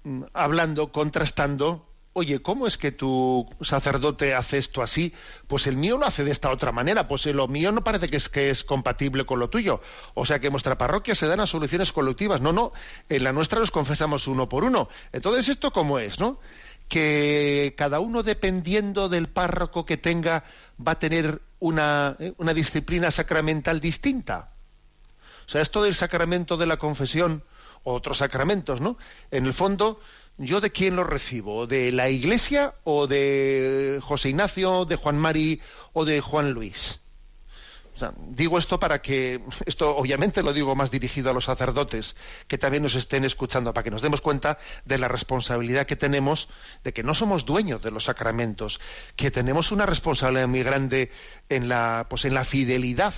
mm, 0.05 0.23
hablando, 0.35 0.93
contrastando. 0.93 1.87
Oye, 2.13 2.43
¿cómo 2.43 2.67
es 2.67 2.77
que 2.77 2.91
tu 2.93 3.49
sacerdote 3.61 4.35
hace 4.35 4.59
esto 4.59 4.83
así? 4.83 5.15
Pues 5.47 5.67
el 5.67 5.77
mío 5.77 5.97
lo 5.97 6.07
hace 6.07 6.25
de 6.25 6.33
esta 6.33 6.51
otra 6.51 6.73
manera. 6.73 7.07
Pues 7.07 7.27
lo 7.27 7.47
mío 7.49 7.71
no 7.73 7.85
parece 7.85 8.09
que 8.09 8.17
es 8.17 8.29
que 8.29 8.51
es 8.51 8.65
compatible 8.65 9.27
con 9.27 9.39
lo 9.39 9.49
tuyo. 9.49 9.81
O 10.15 10.27
sea 10.27 10.41
que 10.41 10.49
en 10.49 10.53
vuestra 10.53 10.77
parroquia 10.77 11.15
se 11.15 11.29
dan 11.29 11.39
a 11.39 11.47
soluciones 11.47 11.93
colectivas. 11.93 12.41
No, 12.41 12.53
no. 12.53 12.73
En 13.09 13.25
la 13.25 13.33
nuestra 13.33 13.61
nos 13.61 13.71
confesamos 13.71 14.27
uno 14.27 14.49
por 14.49 14.65
uno. 14.65 14.89
Entonces, 15.13 15.49
¿esto 15.49 15.73
cómo 15.73 16.01
es, 16.01 16.19
no? 16.19 16.41
Que 16.91 17.75
cada 17.79 18.01
uno 18.01 18.23
dependiendo 18.25 19.09
del 19.09 19.29
párroco 19.29 19.87
que 19.87 19.97
tenga 19.97 20.45
va 20.77 20.93
a 20.93 20.99
tener 20.99 21.41
una, 21.61 22.17
eh, 22.19 22.35
una 22.37 22.53
disciplina 22.53 23.11
sacramental 23.11 23.81
distinta. 23.81 24.51
O 25.47 25.49
sea, 25.49 25.63
esto 25.63 25.83
del 25.83 25.95
sacramento 25.95 26.57
de 26.57 26.67
la 26.67 26.79
confesión 26.79 27.45
o 27.85 27.95
otros 27.95 28.19
sacramentos, 28.19 28.81
¿no? 28.81 28.99
En 29.31 29.47
el 29.47 29.55
fondo, 29.55 30.01
¿yo 30.37 30.61
de 30.61 30.71
quién 30.71 30.97
lo 30.97 31.05
recibo? 31.05 31.67
¿De 31.67 31.93
la 31.93 32.11
Iglesia 32.11 32.75
o 32.85 33.07
de 33.07 34.01
José 34.03 34.31
Ignacio, 34.31 34.85
de 34.85 34.97
Juan 34.97 35.17
Mari 35.17 35.61
o 35.93 36.05
de 36.05 36.21
Juan 36.21 36.51
Luis? 36.51 37.00
Digo 38.29 38.59
esto 38.59 38.81
para 38.81 39.03
que, 39.03 39.41
esto 39.67 39.97
obviamente 39.97 40.43
lo 40.43 40.53
digo 40.53 40.75
más 40.75 40.91
dirigido 40.91 41.31
a 41.31 41.35
los 41.35 41.45
sacerdotes 41.45 42.17
que 42.49 42.59
también 42.59 42.83
nos 42.83 42.95
estén 42.95 43.25
escuchando, 43.25 43.73
para 43.73 43.85
que 43.85 43.91
nos 43.91 44.03
demos 44.03 44.21
cuenta 44.21 44.59
de 44.85 44.99
la 44.99 45.09
responsabilidad 45.09 45.87
que 45.87 45.97
tenemos, 45.97 46.49
de 46.85 46.93
que 46.93 47.03
no 47.03 47.15
somos 47.15 47.45
dueños 47.45 47.83
de 47.83 47.91
los 47.91 48.05
sacramentos, 48.05 48.81
que 49.17 49.31
tenemos 49.31 49.73
una 49.73 49.87
responsabilidad 49.87 50.49
muy 50.49 50.63
grande 50.63 51.11
en 51.49 51.69
la, 51.69 52.07
pues 52.09 52.25
en 52.25 52.35
la 52.35 52.45
fidelidad 52.45 53.15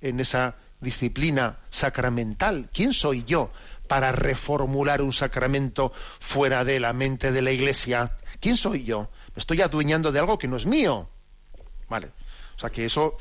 en 0.00 0.20
esa 0.20 0.56
disciplina 0.80 1.58
sacramental. 1.70 2.70
¿Quién 2.72 2.92
soy 2.92 3.24
yo 3.24 3.50
para 3.86 4.12
reformular 4.12 5.02
un 5.02 5.12
sacramento 5.12 5.92
fuera 6.20 6.64
de 6.64 6.80
la 6.80 6.92
mente 6.92 7.32
de 7.32 7.42
la 7.42 7.52
Iglesia? 7.52 8.16
¿Quién 8.40 8.56
soy 8.56 8.84
yo? 8.84 9.10
Me 9.34 9.40
estoy 9.40 9.60
adueñando 9.60 10.12
de 10.12 10.18
algo 10.18 10.38
que 10.38 10.48
no 10.48 10.56
es 10.56 10.66
mío. 10.66 11.08
Vale. 11.88 12.12
O 12.56 12.58
sea 12.60 12.70
que 12.70 12.84
eso 12.84 13.16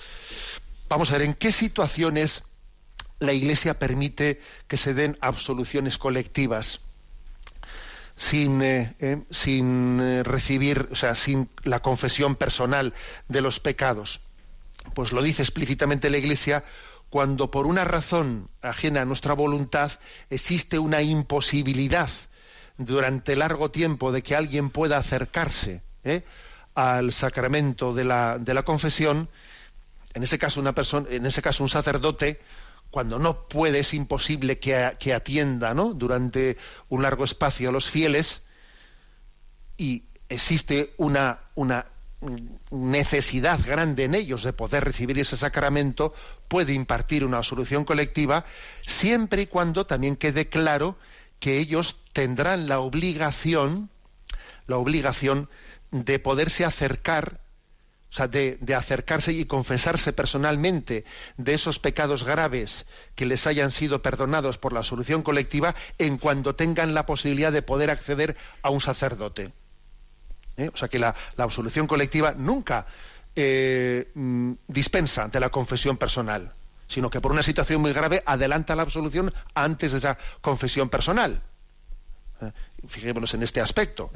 Vamos 0.90 1.12
a 1.12 1.20
ver 1.20 1.22
en 1.22 1.36
qué 1.36 1.52
situaciones 1.52 2.42
la 3.20 3.32
Iglesia 3.34 3.78
permite 3.78 4.42
que 4.68 4.76
se 4.76 4.96
den 4.96 5.18
absoluciones 5.22 6.00
colectivas 6.00 6.82
sin, 8.16 8.62
eh, 8.64 8.96
eh, 9.00 9.22
sin 9.30 10.00
eh, 10.02 10.24
recibir, 10.24 10.90
o 10.92 10.96
sea, 10.96 11.14
sin 11.14 11.48
la 11.64 11.82
confesión 11.82 12.36
personal 12.36 12.96
de 13.28 13.42
los 13.42 13.60
pecados. 13.60 14.22
Pues 14.96 15.12
lo 15.12 15.22
dice 15.22 15.44
explícitamente 15.44 16.10
la 16.10 16.18
Iglesia 16.18 16.64
cuando 17.12 17.52
por 17.52 17.68
una 17.68 17.86
razón 17.86 18.50
ajena 18.64 19.02
a 19.02 19.06
nuestra 19.06 19.34
voluntad 19.34 19.92
existe 20.32 20.80
una 20.80 21.04
imposibilidad 21.04 22.10
durante 22.80 23.36
largo 23.36 23.70
tiempo 23.70 24.12
de 24.12 24.24
que 24.24 24.36
alguien 24.36 24.72
pueda 24.72 24.98
acercarse 24.98 25.84
al 26.74 27.12
sacramento 27.14 27.94
de 27.94 28.06
la, 28.06 28.40
de 28.40 28.54
la 28.54 28.64
confesión, 28.64 29.30
en 30.14 30.24
ese 30.24 30.40
caso 30.40 30.60
una 30.60 30.74
persona, 30.74 31.08
en 31.10 31.26
ese 31.26 31.42
caso 31.42 31.64
un 31.64 31.70
sacerdote, 31.70 32.40
cuando 32.92 33.20
no 33.20 33.48
puede, 33.48 33.80
es 33.80 33.94
imposible 33.94 34.60
que, 34.60 35.14
atienda 35.14 35.74
¿no? 35.74 35.94
durante 35.94 36.58
un 36.90 37.04
largo 37.04 37.24
espacio 37.24 37.70
a 37.70 37.72
los 37.72 37.90
fieles 37.90 38.42
y 39.78 40.04
existe 40.28 40.94
una, 40.98 41.40
necesidad 42.72 43.60
grande 43.66 44.04
en 44.04 44.14
ellos 44.14 44.44
de 44.44 44.52
poder 44.52 44.84
recibir 44.84 45.18
ese 45.20 45.38
sacramento, 45.38 46.14
puede 46.48 46.74
impartir 46.74 47.24
una 47.24 47.44
solución 47.44 47.86
colectiva, 47.86 48.44
siempre 48.82 49.44
y 49.44 49.48
cuando 49.48 49.86
también 49.86 50.18
quede 50.18 50.50
claro 50.50 50.98
que 51.40 51.60
ellos 51.60 51.98
tendrán 52.12 52.68
la 52.68 52.80
obligación, 52.80 53.90
la 54.68 54.78
obligación 54.78 55.48
de 55.92 56.20
poderse 56.20 56.66
acercar 56.66 57.40
o 58.12 58.16
sea, 58.16 58.28
de, 58.28 58.58
acercarse 58.76 59.32
y 59.32 59.46
confesarse 59.46 60.14
personalmente 60.14 61.06
de 61.38 61.54
esos 61.54 61.78
pecados 61.78 62.24
graves 62.24 62.88
que 63.16 63.26
les 63.26 63.46
hayan 63.46 63.70
sido 63.70 64.02
perdonados 64.02 64.58
por 64.58 64.74
la 64.74 64.82
solución 64.82 65.22
colectiva 65.22 65.76
en 66.00 66.18
cuanto 66.18 66.56
tengan 66.56 66.96
la 66.96 67.06
posibilidad 67.06 67.52
de 67.52 67.62
poder 67.62 67.92
acceder 67.92 68.36
a 68.64 68.72
un 68.72 68.82
sacerdote. 68.82 69.52
¿Eh? 70.58 70.72
O 70.74 70.78
sea 70.78 70.88
que 70.88 70.98
la, 70.98 71.16
absolución 71.38 71.86
colectiva 71.86 72.34
nunca 72.36 72.88
eh, 73.36 74.10
mm, 74.16 74.54
dispensa 74.68 75.28
de 75.28 75.40
la 75.40 75.50
confesión 75.50 75.98
personal, 75.98 76.54
sino 76.88 77.12
que 77.12 77.22
por 77.22 77.32
una 77.32 77.44
situación 77.44 77.80
muy 77.80 77.94
grave 77.94 78.24
adelanta 78.26 78.76
la 78.76 78.82
absolución 78.82 79.32
antes 79.54 79.92
de 79.92 80.00
esa 80.00 80.18
confesión 80.42 80.90
personal. 80.90 81.44
¿Eh? 82.42 82.52
Fijémonos 82.88 83.36
en 83.36 83.44
este 83.44 83.62
aspecto. 83.62 84.10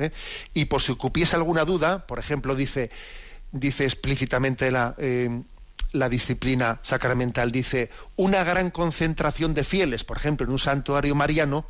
Y 0.55 0.65
por 0.65 0.81
si 0.81 0.95
cupiese 0.95 1.35
alguna 1.35 1.63
duda, 1.63 2.07
por 2.07 2.17
ejemplo, 2.17 2.55
dice 2.55 2.89
dice 3.53 3.85
explícitamente 3.85 4.69
la, 4.71 4.95
eh, 4.97 5.41
la 5.93 6.09
disciplina 6.09 6.79
sacramental, 6.81 7.51
dice 7.51 7.89
una 8.17 8.43
gran 8.43 8.71
concentración 8.71 9.53
de 9.53 9.63
fieles, 9.63 10.03
por 10.03 10.17
ejemplo, 10.17 10.45
en 10.45 10.51
un 10.51 10.59
santuario 10.59 11.15
mariano 11.15 11.65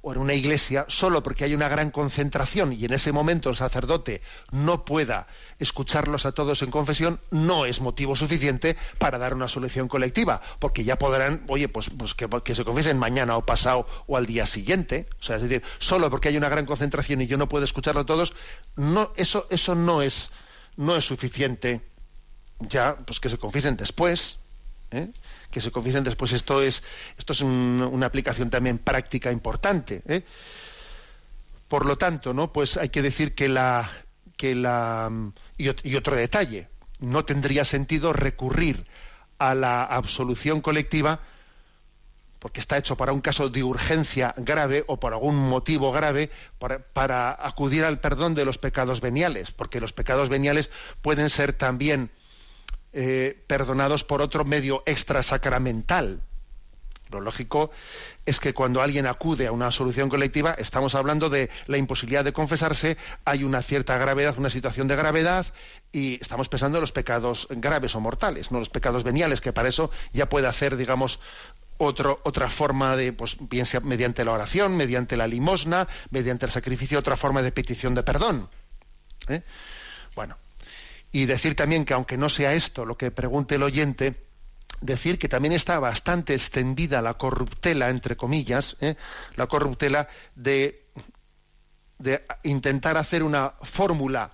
o 0.00 0.12
en 0.12 0.18
una 0.18 0.34
iglesia, 0.34 0.84
solo 0.88 1.24
porque 1.24 1.42
hay 1.42 1.56
una 1.56 1.68
gran 1.68 1.90
concentración 1.90 2.72
y 2.72 2.84
en 2.84 2.92
ese 2.92 3.10
momento 3.10 3.50
el 3.50 3.56
sacerdote 3.56 4.22
no 4.52 4.84
pueda 4.84 5.26
escucharlos 5.58 6.24
a 6.24 6.30
todos 6.30 6.62
en 6.62 6.70
confesión, 6.70 7.20
no 7.32 7.66
es 7.66 7.80
motivo 7.80 8.14
suficiente 8.14 8.76
para 8.98 9.18
dar 9.18 9.34
una 9.34 9.48
solución 9.48 9.88
colectiva, 9.88 10.40
porque 10.60 10.84
ya 10.84 10.96
podrán, 10.96 11.44
oye, 11.48 11.68
pues, 11.68 11.90
pues 11.90 12.14
que, 12.14 12.54
se 12.54 12.64
confiesen 12.64 12.96
mañana 12.96 13.36
o 13.36 13.44
pasado 13.44 13.88
o 14.06 14.16
al 14.16 14.26
día 14.26 14.46
siguiente. 14.46 15.08
O 15.20 15.22
sea, 15.24 15.36
es 15.36 15.42
decir, 15.42 15.64
solo 15.78 16.10
porque 16.10 16.28
hay 16.28 16.36
una 16.36 16.48
gran 16.48 16.64
concentración 16.64 17.20
y 17.20 17.26
yo 17.26 17.36
no 17.36 17.48
puedo 17.48 17.64
escucharlo 17.64 18.02
a 18.02 18.06
todos, 18.06 18.34
no, 18.76 19.10
eso, 19.16 19.48
eso 19.50 19.74
no 19.74 20.02
es 20.02 20.30
no 20.78 20.96
es 20.96 21.04
suficiente 21.04 21.82
ya 22.60 22.96
pues 22.96 23.20
que 23.20 23.28
se 23.28 23.36
confiesen 23.36 23.76
después 23.76 24.38
¿eh? 24.90 25.10
que 25.50 25.60
se 25.60 25.70
confiesen 25.70 26.04
después 26.04 26.32
esto 26.32 26.62
es 26.62 26.82
esto 27.18 27.32
es 27.32 27.40
una 27.42 28.06
aplicación 28.06 28.48
también 28.48 28.78
práctica 28.78 29.30
importante 29.30 30.02
¿eh? 30.06 30.24
por 31.68 31.84
lo 31.84 31.98
tanto 31.98 32.32
no 32.32 32.52
pues 32.52 32.76
hay 32.76 32.88
que 32.88 33.02
decir 33.02 33.34
que 33.34 33.48
la 33.48 33.90
que 34.36 34.54
la 34.54 35.10
y, 35.56 35.96
otro 35.96 36.16
detalle 36.16 36.68
no 37.00 37.24
tendría 37.24 37.64
sentido 37.64 38.12
recurrir 38.12 38.86
a 39.38 39.54
la 39.54 39.84
absolución 39.84 40.60
colectiva 40.60 41.20
porque 42.38 42.60
está 42.60 42.78
hecho 42.78 42.96
para 42.96 43.12
un 43.12 43.20
caso 43.20 43.48
de 43.48 43.62
urgencia 43.62 44.34
grave 44.36 44.84
o 44.86 44.98
por 44.98 45.12
algún 45.12 45.36
motivo 45.36 45.92
grave 45.92 46.30
para, 46.58 47.36
acudir 47.38 47.84
al 47.84 48.00
perdón 48.00 48.34
de 48.34 48.44
los 48.44 48.58
pecados 48.58 49.00
veniales, 49.00 49.50
porque 49.50 49.80
los 49.80 49.92
pecados 49.92 50.28
veniales 50.28 50.70
pueden 51.02 51.30
ser 51.30 51.52
también 51.52 52.10
eh, 52.92 53.42
perdonados 53.46 54.04
por 54.04 54.22
otro 54.22 54.44
medio 54.44 54.82
extrasacramental. 54.86 56.22
Lo 57.10 57.20
lógico 57.20 57.70
es 58.26 58.38
que 58.38 58.52
cuando 58.52 58.82
alguien 58.82 59.06
acude 59.06 59.46
a 59.46 59.52
una 59.52 59.70
solución 59.70 60.10
colectiva, 60.10 60.54
estamos 60.58 60.94
hablando 60.94 61.30
de 61.30 61.48
la 61.66 61.78
imposibilidad 61.78 62.24
de 62.24 62.34
confesarse, 62.34 62.98
hay 63.24 63.44
una 63.44 63.62
cierta 63.62 63.96
gravedad, 63.96 64.34
una 64.36 64.50
situación 64.50 64.88
de 64.88 64.96
gravedad, 64.96 65.46
y 65.90 66.18
estamos 66.20 66.50
pensando 66.50 66.76
en 66.76 66.82
los 66.82 66.92
pecados 66.92 67.48
graves 67.50 67.94
o 67.94 68.00
mortales, 68.00 68.50
no 68.50 68.58
los 68.58 68.68
pecados 68.68 69.04
veniales, 69.04 69.40
que 69.40 69.54
para 69.54 69.70
eso 69.70 69.90
ya 70.12 70.28
puede 70.28 70.46
hacer, 70.46 70.76
digamos, 70.76 71.20
otra 71.78 72.50
forma 72.50 72.96
de, 72.96 73.12
pues 73.12 73.36
bien 73.40 73.66
mediante 73.84 74.24
la 74.24 74.32
oración, 74.32 74.76
mediante 74.76 75.16
la 75.16 75.26
limosna, 75.26 75.86
mediante 76.10 76.46
el 76.46 76.52
sacrificio, 76.52 76.98
otra 76.98 77.16
forma 77.16 77.42
de 77.42 77.52
petición 77.52 77.94
de 77.94 78.02
perdón. 78.02 78.50
¿eh? 79.28 79.42
Bueno, 80.14 80.36
y 81.12 81.26
decir 81.26 81.54
también 81.54 81.84
que 81.84 81.94
aunque 81.94 82.16
no 82.16 82.28
sea 82.28 82.52
esto 82.52 82.84
lo 82.84 82.96
que 82.96 83.10
pregunte 83.10 83.54
el 83.54 83.62
oyente, 83.62 84.26
decir 84.80 85.18
que 85.18 85.28
también 85.28 85.52
está 85.52 85.78
bastante 85.78 86.34
extendida 86.34 87.00
la 87.00 87.14
corruptela, 87.14 87.90
entre 87.90 88.16
comillas, 88.16 88.76
¿eh? 88.80 88.96
la 89.36 89.46
corruptela 89.46 90.08
de, 90.34 90.86
de 91.98 92.24
intentar 92.42 92.96
hacer 92.96 93.22
una 93.22 93.54
fórmula 93.62 94.30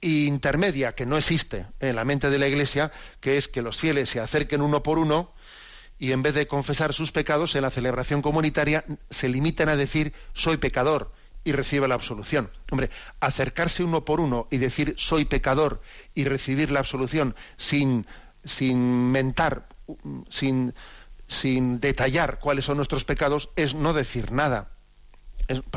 intermedia 0.00 0.94
que 0.94 1.06
no 1.06 1.16
existe 1.16 1.66
en 1.80 1.96
la 1.96 2.04
mente 2.04 2.28
de 2.28 2.38
la 2.38 2.46
Iglesia, 2.46 2.92
que 3.20 3.36
es 3.36 3.48
que 3.48 3.62
los 3.62 3.78
fieles 3.78 4.10
se 4.10 4.20
acerquen 4.20 4.60
uno 4.60 4.82
por 4.82 4.98
uno, 4.98 5.32
y 5.98 6.12
en 6.12 6.22
vez 6.22 6.34
de 6.34 6.46
confesar 6.46 6.92
sus 6.92 7.12
pecados 7.12 7.54
en 7.54 7.62
la 7.62 7.70
celebración 7.70 8.22
comunitaria 8.22 8.84
se 9.10 9.28
limitan 9.28 9.68
a 9.68 9.76
decir 9.76 10.12
soy 10.32 10.56
pecador 10.56 11.12
y 11.44 11.52
recibe 11.52 11.86
la 11.86 11.94
absolución. 11.94 12.50
Hombre, 12.70 12.90
acercarse 13.20 13.84
uno 13.84 14.04
por 14.04 14.20
uno 14.20 14.48
y 14.50 14.58
decir 14.58 14.94
soy 14.98 15.26
pecador 15.26 15.80
y 16.14 16.24
recibir 16.24 16.72
la 16.72 16.80
absolución 16.80 17.36
sin, 17.56 18.06
sin 18.44 19.12
mentar, 19.12 19.68
sin, 20.30 20.74
sin 21.26 21.80
detallar 21.80 22.38
cuáles 22.40 22.64
son 22.64 22.78
nuestros 22.78 23.04
pecados 23.04 23.50
es 23.56 23.74
no 23.74 23.92
decir 23.92 24.32
nada. 24.32 24.70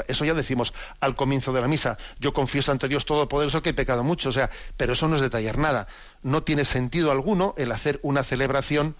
Eso 0.08 0.24
ya 0.24 0.34
decimos 0.34 0.74
al 1.02 1.18
comienzo 1.18 1.52
de 1.52 1.60
la 1.60 1.68
misa. 1.68 1.98
Yo 2.20 2.34
confieso 2.34 2.72
ante 2.72 2.88
Dios 2.88 3.06
Todopoderoso 3.06 3.62
que 3.62 3.72
he 3.72 3.74
pecado 3.74 4.02
mucho, 4.02 4.30
o 4.30 4.32
sea, 4.32 4.50
pero 4.78 4.94
eso 4.94 5.10
no 5.10 5.18
es 5.18 5.22
detallar 5.22 5.58
nada. 5.58 5.88
No 6.24 6.44
tiene 6.44 6.64
sentido 6.64 7.12
alguno 7.12 7.54
el 7.58 7.74
hacer 7.74 8.00
una 8.02 8.24
celebración 8.24 8.96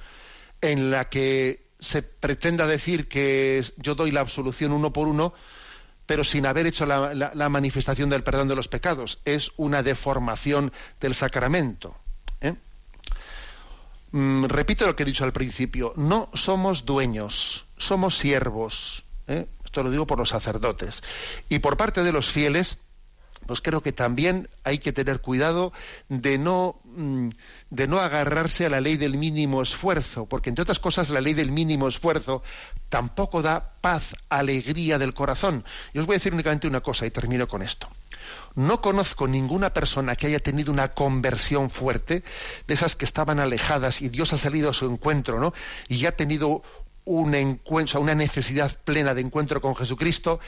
en 0.62 0.92
la 0.92 1.10
que 1.10 1.68
se 1.80 2.02
pretenda 2.02 2.66
decir 2.68 3.08
que 3.08 3.64
yo 3.78 3.96
doy 3.96 4.12
la 4.12 4.22
absolución 4.22 4.72
uno 4.72 4.92
por 4.94 5.08
uno, 5.08 5.34
pero 6.06 6.24
sin 6.24 6.46
haber 6.46 6.66
hecho 6.66 6.86
la, 6.86 7.50
manifestación 7.50 8.10
del 8.10 8.24
perdón 8.24 8.48
de 8.48 8.56
los 8.56 8.68
pecados. 8.68 9.20
Es 9.26 9.52
una 9.58 9.84
deformación 9.84 10.72
del 11.00 11.14
sacramento. 11.14 11.96
¿eh? 12.42 12.56
Mm, 14.12 14.46
repito 14.46 14.86
lo 14.86 14.96
que 14.96 15.04
he 15.04 15.06
dicho 15.06 15.26
al 15.26 15.34
principio, 15.34 15.94
no 15.98 16.30
somos 16.34 16.86
dueños, 16.86 17.66
somos 17.78 18.18
siervos. 18.18 19.04
¿eh? 19.28 19.48
Esto 19.66 19.84
lo 19.84 19.92
digo 19.92 20.08
por 20.08 20.18
los 20.18 20.30
sacerdotes. 20.30 21.04
Y 21.50 21.60
por 21.60 21.76
parte 21.78 22.02
de 22.04 22.14
los 22.14 22.28
fieles, 22.28 22.80
pues 23.48 23.62
creo 23.62 23.82
que 23.82 23.92
también 23.92 24.50
hay 24.64 24.80
que 24.80 24.94
tener 24.94 25.22
cuidado 25.22 25.74
de 26.10 26.38
no, 26.38 26.80
mm, 26.84 27.30
de 27.70 27.88
no 27.88 28.00
agarrarse 28.00 28.66
a 28.66 28.70
la 28.70 28.82
ley 28.82 28.98
del 28.98 29.18
mínimo 29.18 29.62
esfuerzo, 29.62 30.26
porque 30.26 30.50
entre 30.50 30.64
otras 30.64 30.80
cosas 30.80 31.10
la 31.10 31.22
ley 31.22 31.34
del 31.34 31.52
mínimo 31.52 31.88
esfuerzo 31.88 32.44
tampoco 32.90 33.42
da 33.42 33.74
paz, 33.82 34.16
alegría 34.30 34.98
del 34.98 35.14
corazón. 35.14 35.64
Y 35.94 36.00
os 36.00 36.06
voy 36.06 36.16
a 36.16 36.20
decir 36.20 36.34
únicamente 36.34 36.68
una 36.68 36.82
cosa 36.82 37.06
y 37.06 37.12
termino 37.12 37.48
con 37.48 37.62
esto. 37.62 37.88
No 38.56 38.82
conozco 38.82 39.28
ninguna 39.28 39.74
persona 39.74 40.16
que 40.16 40.28
haya 40.28 40.40
tenido 40.40 40.72
una 40.72 40.94
conversión 40.94 41.70
fuerte, 41.70 42.24
de 42.68 42.74
esas 42.74 42.96
que 42.96 43.06
estaban 43.06 43.40
alejadas 43.40 44.02
y 44.02 44.10
Dios 44.10 44.34
ha 44.34 44.38
salido 44.38 44.70
a 44.70 44.74
su 44.74 44.86
encuentro, 44.86 45.40
¿no? 45.40 45.54
Y 45.88 46.06
ha 46.06 46.16
tenido 46.16 46.64
un 47.06 47.36
encuentro, 47.36 48.02
una 48.02 48.16
necesidad 48.16 48.78
plena 48.84 49.14
de 49.14 49.22
encuentro 49.22 49.62
con 49.62 49.76
Jesucristo, 49.76 50.40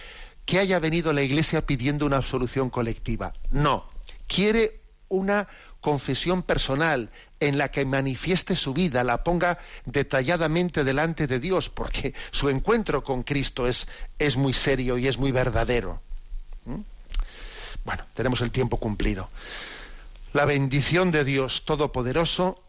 que 0.49 0.57
haya 0.57 0.79
venido 0.79 1.13
la 1.13 1.21
iglesia 1.21 1.63
pidiendo 1.63 2.07
una 2.07 2.17
absolución 2.17 2.71
colectiva. 2.71 3.33
No. 3.51 3.87
Quiere 4.25 4.81
una 5.07 5.47
confesión 5.79 6.41
personal 6.41 7.11
en 7.39 7.59
la 7.59 7.69
que 7.69 7.85
manifieste 7.85 8.55
su 8.55 8.73
vida, 8.73 9.03
la 9.03 9.23
ponga 9.23 9.59
detalladamente 9.85 10.83
delante 10.83 11.27
de 11.27 11.39
Dios, 11.39 11.69
porque 11.69 12.15
su 12.31 12.49
encuentro 12.49 13.03
con 13.03 13.21
Cristo 13.21 13.67
es, 13.67 13.87
es 14.17 14.37
muy 14.37 14.53
serio 14.53 14.97
y 14.97 15.07
es 15.07 15.19
muy 15.19 15.31
verdadero. 15.31 16.01
¿Mm? 16.65 16.81
Bueno, 17.85 18.05
tenemos 18.15 18.41
el 18.41 18.49
tiempo 18.49 18.77
cumplido. 18.77 19.29
La 20.33 20.45
bendición 20.45 21.11
de 21.11 21.25
Dios 21.25 21.63
Todopoderoso, 21.63 22.63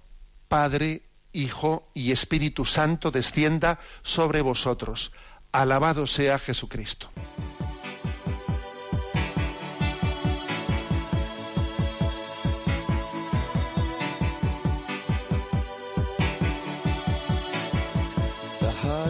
Padre, 0.49 1.01
Hijo 1.33 1.89
y 1.95 2.13
Espíritu 2.13 2.67
Santo 2.67 3.11
descienda 3.11 3.81
sobre 4.03 4.43
vosotros. 4.43 5.13
Alabado 5.51 6.07
sea 6.07 6.39
Jesucristo. 6.39 7.11